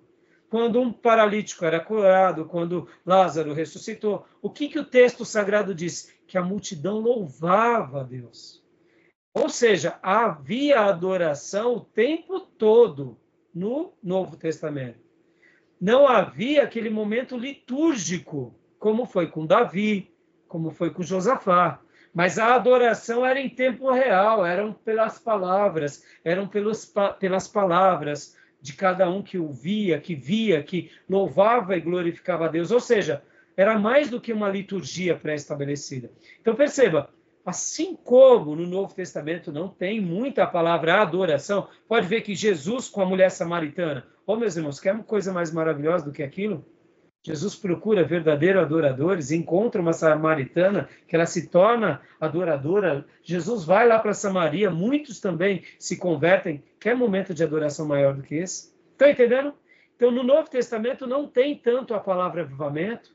Quando 0.51 0.81
um 0.81 0.93
paralítico 0.93 1.64
era 1.64 1.79
curado, 1.79 2.45
quando 2.45 2.89
Lázaro 3.07 3.53
ressuscitou, 3.53 4.27
o 4.43 4.51
que, 4.51 4.69
que 4.69 4.79
o 4.81 4.85
texto 4.85 5.25
sagrado 5.25 5.73
diz? 5.73 6.12
Que 6.27 6.37
a 6.37 6.43
multidão 6.43 6.99
louvava 6.99 8.01
a 8.01 8.03
Deus. 8.03 8.64
Ou 9.33 9.49
seja, 9.49 9.97
havia 10.03 10.81
adoração 10.81 11.77
o 11.77 11.81
tempo 11.81 12.41
todo 12.41 13.17
no 13.55 13.93
Novo 14.03 14.37
Testamento. 14.37 14.99
Não 15.81 16.09
havia 16.09 16.64
aquele 16.64 16.91
momento 16.91 17.39
litúrgico, 17.39 18.53
como 18.77 19.07
foi 19.07 19.29
com 19.29 19.47
Davi, 19.47 20.12
como 20.49 20.73
foi 20.73 20.91
com 20.91 21.05
Josafá. 21.05 21.81
Mas 22.17 22.39
a 22.39 22.55
adoração 22.55 23.27
era 23.27 23.39
em 23.39 23.47
tempo 23.47 23.93
real, 23.93 24.47
eram 24.47 24.73
pelas 24.73 25.19
palavras, 25.19 26.03
eram 26.25 26.49
pelos, 26.49 26.91
pelas 27.21 27.47
palavras 27.47 28.35
de 28.59 28.73
cada 28.73 29.07
um 29.11 29.23
que 29.23 29.37
ouvia, 29.37 30.01
que 30.01 30.14
via, 30.14 30.62
que 30.62 30.91
louvava 31.07 31.77
e 31.77 31.81
glorificava 31.83 32.47
a 32.47 32.49
Deus. 32.49 32.71
Ou 32.71 32.81
seja, 32.81 33.23
era 33.55 33.79
mais 33.79 34.09
do 34.09 34.19
que 34.19 34.33
uma 34.33 34.49
liturgia 34.49 35.14
pré-estabelecida. 35.14 36.11
Então 36.41 36.55
perceba, 36.55 37.11
assim 37.45 37.95
como 37.95 38.57
no 38.57 38.67
Novo 38.67 38.95
Testamento 38.95 39.53
não 39.53 39.69
tem 39.69 40.01
muita 40.01 40.47
palavra 40.47 41.03
adoração, 41.03 41.69
pode 41.87 42.07
ver 42.07 42.23
que 42.23 42.35
Jesus 42.35 42.89
com 42.89 43.03
a 43.03 43.07
mulher 43.07 43.31
samaritana, 43.31 44.07
ô 44.27 44.33
oh, 44.33 44.37
meus 44.37 44.57
irmãos, 44.57 44.81
quer 44.81 44.95
uma 44.95 45.05
coisa 45.05 45.35
mais 45.35 45.53
maravilhosa 45.53 46.07
do 46.07 46.12
que 46.12 46.23
aquilo? 46.23 46.64
Jesus 47.27 47.57
procura 47.57 48.05
verdadeiros 48.05 48.62
adoradores, 48.62 49.33
encontra 49.33 49.83
uma 49.83 49.93
samaritana 49.93 50.89
que 51.09 51.16
ela 51.16 51.27
se 51.27 51.49
torna 51.49 52.01
adoradora. 52.20 53.05
Jesus 53.20 53.64
vai 53.64 53.85
lá 53.85 53.99
para 53.99 54.14
Samaria, 54.14 54.70
muitos 54.70 55.18
também 55.18 55.64
se 55.77 55.97
convertem. 55.97 56.62
Quer 56.79 56.95
momento 56.95 57.35
de 57.35 57.43
adoração 57.43 57.85
maior 57.85 58.14
do 58.14 58.22
que 58.22 58.37
esse? 58.37 58.72
Estão 58.93 59.11
entendendo? 59.11 59.53
Então, 59.97 60.12
no 60.12 60.22
Novo 60.22 60.49
Testamento 60.49 61.05
não 61.05 61.27
tem 61.27 61.57
tanto 61.57 61.95
a 61.95 61.99
palavra 61.99 62.43
avivamento, 62.43 63.12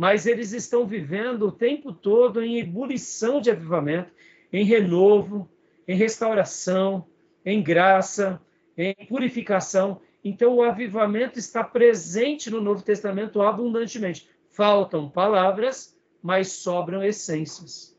mas 0.00 0.24
eles 0.24 0.54
estão 0.54 0.86
vivendo 0.86 1.48
o 1.48 1.52
tempo 1.52 1.92
todo 1.92 2.42
em 2.42 2.60
ebulição 2.60 3.42
de 3.42 3.50
avivamento, 3.50 4.10
em 4.50 4.64
renovo, 4.64 5.46
em 5.86 5.94
restauração, 5.94 7.06
em 7.44 7.62
graça, 7.62 8.40
em 8.74 8.94
purificação. 9.06 10.00
Então, 10.22 10.56
o 10.56 10.62
avivamento 10.62 11.38
está 11.38 11.64
presente 11.64 12.50
no 12.50 12.60
Novo 12.60 12.82
Testamento 12.82 13.40
abundantemente. 13.40 14.28
Faltam 14.50 15.08
palavras, 15.08 15.96
mas 16.22 16.52
sobram 16.52 17.02
essências. 17.02 17.98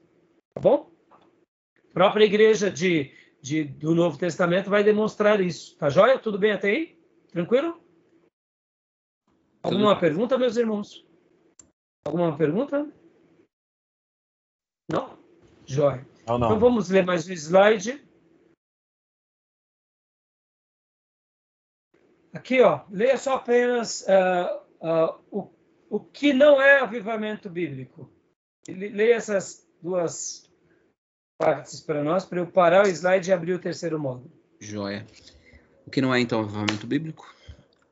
Tá 0.54 0.62
bom? 0.62 0.92
A 1.12 1.94
própria 1.94 2.26
igreja 2.26 2.70
de, 2.70 3.12
de, 3.42 3.64
do 3.64 3.96
Novo 3.96 4.18
Testamento 4.18 4.70
vai 4.70 4.84
demonstrar 4.84 5.42
isso. 5.42 5.76
Tá 5.78 5.90
joia? 5.90 6.20
Tudo 6.20 6.38
bem 6.38 6.52
até 6.52 6.70
aí? 6.70 7.00
Tranquilo? 7.32 7.82
Alguma 9.64 10.00
pergunta, 10.00 10.38
meus 10.38 10.58
irmãos? 10.58 11.06
Alguma 12.06 12.36
pergunta? 12.36 12.88
Não? 14.92 15.18
Joia. 15.66 16.06
Não, 16.28 16.38
não. 16.38 16.48
Então 16.48 16.60
vamos 16.60 16.90
ler 16.90 17.06
mais 17.06 17.28
um 17.30 17.34
slide. 17.34 18.04
Aqui, 22.34 22.62
ó, 22.62 22.82
leia 22.90 23.18
só 23.18 23.36
apenas 23.36 24.06
uh, 24.08 24.86
uh, 24.86 25.20
o, 25.30 25.50
o 25.90 26.00
que 26.00 26.32
não 26.32 26.62
é 26.62 26.80
avivamento 26.80 27.50
bíblico. 27.50 28.10
Leia 28.68 29.16
essas 29.16 29.68
duas 29.82 30.50
partes 31.38 31.82
para 31.82 32.04
nós, 32.04 32.24
para 32.24 32.40
eu 32.40 32.48
parar 32.48 32.86
o 32.86 32.88
slide 32.88 33.30
e 33.30 33.34
abrir 33.34 33.54
o 33.54 33.60
terceiro 33.60 34.00
módulo. 34.00 34.32
Joia. 34.60 35.06
O 35.86 35.90
que 35.90 36.00
não 36.00 36.14
é, 36.14 36.20
então, 36.20 36.40
avivamento 36.40 36.88
bíblico? 36.88 37.36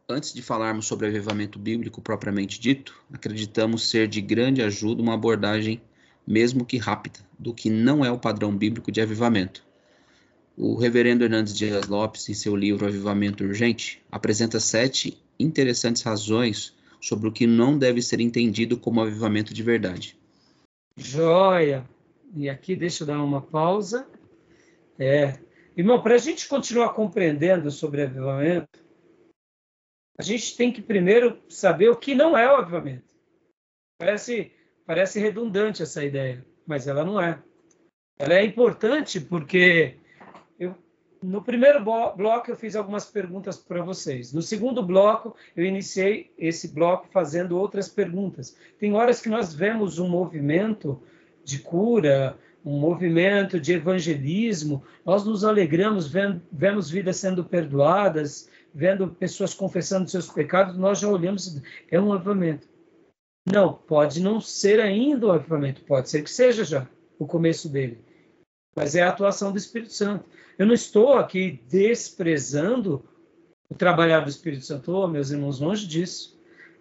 Antes 0.08 0.34
de 0.34 0.42
falarmos 0.42 0.88
sobre 0.88 1.08
avivamento 1.08 1.60
bíblico 1.60 2.02
propriamente 2.02 2.60
dito, 2.60 2.96
acreditamos 3.12 3.90
ser 3.90 4.08
de 4.08 4.22
grande 4.22 4.62
ajuda 4.62 5.02
uma 5.02 5.16
abordagem, 5.16 5.82
mesmo 6.26 6.66
que 6.66 6.78
rápida, 6.78 7.20
do 7.38 7.54
que 7.54 7.70
não 7.70 8.06
é 8.06 8.12
o 8.12 8.18
padrão 8.18 8.56
bíblico 8.56 8.92
de 8.92 9.02
avivamento 9.02 9.68
o 10.60 10.76
reverendo 10.76 11.24
Hernandes 11.24 11.57
Dias 11.57 11.88
Lopes, 11.88 12.28
em 12.28 12.34
seu 12.34 12.53
livro 12.53 12.86
Avivamento 12.86 13.45
Urgente, 13.45 14.03
apresenta 14.12 14.60
sete 14.60 15.18
interessantes 15.39 16.01
razões 16.01 16.76
sobre 16.99 17.30
o 17.30 17.32
que 17.32 17.47
não 17.47 17.78
deve 17.78 18.01
ser 18.01 18.20
entendido 18.20 18.78
como 18.78 18.99
avivamento 18.99 19.53
de 19.53 19.64
verdade. 19.64 20.20
Joia! 20.97 21.89
E 22.36 22.49
aqui 22.49 22.76
deixa 22.76 23.03
eu 23.03 23.07
dar 23.07 23.24
uma 23.24 23.41
pausa. 23.41 24.05
É. 24.99 25.39
Irmão, 25.78 26.03
para 26.03 26.16
a 26.16 26.18
gente 26.18 26.45
continuar 26.49 26.89
compreendendo 26.89 27.72
sobre 27.72 28.01
avivamento, 28.01 28.84
a 30.18 30.24
gente 30.24 30.57
tem 30.57 30.74
que 30.74 30.82
primeiro 30.82 31.41
saber 31.47 31.88
o 31.88 31.95
que 31.95 32.14
não 32.14 32.38
é 32.38 32.51
o 32.51 32.57
avivamento. 32.57 33.16
Parece, 33.97 34.51
parece 34.86 35.22
redundante 35.22 35.82
essa 35.82 36.03
ideia, 36.03 36.45
mas 36.68 36.86
ela 36.86 37.05
não 37.05 37.20
é. 37.22 37.41
Ela 38.18 38.34
é 38.34 38.43
importante 38.43 39.22
porque 39.22 39.95
eu, 40.60 40.76
no 41.22 41.41
primeiro 41.41 41.84
bloco 41.84 42.49
eu 42.49 42.55
fiz 42.55 42.76
algumas 42.76 43.05
perguntas 43.05 43.57
para 43.57 43.82
vocês. 43.82 44.34
No 44.34 44.41
segundo 44.41 44.84
bloco 44.84 45.36
eu 45.55 45.66
iniciei 45.66 46.32
esse 46.38 46.70
bloco 46.70 47.07
fazendo 47.12 47.57
outras 47.57 47.88
perguntas. 47.88 48.55
Tem 48.78 48.93
horas 48.93 49.22
que 49.22 49.30
nós 49.30 49.53
vemos 49.53 49.99
um 49.99 50.07
movimento 50.07 51.01
de 51.43 51.60
cura, 51.60 52.38
um 52.64 52.78
movimento 52.80 53.60
de 53.60 53.74
evangelismo, 53.74 54.84
nós 55.05 55.26
nos 55.26 55.43
alegramos 55.43 56.07
vendo, 56.07 56.41
vemos 56.51 56.89
vidas 56.89 57.18
sendo 57.18 57.43
perdoadas, 57.43 58.49
vendo 58.74 59.07
pessoas 59.07 59.53
confessando 59.53 60.10
seus 60.10 60.28
pecados, 60.30 60.78
nós 60.78 60.99
já 60.99 61.07
olhamos, 61.07 61.62
é 61.89 61.99
um 61.99 62.14
avivamento. 62.14 62.68
Não, 63.45 63.74
pode 63.74 64.22
não 64.22 64.39
ser 64.39 64.80
ainda 64.80 65.28
um 65.28 65.32
avivamento, 65.32 65.82
pode 65.84 66.10
ser 66.10 66.22
que 66.22 66.30
seja 66.30 66.64
já 66.64 66.88
o 67.18 67.26
começo 67.26 67.70
dele, 67.70 67.99
mas 68.76 68.95
é 68.95 69.03
a 69.03 69.09
atuação 69.09 69.51
do 69.51 69.57
Espírito 69.57 69.93
Santo. 69.93 70.26
Eu 70.57 70.65
não 70.65 70.74
estou 70.74 71.13
aqui 71.13 71.61
desprezando 71.70 73.03
o 73.70 73.76
trabalhar 73.76 74.22
do 74.22 74.30
Espírito 74.30 74.65
Santo, 74.65 74.91
oh, 74.91 75.07
meus 75.07 75.32
irmãos, 75.32 75.59
longe 75.59 75.88
disso. 75.88 76.38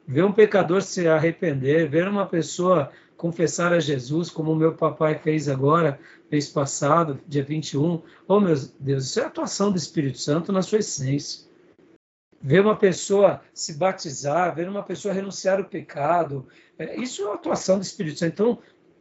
Ver 0.06 0.24
um 0.24 0.32
pecador 0.32 0.80
se 0.80 1.06
arrepender, 1.06 1.88
ver 1.88 2.08
uma 2.08 2.26
pessoa 2.26 2.90
confessar 3.16 3.72
a 3.72 3.80
Jesus, 3.80 4.30
como 4.30 4.52
o 4.52 4.56
meu 4.56 4.74
papai 4.74 5.18
fez 5.18 5.48
agora, 5.48 6.00
mês 6.30 6.48
passado, 6.48 7.20
dia 7.26 7.42
21. 7.42 8.00
Oh, 8.26 8.40
meu 8.40 8.54
Deus, 8.78 9.06
isso 9.06 9.20
é 9.20 9.24
atuação 9.24 9.70
do 9.70 9.76
Espírito 9.76 10.18
Santo 10.18 10.52
na 10.52 10.62
sua 10.62 10.78
essência. 10.78 11.46
Ver 12.40 12.60
uma 12.60 12.76
pessoa 12.76 13.42
se 13.52 13.74
batizar, 13.74 14.54
ver 14.54 14.68
uma 14.68 14.84
pessoa 14.84 15.12
renunciar 15.12 15.58
ao 15.58 15.64
pecado, 15.64 16.46
é, 16.78 16.98
isso 17.00 17.26
é 17.26 17.34
atuação 17.34 17.78
do 17.78 17.82
Espírito 17.82 18.20
Santo. 18.20 18.32
Então, 18.32 18.58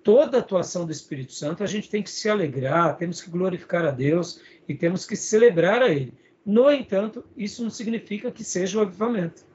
toda 0.08 0.38
atuação 0.38 0.86
do 0.86 0.92
Espírito 0.94 1.34
Santo, 1.34 1.62
a 1.62 1.68
gente 1.68 1.90
tem 1.90 2.02
que 2.02 2.10
se 2.10 2.30
alegrar, 2.30 2.96
temos 2.96 3.22
que 3.22 3.30
glorificar 3.30 3.84
a 3.84 3.92
Deus 3.92 4.42
e 4.66 4.74
temos 4.74 5.06
que 5.06 5.18
celebrar 5.18 5.82
a 5.82 5.90
Ele. 5.90 6.14
No 6.46 6.72
entanto, 6.72 7.26
isso 7.36 7.62
não 7.62 7.70
significa 7.70 8.32
que 8.32 8.42
seja 8.42 8.80
o 8.80 8.82
avivamento. 8.82 9.46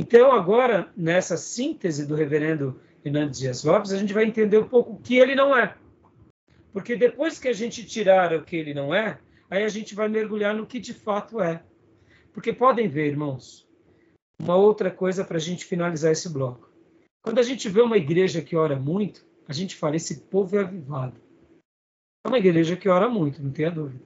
Então, 0.00 0.32
agora, 0.32 0.90
nessa 0.96 1.36
síntese 1.36 2.08
do 2.08 2.16
reverendo 2.16 2.80
Hernandes 3.04 3.38
Dias 3.38 3.62
Lopes, 3.62 3.92
a 3.92 3.98
gente 3.98 4.12
vai 4.12 4.24
entender 4.24 4.58
um 4.58 4.66
pouco 4.66 4.94
o 4.94 4.98
que 4.98 5.18
ele 5.18 5.36
não 5.36 5.56
é. 5.56 5.76
Porque 6.72 6.96
depois 6.96 7.38
que 7.38 7.46
a 7.46 7.52
gente 7.52 7.86
tirar 7.86 8.34
o 8.34 8.42
que 8.42 8.56
ele 8.56 8.74
não 8.74 8.92
é, 8.92 9.20
aí 9.48 9.62
a 9.62 9.68
gente 9.68 9.94
vai 9.94 10.08
mergulhar 10.08 10.56
no 10.56 10.66
que 10.66 10.80
de 10.80 10.92
fato 10.92 11.40
é. 11.40 11.62
Porque 12.32 12.52
podem 12.52 12.88
ver, 12.88 13.06
irmãos, 13.06 13.64
uma 14.40 14.56
outra 14.56 14.90
coisa 14.90 15.24
para 15.24 15.36
a 15.36 15.40
gente 15.40 15.64
finalizar 15.64 16.10
esse 16.10 16.28
bloco. 16.28 16.69
Quando 17.22 17.38
a 17.38 17.42
gente 17.42 17.68
vê 17.68 17.80
uma 17.80 17.96
igreja 17.96 18.42
que 18.42 18.56
ora 18.56 18.76
muito, 18.76 19.24
a 19.46 19.52
gente 19.52 19.76
fala: 19.76 19.96
esse 19.96 20.20
povo 20.20 20.56
é 20.56 20.60
avivado. 20.60 21.20
É 22.24 22.28
uma 22.28 22.38
igreja 22.38 22.76
que 22.76 22.88
ora 22.88 23.08
muito, 23.08 23.42
não 23.42 23.50
tenha 23.50 23.70
dúvida. 23.70 24.04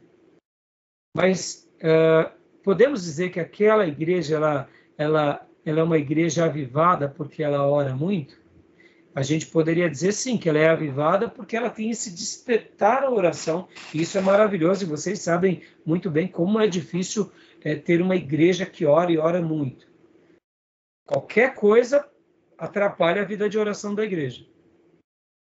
Mas 1.17 1.69
uh, 1.77 2.31
podemos 2.63 3.03
dizer 3.03 3.31
que 3.31 3.41
aquela 3.41 3.87
igreja 3.87 4.37
ela, 4.37 4.69
ela, 4.97 5.49
ela 5.65 5.81
é 5.81 5.83
uma 5.83 5.99
igreja 5.99 6.45
avivada 6.45 7.09
porque 7.09 7.43
ela 7.43 7.67
ora 7.67 7.95
muito? 7.95 8.43
A 9.15 9.23
gente 9.23 9.47
poderia 9.47 9.89
dizer 9.89 10.13
sim 10.13 10.37
que 10.37 10.49
ela 10.49 10.59
é 10.59 10.69
avivada 10.69 11.29
porque 11.29 11.57
ela 11.57 11.71
tem 11.71 11.91
esse 11.91 12.11
despertar 12.11 13.05
a 13.05 13.11
oração. 13.11 13.69
E 13.95 14.03
isso 14.03 14.19
é 14.19 14.21
maravilhoso 14.21 14.85
e 14.85 14.89
vocês 14.89 15.21
sabem 15.21 15.63
muito 15.87 16.11
bem 16.11 16.27
como 16.27 16.59
é 16.59 16.67
difícil 16.67 17.31
é, 17.63 17.77
ter 17.77 18.03
uma 18.03 18.17
igreja 18.17 18.67
que 18.67 18.85
ora 18.85 19.13
e 19.13 19.19
ora 19.19 19.41
muito. 19.41 19.87
Qualquer 21.07 21.55
coisa 21.55 22.09
atrapalha 22.59 23.23
a 23.23 23.25
vida 23.25 23.49
de 23.49 23.59
oração 23.59 23.95
da 23.95 24.05
igreja. 24.05 24.47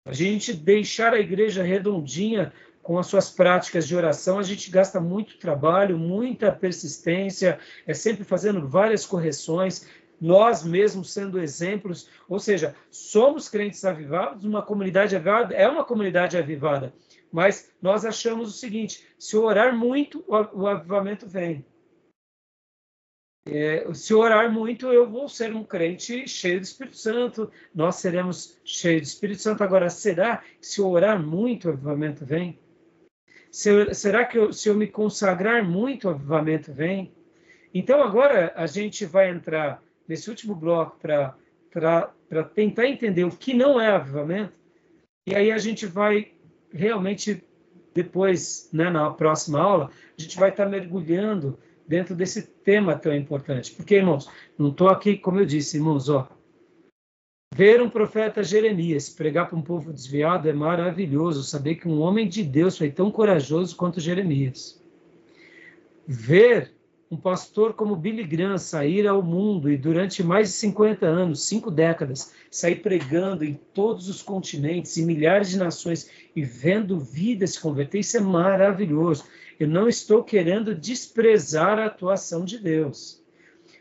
A 0.05 0.13
gente 0.13 0.53
deixar 0.53 1.13
a 1.13 1.19
igreja 1.19 1.63
redondinha 1.63 2.51
com 2.81 2.99
as 2.99 3.07
suas 3.07 3.29
práticas 3.29 3.87
de 3.87 3.95
oração, 3.95 4.37
a 4.37 4.43
gente 4.43 4.69
gasta 4.69 4.99
muito 4.99 5.37
trabalho, 5.37 5.97
muita 5.97 6.51
persistência, 6.51 7.57
é 7.87 7.93
sempre 7.93 8.25
fazendo 8.25 8.67
várias 8.67 9.05
correções, 9.05 9.87
nós 10.19 10.63
mesmos 10.63 11.11
sendo 11.11 11.39
exemplos, 11.39 12.09
ou 12.27 12.39
seja, 12.39 12.75
somos 12.91 13.47
crentes 13.47 13.83
avivados, 13.85 14.43
uma 14.43 14.61
comunidade 14.61 15.15
avivada 15.15 15.55
é 15.55 15.67
uma 15.67 15.85
comunidade 15.85 16.37
avivada, 16.37 16.93
mas 17.31 17.71
nós 17.81 18.05
achamos 18.05 18.49
o 18.49 18.57
seguinte: 18.57 19.05
se 19.17 19.35
orar 19.37 19.75
muito, 19.75 20.23
o 20.27 20.67
avivamento 20.67 21.27
vem. 21.27 21.65
É, 23.45 23.93
se 23.93 24.13
orar 24.13 24.51
muito, 24.51 24.87
eu 24.87 25.09
vou 25.09 25.27
ser 25.27 25.53
um 25.53 25.65
crente 25.65 26.27
cheio 26.27 26.59
do 26.59 26.63
Espírito 26.63 26.95
Santo, 26.95 27.51
nós 27.75 27.97
seremos 27.97 28.57
cheios 28.63 29.01
do 29.01 29.05
Espírito 29.05 29.41
Santo. 29.41 29.63
Agora, 29.63 29.89
será 29.89 30.37
que 30.37 30.65
se 30.65 30.81
orar 30.81 31.21
muito, 31.21 31.67
o 31.67 31.71
avivamento 31.71 32.25
vem? 32.25 32.57
Se 33.51 33.93
será 33.93 34.25
que 34.25 34.37
eu, 34.37 34.53
se 34.53 34.69
eu 34.69 34.75
me 34.75 34.87
consagrar 34.87 35.63
muito, 35.63 36.07
o 36.07 36.11
avivamento 36.11 36.71
vem? 36.71 37.13
Então, 37.73 38.01
agora 38.01 38.53
a 38.55 38.65
gente 38.65 39.05
vai 39.05 39.29
entrar 39.29 39.83
nesse 40.07 40.29
último 40.29 40.55
bloco 40.55 40.97
para 40.99 41.35
tentar 42.55 42.87
entender 42.87 43.25
o 43.25 43.31
que 43.31 43.53
não 43.53 43.79
é 43.79 43.89
avivamento, 43.89 44.53
e 45.27 45.35
aí 45.35 45.51
a 45.51 45.57
gente 45.57 45.85
vai 45.85 46.31
realmente 46.71 47.43
depois, 47.93 48.69
né, 48.73 48.89
na 48.89 49.11
próxima 49.11 49.59
aula, 49.59 49.91
a 50.17 50.21
gente 50.21 50.39
vai 50.39 50.49
estar 50.49 50.65
mergulhando 50.65 51.59
dentro 51.87 52.15
desse 52.15 52.41
tema 52.41 52.95
tão 52.95 53.13
importante. 53.15 53.71
Porque, 53.71 53.95
irmãos, 53.95 54.29
não 54.57 54.69
estou 54.69 54.89
aqui, 54.89 55.17
como 55.17 55.39
eu 55.39 55.45
disse, 55.45 55.77
irmãos, 55.77 56.09
ó, 56.09 56.27
ver 57.53 57.81
um 57.81 57.89
profeta 57.89 58.43
Jeremias 58.43 59.09
pregar 59.09 59.47
para 59.47 59.57
um 59.57 59.61
povo 59.61 59.93
desviado 59.93 60.49
é 60.49 60.53
maravilhoso. 60.53 61.43
Saber 61.43 61.75
que 61.75 61.87
um 61.87 62.01
homem 62.01 62.27
de 62.27 62.43
Deus 62.43 62.77
foi 62.77 62.89
tão 62.89 63.11
corajoso 63.11 63.75
quanto 63.75 63.99
Jeremias. 63.99 64.81
Ver 66.07 66.73
um 67.13 67.17
pastor 67.17 67.73
como 67.73 67.95
Billy 67.95 68.23
Graham 68.23 68.57
sair 68.57 69.07
ao 69.07 69.21
mundo 69.21 69.71
e 69.71 69.77
durante 69.77 70.23
mais 70.23 70.49
de 70.49 70.55
50 70.55 71.05
anos, 71.05 71.43
cinco 71.43 71.69
décadas, 71.69 72.33
sair 72.49 72.77
pregando 72.77 73.45
em 73.45 73.53
todos 73.71 74.09
os 74.09 74.23
continentes, 74.23 74.97
em 74.97 75.05
milhares 75.05 75.49
de 75.49 75.57
nações 75.57 76.09
e 76.35 76.43
vendo 76.43 76.99
vidas 76.99 77.51
se 77.51 77.61
converter, 77.61 77.99
isso 77.99 78.17
é 78.17 78.19
maravilhoso. 78.19 79.25
Eu 79.59 79.67
não 79.67 79.87
estou 79.87 80.23
querendo 80.23 80.75
desprezar 80.75 81.79
a 81.79 81.85
atuação 81.85 82.43
de 82.43 82.57
Deus. 82.57 83.23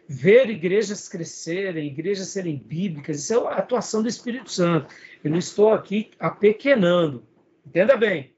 Ver 0.09 0.51
igrejas 0.51 1.09
crescerem, 1.09 1.87
igrejas 1.87 2.29
serem 2.29 2.57
bíblicas, 2.57 3.20
isso 3.20 3.35
é 3.35 3.37
a 3.37 3.57
atuação 3.57 4.03
do 4.03 4.09
Espírito 4.09 4.51
Santo. 4.51 4.93
Eu 5.23 5.31
não 5.31 5.39
estou 5.39 5.73
aqui 5.73 6.11
apequenando. 6.18 7.25
Entenda 7.66 7.97
bem. 7.97 8.33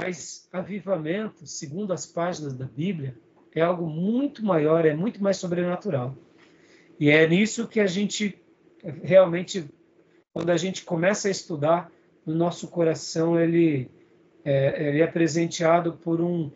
Mas 0.00 0.48
avivamento, 0.52 1.46
segundo 1.46 1.92
as 1.92 2.06
páginas 2.06 2.54
da 2.54 2.64
Bíblia, 2.64 3.16
é 3.54 3.60
algo 3.60 3.86
muito 3.86 4.44
maior, 4.44 4.86
é 4.86 4.94
muito 4.94 5.22
mais 5.22 5.36
sobrenatural. 5.36 6.16
E 6.98 7.10
é 7.10 7.26
nisso 7.28 7.68
que 7.68 7.80
a 7.80 7.86
gente 7.86 8.40
realmente, 9.02 9.68
quando 10.32 10.50
a 10.50 10.56
gente 10.56 10.84
começa 10.84 11.28
a 11.28 11.30
estudar, 11.30 11.92
no 12.24 12.34
nosso 12.34 12.68
coração 12.68 13.38
ele 13.38 13.90
é, 14.44 14.88
ele 14.88 15.00
é 15.00 15.06
presenteado 15.06 15.92
por 15.94 16.20
um 16.20 16.50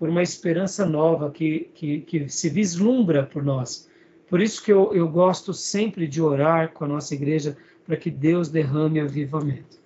por 0.00 0.08
uma 0.08 0.22
esperança 0.22 0.86
nova 0.86 1.30
que, 1.30 1.70
que, 1.74 2.00
que 2.00 2.26
se 2.30 2.48
vislumbra 2.48 3.22
por 3.22 3.44
nós. 3.44 3.86
Por 4.30 4.40
isso 4.40 4.64
que 4.64 4.72
eu, 4.72 4.94
eu 4.94 5.06
gosto 5.06 5.52
sempre 5.52 6.08
de 6.08 6.22
orar 6.22 6.72
com 6.72 6.86
a 6.86 6.88
nossa 6.88 7.14
igreja 7.14 7.54
para 7.84 7.98
que 7.98 8.10
Deus 8.10 8.48
derrame 8.48 8.98
avivamento. 8.98 9.78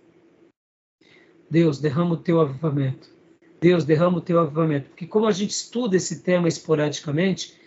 Deus, 1.51 1.81
derrama 1.81 2.13
o 2.13 2.17
teu 2.17 2.41
avivamento. 2.41 3.11
Deus, 3.61 3.85
derrama 3.85 4.19
o 4.19 4.21
teu 4.21 4.39
avivamento. 4.39 4.91
Porque 4.91 5.05
como 5.05 5.27
a 5.27 5.33
gente 5.33 5.51
estuda 5.51 5.97
esse 5.97 6.23
tema 6.23 6.47
esporadicamente, 6.47 7.59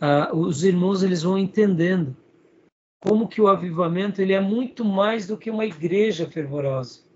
ah, 0.00 0.30
os 0.32 0.62
irmãos 0.62 1.02
eles 1.02 1.22
vão 1.22 1.36
entendendo 1.36 2.16
como 3.00 3.26
que 3.26 3.40
o 3.40 3.48
avivamento 3.48 4.22
ele 4.22 4.34
é 4.34 4.40
muito 4.40 4.84
mais 4.84 5.26
do 5.26 5.36
que 5.36 5.50
uma 5.50 5.66
igreja 5.66 6.30
fervorosa. 6.30 7.07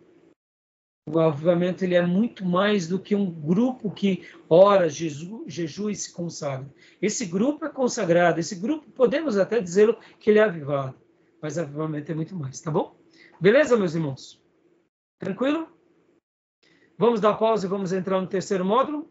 O 1.04 1.18
avivamento 1.18 1.84
ele 1.84 1.96
é 1.96 2.06
muito 2.06 2.44
mais 2.44 2.86
do 2.86 2.98
que 2.98 3.14
um 3.14 3.28
grupo 3.28 3.90
que 3.90 4.28
ora, 4.48 4.88
jeju, 4.88 5.44
jejua 5.48 5.90
e 5.90 5.96
se 5.96 6.12
consagra. 6.12 6.72
Esse 7.00 7.26
grupo 7.26 7.64
é 7.64 7.68
consagrado, 7.68 8.38
esse 8.38 8.54
grupo 8.54 8.88
podemos 8.92 9.36
até 9.36 9.60
dizê-lo 9.60 9.98
que 10.20 10.30
ele 10.30 10.38
é 10.38 10.44
avivado, 10.44 10.96
mas 11.40 11.58
avivamento 11.58 12.12
é 12.12 12.14
muito 12.14 12.36
mais, 12.36 12.60
tá 12.60 12.70
bom? 12.70 12.96
Beleza, 13.40 13.76
meus 13.76 13.94
irmãos? 13.96 14.40
Tranquilo? 15.18 15.68
Vamos 16.96 17.20
dar 17.20 17.34
pausa 17.34 17.66
e 17.66 17.70
vamos 17.70 17.92
entrar 17.92 18.20
no 18.20 18.28
terceiro 18.28 18.64
módulo? 18.64 19.10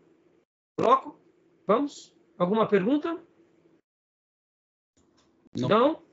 Bloco? 0.80 1.20
Vamos? 1.68 2.16
Alguma 2.38 2.66
pergunta? 2.66 3.22
Não. 5.58 5.68
Não? 5.68 6.04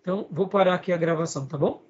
Então, 0.00 0.26
vou 0.30 0.48
parar 0.48 0.74
aqui 0.74 0.92
a 0.92 0.96
gravação, 0.96 1.46
tá 1.46 1.56
bom? 1.56 1.85